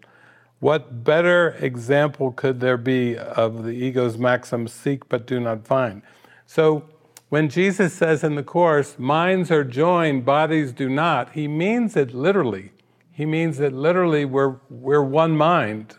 What 0.61 1.03
better 1.03 1.57
example 1.61 2.30
could 2.30 2.61
there 2.61 2.76
be 2.76 3.16
of 3.16 3.64
the 3.64 3.70
ego's 3.70 4.18
maxim, 4.18 4.68
seek 4.68 5.09
but 5.09 5.26
do 5.26 5.40
not 5.40 5.66
find? 5.66 6.03
So, 6.47 6.84
when 7.30 7.49
Jesus 7.49 7.95
says 7.95 8.22
in 8.22 8.34
the 8.34 8.43
Course, 8.43 8.99
minds 8.99 9.51
are 9.51 9.64
joined, 9.64 10.26
bodies 10.26 10.70
do 10.72 10.90
not, 10.90 11.32
he 11.32 11.49
means 11.49 11.97
it 11.97 12.12
literally. 12.12 12.72
He 13.11 13.24
means 13.24 13.57
that 13.57 13.72
literally 13.72 14.26
we're, 14.26 14.57
we're 14.68 15.03
one 15.03 15.38
mind. 15.38 15.97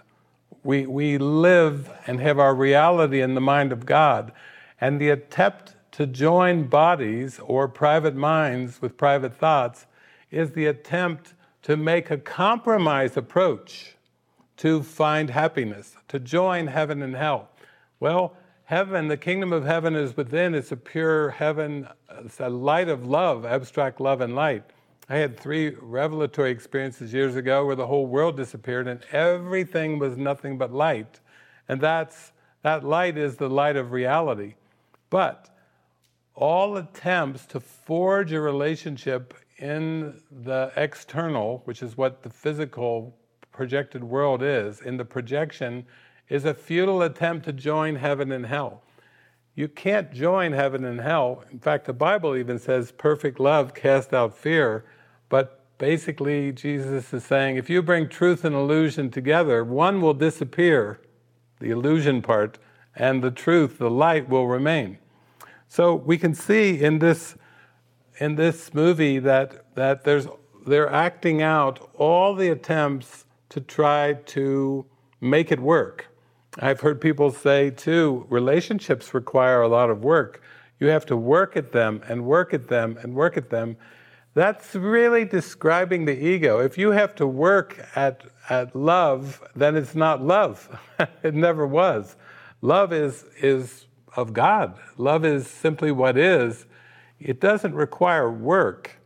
We, 0.64 0.86
we 0.86 1.18
live 1.18 1.92
and 2.06 2.20
have 2.20 2.38
our 2.38 2.54
reality 2.54 3.22
in 3.22 3.34
the 3.34 3.42
mind 3.42 3.72
of 3.72 3.88
God. 3.88 4.32
And 4.84 5.00
the 5.00 5.12
attempt 5.12 5.78
to 5.94 6.06
join 6.06 6.64
bodies 6.64 7.40
or 7.40 7.70
private 7.70 8.18
minds 8.18 8.82
with 8.82 8.98
private 8.98 9.34
thoughts 9.34 9.88
is 10.30 10.52
the 10.52 10.66
attempt 10.66 11.36
to 11.62 11.78
make 11.78 12.12
a 12.12 12.18
compromise 12.18 13.16
approach 13.16 13.96
to 14.58 14.84
find 14.84 15.30
happiness, 15.30 15.96
to 16.10 16.20
join 16.20 16.68
heaven 16.68 17.02
and 17.02 17.16
hell. 17.16 17.48
Well, 18.02 18.36
heaven, 18.66 19.08
the 19.08 19.16
kingdom 19.16 19.54
of 19.54 19.64
heaven 19.64 19.96
is 19.96 20.18
within. 20.18 20.54
It's 20.54 20.74
a 20.74 20.76
pure 20.76 21.30
heaven, 21.30 21.88
it's 22.20 22.42
a 22.42 22.50
light 22.50 22.90
of 22.90 23.08
love, 23.08 23.46
abstract 23.46 24.02
love 24.02 24.20
and 24.20 24.36
light. 24.36 24.66
I 25.08 25.16
had 25.16 25.40
three 25.40 25.78
revelatory 25.80 26.52
experiences 26.52 27.14
years 27.14 27.38
ago 27.38 27.66
where 27.66 27.78
the 27.78 27.88
whole 27.88 28.06
world 28.06 28.36
disappeared 28.36 28.90
and 28.90 29.00
everything 29.14 29.98
was 29.98 30.18
nothing 30.18 30.58
but 30.58 30.74
light. 30.74 31.22
And 31.70 31.80
that's 31.80 32.34
that 32.64 32.84
light 32.84 33.18
is 33.18 33.38
the 33.38 33.50
light 33.50 33.78
of 33.78 33.94
reality. 33.94 34.56
But 35.14 35.52
all 36.34 36.76
attempts 36.76 37.46
to 37.46 37.60
forge 37.60 38.32
a 38.32 38.42
relationship 38.42 39.36
in 39.60 40.20
the 40.32 40.72
external, 40.76 41.62
which 41.66 41.84
is 41.84 41.96
what 41.96 42.24
the 42.24 42.32
physical 42.32 43.16
projected 43.52 44.04
world 44.04 44.42
is, 44.42 44.82
in 44.82 44.98
the 44.98 45.06
projection, 45.06 45.86
is 46.30 46.46
a 46.46 46.54
futile 46.56 47.04
attempt 47.04 47.46
to 47.46 47.54
join 47.54 47.98
heaven 47.98 48.32
and 48.32 48.48
hell. 48.48 48.82
You 49.54 49.68
can't 49.68 50.12
join 50.12 50.52
heaven 50.52 50.84
and 50.84 51.00
hell. 51.00 51.44
In 51.52 51.60
fact, 51.60 51.86
the 51.86 51.94
Bible 51.94 52.36
even 52.36 52.58
says 52.58 52.92
perfect 52.92 53.40
love 53.40 53.76
casts 53.76 54.14
out 54.14 54.36
fear. 54.36 54.84
But 55.30 55.78
basically, 55.78 56.52
Jesus 56.54 57.14
is 57.14 57.24
saying 57.24 57.58
if 57.58 57.70
you 57.70 57.84
bring 57.84 58.10
truth 58.10 58.44
and 58.44 58.56
illusion 58.56 59.12
together, 59.12 59.64
one 59.64 60.02
will 60.02 60.16
disappear, 60.16 61.00
the 61.60 61.70
illusion 61.70 62.24
part, 62.24 62.58
and 62.96 63.24
the 63.24 63.30
truth, 63.30 63.78
the 63.78 63.92
light, 63.92 64.28
will 64.28 64.48
remain. 64.48 64.98
So 65.74 65.96
we 65.96 66.20
can 66.20 66.36
see 66.36 66.80
in 66.80 67.00
this 67.00 67.36
in 68.20 68.36
this 68.36 68.76
movie 68.76 69.18
that 69.18 69.74
that 69.74 70.04
there's 70.04 70.28
they're 70.68 70.88
acting 70.88 71.42
out 71.42 71.90
all 71.96 72.36
the 72.36 72.50
attempts 72.50 73.26
to 73.50 73.60
try 73.60 74.14
to 74.36 74.86
make 75.20 75.52
it 75.52 75.60
work. 75.60 76.10
I've 76.60 76.82
heard 76.82 77.02
people 77.02 77.32
say 77.32 77.72
too, 77.72 78.28
relationships 78.30 79.16
require 79.16 79.64
a 79.64 79.68
lot 79.68 79.90
of 79.90 80.04
work. 80.04 80.44
You 80.80 80.90
have 80.90 81.08
to 81.08 81.18
work 81.18 81.58
at 81.58 81.72
them 81.72 82.04
and 82.08 82.24
work 82.24 82.54
at 82.54 82.68
them 82.68 83.00
and 83.02 83.16
work 83.16 83.36
at 83.36 83.50
them. 83.50 83.76
That's 84.36 84.76
really 84.76 85.26
describing 85.26 86.06
the 86.06 86.24
ego. 86.24 86.60
If 86.60 86.78
you 86.78 86.92
have 86.92 87.16
to 87.16 87.26
work 87.26 87.84
at, 87.96 88.24
at 88.48 88.76
love, 88.76 89.42
then 89.56 89.76
it's 89.76 89.96
not 89.96 90.24
love. 90.24 90.70
it 91.24 91.34
never 91.34 91.66
was. 91.66 92.16
Love 92.62 92.94
is, 92.94 93.26
is 93.42 93.88
of 94.16 94.34
God. 94.34 94.78
Love 94.98 95.26
is 95.26 95.48
simply 95.48 95.92
what 95.92 96.18
is. 96.18 96.66
It 97.20 97.40
doesn't 97.40 97.74
require 97.74 98.32
work 98.32 99.00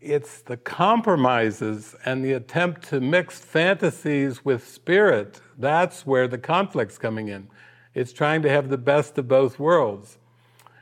it's 0.00 0.40
the 0.40 0.56
compromises 0.56 1.94
and 2.04 2.24
the 2.24 2.32
attempt 2.32 2.88
to 2.88 3.00
mix 3.00 3.38
fantasies 3.38 4.44
with 4.44 4.66
spirit. 4.66 5.40
That's 5.58 6.06
where 6.06 6.26
the 6.26 6.38
conflict's 6.38 6.96
coming 6.96 7.28
in. 7.28 7.48
It's 7.94 8.12
trying 8.12 8.42
to 8.42 8.48
have 8.48 8.70
the 8.70 8.78
best 8.78 9.18
of 9.18 9.28
both 9.28 9.58
worlds. 9.58 10.16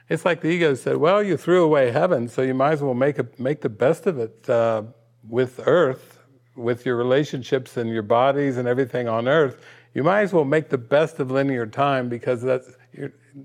It's 0.09 0.25
like 0.25 0.41
the 0.41 0.49
ego 0.49 0.75
said, 0.75 0.97
"Well, 0.99 1.23
you 1.23 1.37
threw 1.37 1.65
away 1.65 1.91
heaven, 1.91 2.29
so 2.29 2.43
you 2.43 2.55
might 2.55 2.73
as 2.73 2.83
well 2.83 2.95
make 2.95 3.19
a, 3.19 3.27
make 3.39 3.61
the 3.61 3.69
best 3.69 4.07
of 4.07 4.19
it 4.19 4.49
uh, 4.49 4.85
with 5.29 5.61
earth, 5.67 6.19
with 6.55 6.87
your 6.87 6.97
relationships 6.97 7.77
and 7.77 7.91
your 7.91 8.03
bodies 8.03 8.57
and 8.57 8.69
everything 8.69 9.09
on 9.09 9.29
earth, 9.29 9.61
you 9.95 10.03
might 10.03 10.23
as 10.23 10.33
well 10.33 10.45
make 10.45 10.69
the 10.69 10.79
best 10.79 11.19
of 11.19 11.31
linear 11.31 11.67
time 11.67 12.09
because 12.09 12.43
that's, 12.43 12.71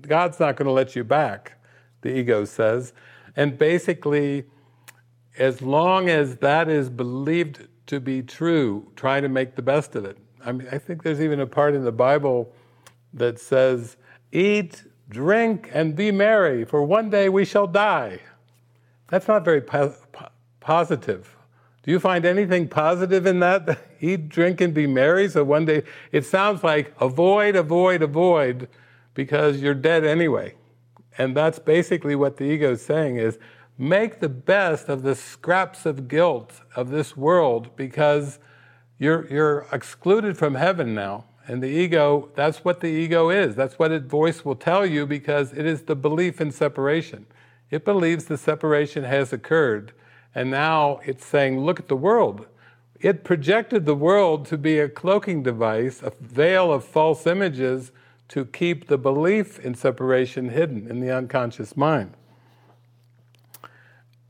God's 0.00 0.40
not 0.40 0.56
going 0.56 0.66
to 0.66 0.72
let 0.72 0.96
you 0.96 1.04
back, 1.04 1.58
the 2.02 2.16
ego 2.16 2.44
says. 2.44 2.92
And 3.36 3.58
basically, 3.58 4.44
as 5.38 5.62
long 5.62 6.08
as 6.08 6.36
that 6.36 6.68
is 6.68 6.88
believed 6.88 7.66
to 7.86 8.00
be 8.00 8.22
true, 8.22 8.90
try 8.96 9.20
to 9.20 9.28
make 9.28 9.56
the 9.56 9.62
best 9.62 9.96
of 9.96 10.04
it. 10.04 10.18
I 10.44 10.52
mean, 10.52 10.68
I 10.70 10.78
think 10.78 11.02
there's 11.02 11.20
even 11.20 11.40
a 11.40 11.46
part 11.46 11.74
in 11.74 11.84
the 11.84 11.92
Bible 11.92 12.52
that 13.12 13.38
says, 13.38 13.96
Eat, 14.32 14.84
drink, 15.08 15.70
and 15.72 15.94
be 15.94 16.10
merry, 16.10 16.64
for 16.64 16.82
one 16.82 17.10
day 17.10 17.28
we 17.28 17.44
shall 17.44 17.66
die. 17.66 18.20
That's 19.08 19.28
not 19.28 19.44
very 19.44 19.60
po- 19.60 19.94
positive. 20.60 21.36
Do 21.82 21.90
you 21.90 22.00
find 22.00 22.24
anything 22.24 22.68
positive 22.68 23.26
in 23.26 23.40
that? 23.40 23.78
Eat, 24.00 24.28
drink, 24.28 24.60
and 24.60 24.72
be 24.74 24.86
merry. 24.86 25.28
So 25.28 25.44
one 25.44 25.66
day, 25.66 25.82
it 26.12 26.24
sounds 26.24 26.64
like 26.64 26.94
avoid, 27.00 27.56
avoid, 27.56 28.02
avoid, 28.02 28.68
because 29.14 29.60
you're 29.60 29.74
dead 29.74 30.04
anyway. 30.04 30.54
And 31.16 31.36
that's 31.36 31.58
basically 31.58 32.16
what 32.16 32.36
the 32.36 32.44
ego 32.44 32.72
is 32.72 32.84
saying 32.84 33.16
is 33.16 33.38
make 33.78 34.20
the 34.20 34.28
best 34.28 34.88
of 34.88 35.02
the 35.02 35.14
scraps 35.14 35.86
of 35.86 36.08
guilt 36.08 36.60
of 36.76 36.90
this 36.90 37.16
world 37.16 37.74
because 37.76 38.38
you're, 38.98 39.26
you're 39.32 39.66
excluded 39.72 40.36
from 40.36 40.54
heaven 40.54 40.94
now. 40.94 41.24
And 41.46 41.62
the 41.62 41.68
ego, 41.68 42.30
that's 42.34 42.64
what 42.64 42.80
the 42.80 42.88
ego 42.88 43.30
is. 43.30 43.54
That's 43.54 43.78
what 43.78 43.92
its 43.92 44.06
voice 44.06 44.44
will 44.44 44.54
tell 44.54 44.86
you 44.86 45.06
because 45.06 45.52
it 45.52 45.66
is 45.66 45.82
the 45.82 45.96
belief 45.96 46.40
in 46.40 46.50
separation. 46.50 47.26
It 47.70 47.84
believes 47.84 48.24
the 48.24 48.38
separation 48.38 49.04
has 49.04 49.32
occurred. 49.32 49.92
And 50.34 50.50
now 50.50 51.00
it's 51.04 51.24
saying, 51.24 51.60
look 51.60 51.78
at 51.78 51.88
the 51.88 51.96
world. 51.96 52.46
It 52.98 53.24
projected 53.24 53.84
the 53.84 53.94
world 53.94 54.46
to 54.46 54.56
be 54.56 54.78
a 54.78 54.88
cloaking 54.88 55.42
device, 55.42 56.02
a 56.02 56.12
veil 56.20 56.72
of 56.72 56.84
false 56.84 57.26
images 57.26 57.92
to 58.28 58.44
keep 58.44 58.88
the 58.88 58.98
belief 58.98 59.58
in 59.58 59.74
separation 59.74 60.48
hidden 60.48 60.88
in 60.88 61.00
the 61.00 61.10
unconscious 61.10 61.76
mind. 61.76 62.14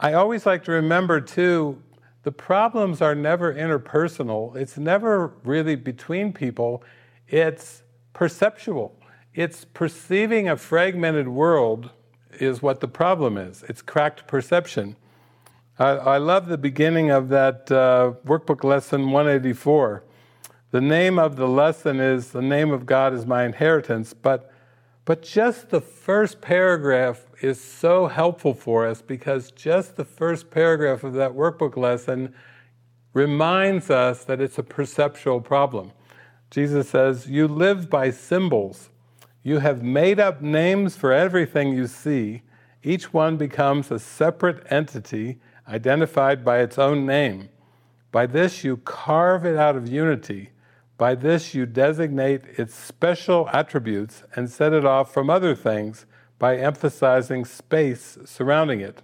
I 0.00 0.12
always 0.12 0.44
like 0.44 0.64
to 0.64 0.72
remember, 0.72 1.20
too, 1.20 1.82
the 2.24 2.32
problems 2.32 3.00
are 3.00 3.14
never 3.14 3.54
interpersonal. 3.54 4.56
It's 4.56 4.76
never 4.76 5.34
really 5.44 5.76
between 5.76 6.32
people. 6.32 6.82
It's 7.28 7.82
perceptual. 8.12 8.98
It's 9.34 9.64
perceiving 9.64 10.48
a 10.48 10.56
fragmented 10.56 11.28
world 11.28 11.90
is 12.40 12.62
what 12.62 12.80
the 12.80 12.88
problem 12.88 13.36
is. 13.36 13.62
It's 13.68 13.82
cracked 13.82 14.26
perception. 14.26 14.96
I, 15.78 15.90
I 15.90 16.18
love 16.18 16.46
the 16.46 16.58
beginning 16.58 17.10
of 17.10 17.28
that 17.30 17.70
uh, 17.70 18.14
workbook 18.24 18.64
lesson 18.64 19.10
184. 19.10 20.04
The 20.74 20.80
name 20.80 21.20
of 21.20 21.36
the 21.36 21.46
lesson 21.46 22.00
is 22.00 22.32
The 22.32 22.42
Name 22.42 22.72
of 22.72 22.84
God 22.84 23.14
is 23.14 23.26
My 23.26 23.44
Inheritance, 23.44 24.12
but, 24.12 24.52
but 25.04 25.22
just 25.22 25.70
the 25.70 25.80
first 25.80 26.40
paragraph 26.40 27.26
is 27.40 27.62
so 27.62 28.08
helpful 28.08 28.54
for 28.54 28.84
us 28.84 29.00
because 29.00 29.52
just 29.52 29.94
the 29.94 30.04
first 30.04 30.50
paragraph 30.50 31.04
of 31.04 31.12
that 31.12 31.30
workbook 31.30 31.76
lesson 31.76 32.34
reminds 33.12 33.88
us 33.88 34.24
that 34.24 34.40
it's 34.40 34.58
a 34.58 34.64
perceptual 34.64 35.40
problem. 35.40 35.92
Jesus 36.50 36.88
says, 36.88 37.28
You 37.28 37.46
live 37.46 37.88
by 37.88 38.10
symbols. 38.10 38.90
You 39.44 39.60
have 39.60 39.84
made 39.84 40.18
up 40.18 40.42
names 40.42 40.96
for 40.96 41.12
everything 41.12 41.72
you 41.72 41.86
see. 41.86 42.42
Each 42.82 43.12
one 43.12 43.36
becomes 43.36 43.92
a 43.92 44.00
separate 44.00 44.66
entity 44.70 45.38
identified 45.68 46.44
by 46.44 46.62
its 46.62 46.80
own 46.80 47.06
name. 47.06 47.48
By 48.10 48.26
this, 48.26 48.64
you 48.64 48.78
carve 48.78 49.46
it 49.46 49.54
out 49.54 49.76
of 49.76 49.88
unity 49.88 50.50
by 50.96 51.14
this, 51.14 51.54
you 51.54 51.66
designate 51.66 52.42
its 52.56 52.74
special 52.74 53.48
attributes 53.52 54.22
and 54.36 54.48
set 54.48 54.72
it 54.72 54.84
off 54.84 55.12
from 55.12 55.28
other 55.28 55.54
things 55.54 56.06
by 56.38 56.56
emphasizing 56.56 57.44
space 57.44 58.16
surrounding 58.24 58.80
it. 58.80 59.02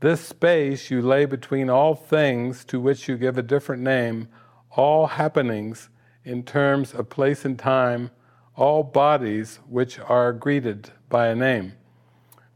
This 0.00 0.20
space 0.20 0.90
you 0.90 1.02
lay 1.02 1.26
between 1.26 1.70
all 1.70 1.94
things 1.94 2.64
to 2.66 2.80
which 2.80 3.06
you 3.08 3.16
give 3.16 3.38
a 3.38 3.42
different 3.42 3.82
name, 3.82 4.28
all 4.70 5.06
happenings 5.06 5.90
in 6.24 6.42
terms 6.42 6.94
of 6.94 7.08
place 7.08 7.44
and 7.44 7.58
time, 7.58 8.10
all 8.56 8.82
bodies 8.82 9.60
which 9.68 9.98
are 9.98 10.32
greeted 10.32 10.90
by 11.08 11.28
a 11.28 11.34
name. 11.34 11.74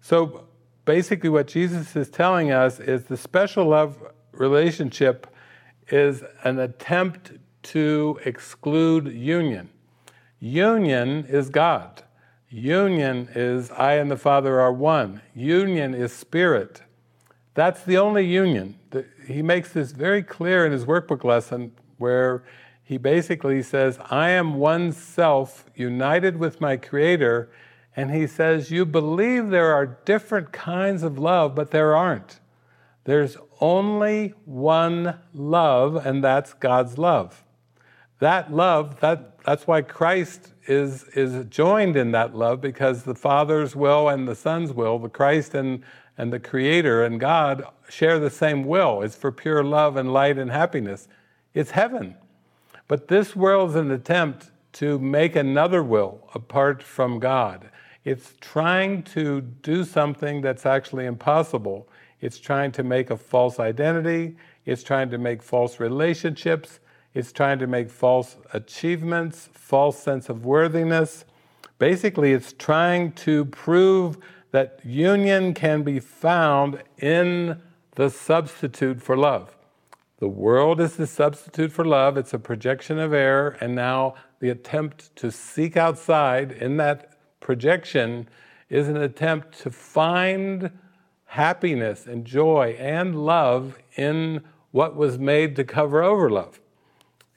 So 0.00 0.46
basically, 0.84 1.28
what 1.28 1.46
Jesus 1.46 1.94
is 1.94 2.10
telling 2.10 2.50
us 2.50 2.80
is 2.80 3.04
the 3.04 3.16
special 3.16 3.66
love 3.66 3.96
relationship 4.32 5.26
is 5.88 6.22
an 6.42 6.58
attempt 6.58 7.32
to 7.64 8.20
exclude 8.24 9.06
union. 9.12 9.70
Union 10.38 11.24
is 11.28 11.48
God. 11.48 12.02
Union 12.50 13.28
is 13.34 13.70
I 13.70 13.94
and 13.94 14.10
the 14.10 14.16
Father 14.16 14.60
are 14.60 14.72
one. 14.72 15.22
Union 15.34 15.94
is 15.94 16.12
spirit. 16.12 16.82
That's 17.54 17.82
the 17.82 17.96
only 17.96 18.26
union. 18.26 18.78
He 19.26 19.42
makes 19.42 19.72
this 19.72 19.92
very 19.92 20.22
clear 20.22 20.66
in 20.66 20.72
his 20.72 20.84
workbook 20.84 21.24
lesson 21.24 21.72
where 21.98 22.44
he 22.82 22.98
basically 22.98 23.62
says, 23.62 23.98
I 24.10 24.30
am 24.30 24.54
one 24.54 24.92
self 24.92 25.64
united 25.74 26.36
with 26.36 26.60
my 26.60 26.76
Creator. 26.76 27.50
And 27.96 28.10
he 28.10 28.26
says, 28.26 28.70
You 28.70 28.84
believe 28.84 29.48
there 29.48 29.72
are 29.72 29.98
different 30.04 30.52
kinds 30.52 31.02
of 31.02 31.18
love, 31.18 31.54
but 31.54 31.70
there 31.70 31.96
aren't. 31.96 32.40
There's 33.04 33.36
only 33.60 34.34
one 34.44 35.18
love, 35.32 36.04
and 36.04 36.22
that's 36.22 36.52
God's 36.52 36.98
love 36.98 37.43
that 38.20 38.52
love, 38.52 39.00
that, 39.00 39.38
that's 39.44 39.66
why 39.66 39.82
Christ 39.82 40.52
is, 40.66 41.04
is 41.14 41.44
joined 41.46 41.96
in 41.96 42.12
that 42.12 42.34
love 42.34 42.60
because 42.60 43.02
the 43.02 43.14
Father's 43.14 43.74
will 43.76 44.08
and 44.08 44.26
the 44.26 44.34
Son's 44.34 44.72
will, 44.72 44.98
the 44.98 45.08
Christ 45.08 45.54
and, 45.54 45.82
and 46.16 46.32
the 46.32 46.40
Creator 46.40 47.04
and 47.04 47.20
God 47.20 47.66
share 47.88 48.18
the 48.18 48.30
same 48.30 48.64
will. 48.64 49.02
It's 49.02 49.16
for 49.16 49.32
pure 49.32 49.62
love 49.62 49.96
and 49.96 50.12
light 50.12 50.38
and 50.38 50.50
happiness. 50.50 51.08
It's 51.52 51.72
heaven. 51.72 52.16
But 52.88 53.08
this 53.08 53.34
world's 53.34 53.74
an 53.74 53.90
attempt 53.90 54.50
to 54.74 54.98
make 54.98 55.36
another 55.36 55.82
will 55.82 56.28
apart 56.34 56.82
from 56.82 57.18
God. 57.18 57.70
It's 58.04 58.34
trying 58.40 59.02
to 59.04 59.40
do 59.40 59.84
something 59.84 60.42
that's 60.42 60.66
actually 60.66 61.06
impossible. 61.06 61.88
It's 62.20 62.38
trying 62.38 62.72
to 62.72 62.82
make 62.82 63.10
a 63.10 63.16
false 63.16 63.58
identity. 63.58 64.36
It's 64.66 64.82
trying 64.82 65.10
to 65.10 65.18
make 65.18 65.42
false 65.42 65.80
relationships. 65.80 66.80
It's 67.14 67.32
trying 67.32 67.60
to 67.60 67.68
make 67.68 67.90
false 67.90 68.36
achievements, 68.52 69.48
false 69.52 69.98
sense 69.98 70.28
of 70.28 70.44
worthiness. 70.44 71.24
Basically, 71.78 72.32
it's 72.32 72.52
trying 72.52 73.12
to 73.12 73.44
prove 73.46 74.18
that 74.50 74.80
union 74.84 75.54
can 75.54 75.82
be 75.82 76.00
found 76.00 76.82
in 76.98 77.60
the 77.94 78.10
substitute 78.10 79.00
for 79.00 79.16
love. 79.16 79.56
The 80.18 80.28
world 80.28 80.80
is 80.80 80.96
the 80.96 81.06
substitute 81.06 81.70
for 81.70 81.84
love, 81.84 82.16
it's 82.16 82.34
a 82.34 82.38
projection 82.38 82.98
of 82.98 83.12
error, 83.12 83.56
and 83.60 83.74
now 83.74 84.14
the 84.40 84.50
attempt 84.50 85.14
to 85.16 85.30
seek 85.30 85.76
outside 85.76 86.52
in 86.52 86.76
that 86.78 87.18
projection 87.40 88.28
is 88.68 88.88
an 88.88 88.96
attempt 88.96 89.58
to 89.60 89.70
find 89.70 90.70
happiness 91.26 92.06
and 92.06 92.24
joy 92.24 92.76
and 92.78 93.24
love 93.24 93.78
in 93.96 94.42
what 94.70 94.96
was 94.96 95.18
made 95.18 95.56
to 95.56 95.64
cover 95.64 96.02
over 96.02 96.30
love. 96.30 96.60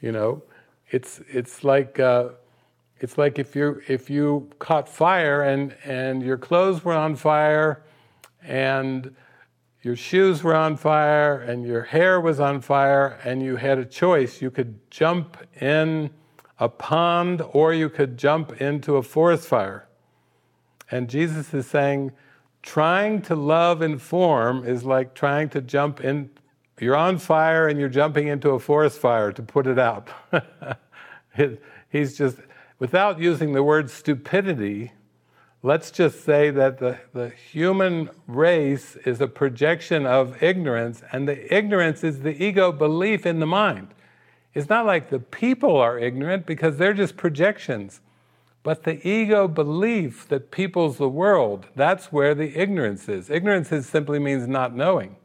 You 0.01 0.11
know, 0.11 0.43
it's 0.89 1.21
it's 1.27 1.63
like 1.63 1.99
uh, 1.99 2.29
it's 2.99 3.17
like 3.17 3.39
if 3.39 3.55
you 3.55 3.81
if 3.87 4.09
you 4.09 4.49
caught 4.59 4.87
fire 4.87 5.43
and 5.43 5.75
and 5.83 6.21
your 6.21 6.37
clothes 6.37 6.83
were 6.85 6.93
on 6.93 7.15
fire, 7.15 7.83
and 8.41 9.15
your 9.81 9.95
shoes 9.95 10.43
were 10.43 10.55
on 10.55 10.77
fire, 10.77 11.39
and 11.39 11.65
your 11.65 11.83
hair 11.83 12.19
was 12.21 12.39
on 12.39 12.61
fire, 12.61 13.19
and 13.23 13.41
you 13.41 13.55
had 13.55 13.77
a 13.77 13.85
choice. 13.85 14.41
You 14.41 14.51
could 14.51 14.79
jump 14.91 15.37
in 15.61 16.11
a 16.59 16.69
pond, 16.69 17.41
or 17.51 17.73
you 17.73 17.89
could 17.89 18.17
jump 18.17 18.61
into 18.61 18.95
a 18.95 19.03
forest 19.03 19.47
fire. 19.47 19.87
And 20.89 21.09
Jesus 21.09 21.53
is 21.53 21.67
saying, 21.67 22.11
trying 22.63 23.21
to 23.23 23.35
love 23.35 23.81
and 23.81 24.01
form 24.01 24.65
is 24.65 24.83
like 24.83 25.13
trying 25.13 25.49
to 25.49 25.61
jump 25.61 26.01
in 26.01 26.29
you're 26.81 26.95
on 26.95 27.17
fire 27.17 27.67
and 27.67 27.79
you're 27.79 27.89
jumping 27.89 28.27
into 28.27 28.51
a 28.51 28.59
forest 28.59 28.99
fire 28.99 29.31
to 29.31 29.41
put 29.41 29.67
it 29.67 29.79
out. 29.79 30.09
He's 31.89 32.17
just, 32.17 32.37
without 32.79 33.19
using 33.19 33.53
the 33.53 33.63
word 33.63 33.89
stupidity, 33.89 34.91
let's 35.63 35.91
just 35.91 36.23
say 36.23 36.51
that 36.51 36.77
the, 36.77 36.97
the 37.13 37.29
human 37.29 38.09
race 38.27 38.95
is 39.05 39.21
a 39.21 39.27
projection 39.27 40.05
of 40.05 40.41
ignorance, 40.41 41.01
and 41.11 41.27
the 41.27 41.53
ignorance 41.53 42.03
is 42.03 42.21
the 42.21 42.43
ego 42.43 42.71
belief 42.71 43.25
in 43.25 43.39
the 43.39 43.47
mind. 43.47 43.87
It's 44.53 44.69
not 44.69 44.85
like 44.85 45.09
the 45.09 45.19
people 45.19 45.77
are 45.77 45.99
ignorant 45.99 46.45
because 46.45 46.77
they're 46.77 46.93
just 46.93 47.17
projections. 47.17 48.01
But 48.63 48.83
the 48.83 49.07
ego 49.07 49.47
belief 49.47 50.27
that 50.29 50.51
people's 50.51 50.97
the 50.97 51.07
world, 51.07 51.67
that's 51.75 52.11
where 52.11 52.35
the 52.35 52.57
ignorance 52.59 53.07
is. 53.07 53.29
Ignorance 53.29 53.71
is 53.71 53.87
simply 53.87 54.19
means 54.19 54.47
not 54.47 54.75
knowing. 54.75 55.15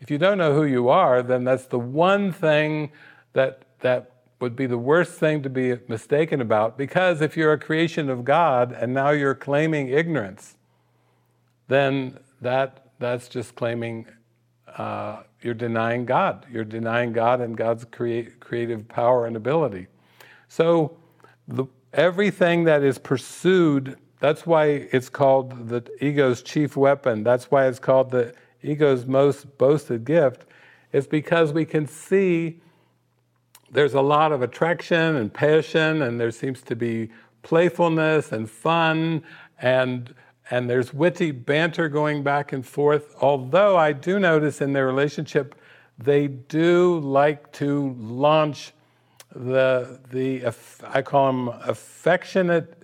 If 0.00 0.10
you 0.10 0.18
don't 0.18 0.38
know 0.38 0.54
who 0.54 0.64
you 0.64 0.88
are, 0.88 1.22
then 1.22 1.44
that's 1.44 1.66
the 1.66 1.78
one 1.78 2.32
thing 2.32 2.90
that 3.32 3.64
that 3.80 4.12
would 4.40 4.56
be 4.56 4.66
the 4.66 4.78
worst 4.78 5.12
thing 5.12 5.42
to 5.42 5.50
be 5.50 5.76
mistaken 5.86 6.40
about 6.40 6.78
because 6.78 7.20
if 7.20 7.36
you're 7.36 7.52
a 7.52 7.58
creation 7.58 8.08
of 8.08 8.24
God 8.24 8.72
and 8.72 8.94
now 8.94 9.10
you're 9.10 9.34
claiming 9.34 9.88
ignorance, 9.88 10.56
then 11.68 12.18
that 12.40 12.86
that's 12.98 13.28
just 13.28 13.54
claiming 13.54 14.06
uh, 14.76 15.22
you're 15.42 15.54
denying 15.54 16.04
God. 16.04 16.46
You're 16.50 16.64
denying 16.64 17.12
God 17.12 17.40
and 17.40 17.56
God's 17.56 17.84
create, 17.84 18.40
creative 18.40 18.86
power 18.88 19.26
and 19.26 19.36
ability. 19.36 19.86
So 20.48 20.96
the, 21.48 21.66
everything 21.92 22.64
that 22.64 22.82
is 22.82 22.98
pursued, 22.98 23.96
that's 24.20 24.46
why 24.46 24.66
it's 24.92 25.08
called 25.08 25.68
the 25.68 25.84
ego's 26.00 26.42
chief 26.42 26.76
weapon. 26.76 27.24
That's 27.24 27.50
why 27.50 27.66
it's 27.66 27.78
called 27.78 28.10
the 28.10 28.34
ego's 28.62 29.06
most 29.06 29.58
boasted 29.58 30.04
gift. 30.04 30.44
is 30.92 31.06
because 31.06 31.52
we 31.52 31.64
can 31.64 31.86
see 31.86 32.60
there's 33.70 33.94
a 33.94 34.00
lot 34.00 34.32
of 34.32 34.42
attraction 34.42 35.16
and 35.16 35.32
passion, 35.32 36.02
and 36.02 36.20
there 36.20 36.32
seems 36.32 36.60
to 36.62 36.74
be 36.74 37.10
playfulness 37.42 38.32
and 38.32 38.50
fun, 38.50 39.22
and 39.60 40.14
and 40.50 40.68
there's 40.68 40.92
witty 40.92 41.30
banter 41.30 41.88
going 41.88 42.24
back 42.24 42.52
and 42.52 42.66
forth. 42.66 43.14
Although 43.20 43.76
I 43.76 43.92
do 43.92 44.18
notice 44.18 44.60
in 44.60 44.72
their 44.72 44.86
relationship, 44.86 45.54
they 45.96 46.26
do 46.26 46.98
like 46.98 47.52
to 47.52 47.94
launch 47.98 48.72
the 49.32 50.00
the 50.10 50.52
I 50.82 51.02
call 51.02 51.26
them 51.28 51.48
affectionate 51.62 52.82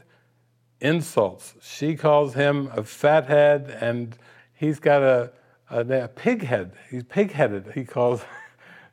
insults. 0.81 1.55
She 1.61 1.97
calls 1.97 2.35
him 2.35 2.71
a 2.73 2.85
fathead, 2.85 3.77
and 3.81 4.17
he's 4.55 4.79
got 4.79 5.03
a, 5.03 5.33
a, 5.71 5.81
a 6.05 6.09
pig 6.09 6.43
head. 6.43 6.73
He's 6.91 7.05
pig-headed. 7.05 7.73
He 7.75 7.85
calls. 7.85 8.23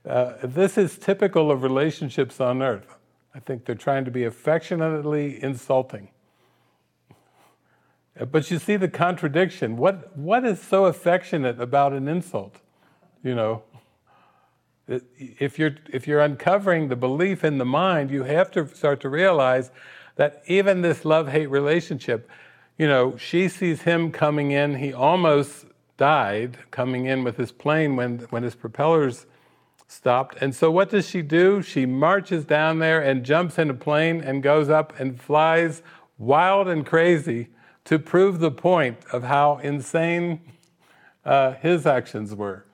Uh, 0.05 0.33
this 0.43 0.77
is 0.77 0.97
typical 0.97 1.49
of 1.49 1.63
relationships 1.63 2.41
on 2.41 2.61
earth. 2.61 2.97
I 3.33 3.39
think 3.39 3.63
they're 3.63 3.73
trying 3.73 4.03
to 4.03 4.11
be 4.11 4.25
affectionately 4.25 5.41
insulting. 5.41 6.09
But 8.29 8.51
you 8.51 8.59
see 8.59 8.75
the 8.75 8.89
contradiction. 8.89 9.77
What, 9.77 10.15
what 10.17 10.43
is 10.43 10.61
so 10.61 10.85
affectionate 10.85 11.59
about 11.61 11.93
an 11.93 12.09
insult? 12.09 12.57
You 13.23 13.33
know, 13.33 13.63
if 14.87 15.57
you're, 15.57 15.77
if 15.91 16.05
you're 16.05 16.19
uncovering 16.19 16.89
the 16.89 16.95
belief 16.95 17.43
in 17.43 17.57
the 17.57 17.65
mind, 17.65 18.11
you 18.11 18.23
have 18.23 18.51
to 18.51 18.67
start 18.75 18.99
to 19.01 19.09
realize 19.09 19.71
that 20.17 20.43
even 20.47 20.81
this 20.81 21.05
love 21.05 21.29
hate 21.29 21.49
relationship, 21.49 22.29
you 22.77 22.87
know, 22.87 23.17
she 23.17 23.47
sees 23.47 23.83
him 23.83 24.11
coming 24.11 24.51
in, 24.51 24.75
he 24.75 24.93
almost 24.93 25.65
died 25.97 26.57
coming 26.71 27.05
in 27.05 27.23
with 27.23 27.37
his 27.37 27.51
plane 27.51 27.95
when, 27.95 28.19
when 28.29 28.43
his 28.43 28.55
propellers 28.55 29.25
stopped. 29.87 30.37
And 30.41 30.55
so 30.55 30.71
what 30.71 30.89
does 30.89 31.07
she 31.07 31.21
do? 31.21 31.61
She 31.61 31.85
marches 31.85 32.45
down 32.45 32.79
there 32.79 33.01
and 33.01 33.23
jumps 33.23 33.59
in 33.59 33.69
a 33.69 33.73
plane 33.73 34.21
and 34.21 34.41
goes 34.41 34.69
up 34.69 34.99
and 34.99 35.19
flies 35.19 35.83
wild 36.17 36.67
and 36.67 36.85
crazy 36.85 37.49
to 37.85 37.99
prove 37.99 38.39
the 38.39 38.51
point 38.51 38.97
of 39.11 39.23
how 39.23 39.57
insane 39.57 40.39
uh, 41.25 41.53
his 41.53 41.85
actions 41.85 42.33
were. 42.33 42.65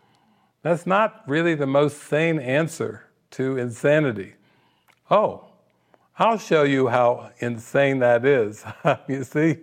That's 0.61 0.85
not 0.85 1.23
really 1.27 1.55
the 1.55 1.67
most 1.67 2.01
sane 2.03 2.39
answer 2.39 3.05
to 3.31 3.57
insanity. 3.57 4.33
Oh, 5.09 5.45
I'll 6.17 6.37
show 6.37 6.63
you 6.63 6.87
how 6.87 7.31
insane 7.39 7.99
that 7.99 8.25
is. 8.25 8.65
you 9.07 9.23
see? 9.23 9.57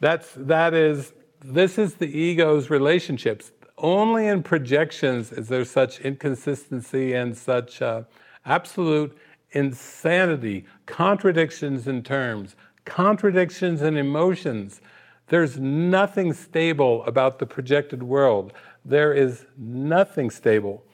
That's, 0.00 0.32
that 0.36 0.72
is, 0.74 1.12
this 1.44 1.78
is 1.78 1.94
the 1.94 2.06
ego's 2.06 2.70
relationships. 2.70 3.52
Only 3.78 4.26
in 4.28 4.42
projections 4.42 5.32
is 5.32 5.48
there 5.48 5.64
such 5.64 6.00
inconsistency 6.00 7.14
and 7.14 7.36
such 7.36 7.82
uh, 7.82 8.02
absolute 8.46 9.16
insanity, 9.50 10.64
contradictions 10.86 11.86
in 11.88 12.02
terms, 12.02 12.56
contradictions 12.84 13.82
in 13.82 13.96
emotions. 13.96 14.80
There's 15.28 15.58
nothing 15.58 16.32
stable 16.32 17.04
about 17.04 17.38
the 17.38 17.46
projected 17.46 18.02
world. 18.02 18.52
There 18.84 19.12
is 19.12 19.46
nothing 19.56 20.30
stable. 20.30 20.84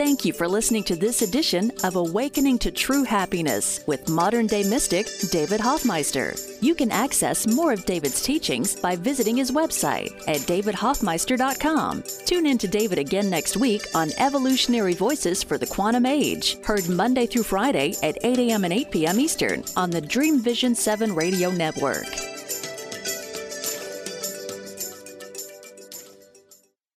Thank 0.00 0.24
you 0.24 0.32
for 0.32 0.48
listening 0.48 0.84
to 0.84 0.96
this 0.96 1.20
edition 1.20 1.70
of 1.84 1.96
Awakening 1.96 2.58
to 2.60 2.70
True 2.70 3.04
Happiness 3.04 3.84
with 3.86 4.08
modern 4.08 4.46
day 4.46 4.62
mystic 4.62 5.06
David 5.30 5.60
Hoffmeister. 5.60 6.34
You 6.62 6.74
can 6.74 6.90
access 6.90 7.46
more 7.46 7.74
of 7.74 7.84
David's 7.84 8.22
teachings 8.22 8.74
by 8.74 8.96
visiting 8.96 9.36
his 9.36 9.50
website 9.50 10.18
at 10.26 10.40
davidhoffmeister.com. 10.48 12.04
Tune 12.24 12.46
in 12.46 12.56
to 12.56 12.66
David 12.66 12.98
again 12.98 13.28
next 13.28 13.58
week 13.58 13.94
on 13.94 14.10
Evolutionary 14.16 14.94
Voices 14.94 15.42
for 15.42 15.58
the 15.58 15.66
Quantum 15.66 16.06
Age, 16.06 16.56
heard 16.64 16.88
Monday 16.88 17.26
through 17.26 17.42
Friday 17.42 17.94
at 18.02 18.16
8 18.24 18.38
a.m. 18.38 18.64
and 18.64 18.72
8 18.72 18.90
p.m. 18.90 19.20
Eastern 19.20 19.62
on 19.76 19.90
the 19.90 20.00
Dream 20.00 20.40
Vision 20.40 20.74
7 20.74 21.14
radio 21.14 21.50
network. 21.50 22.39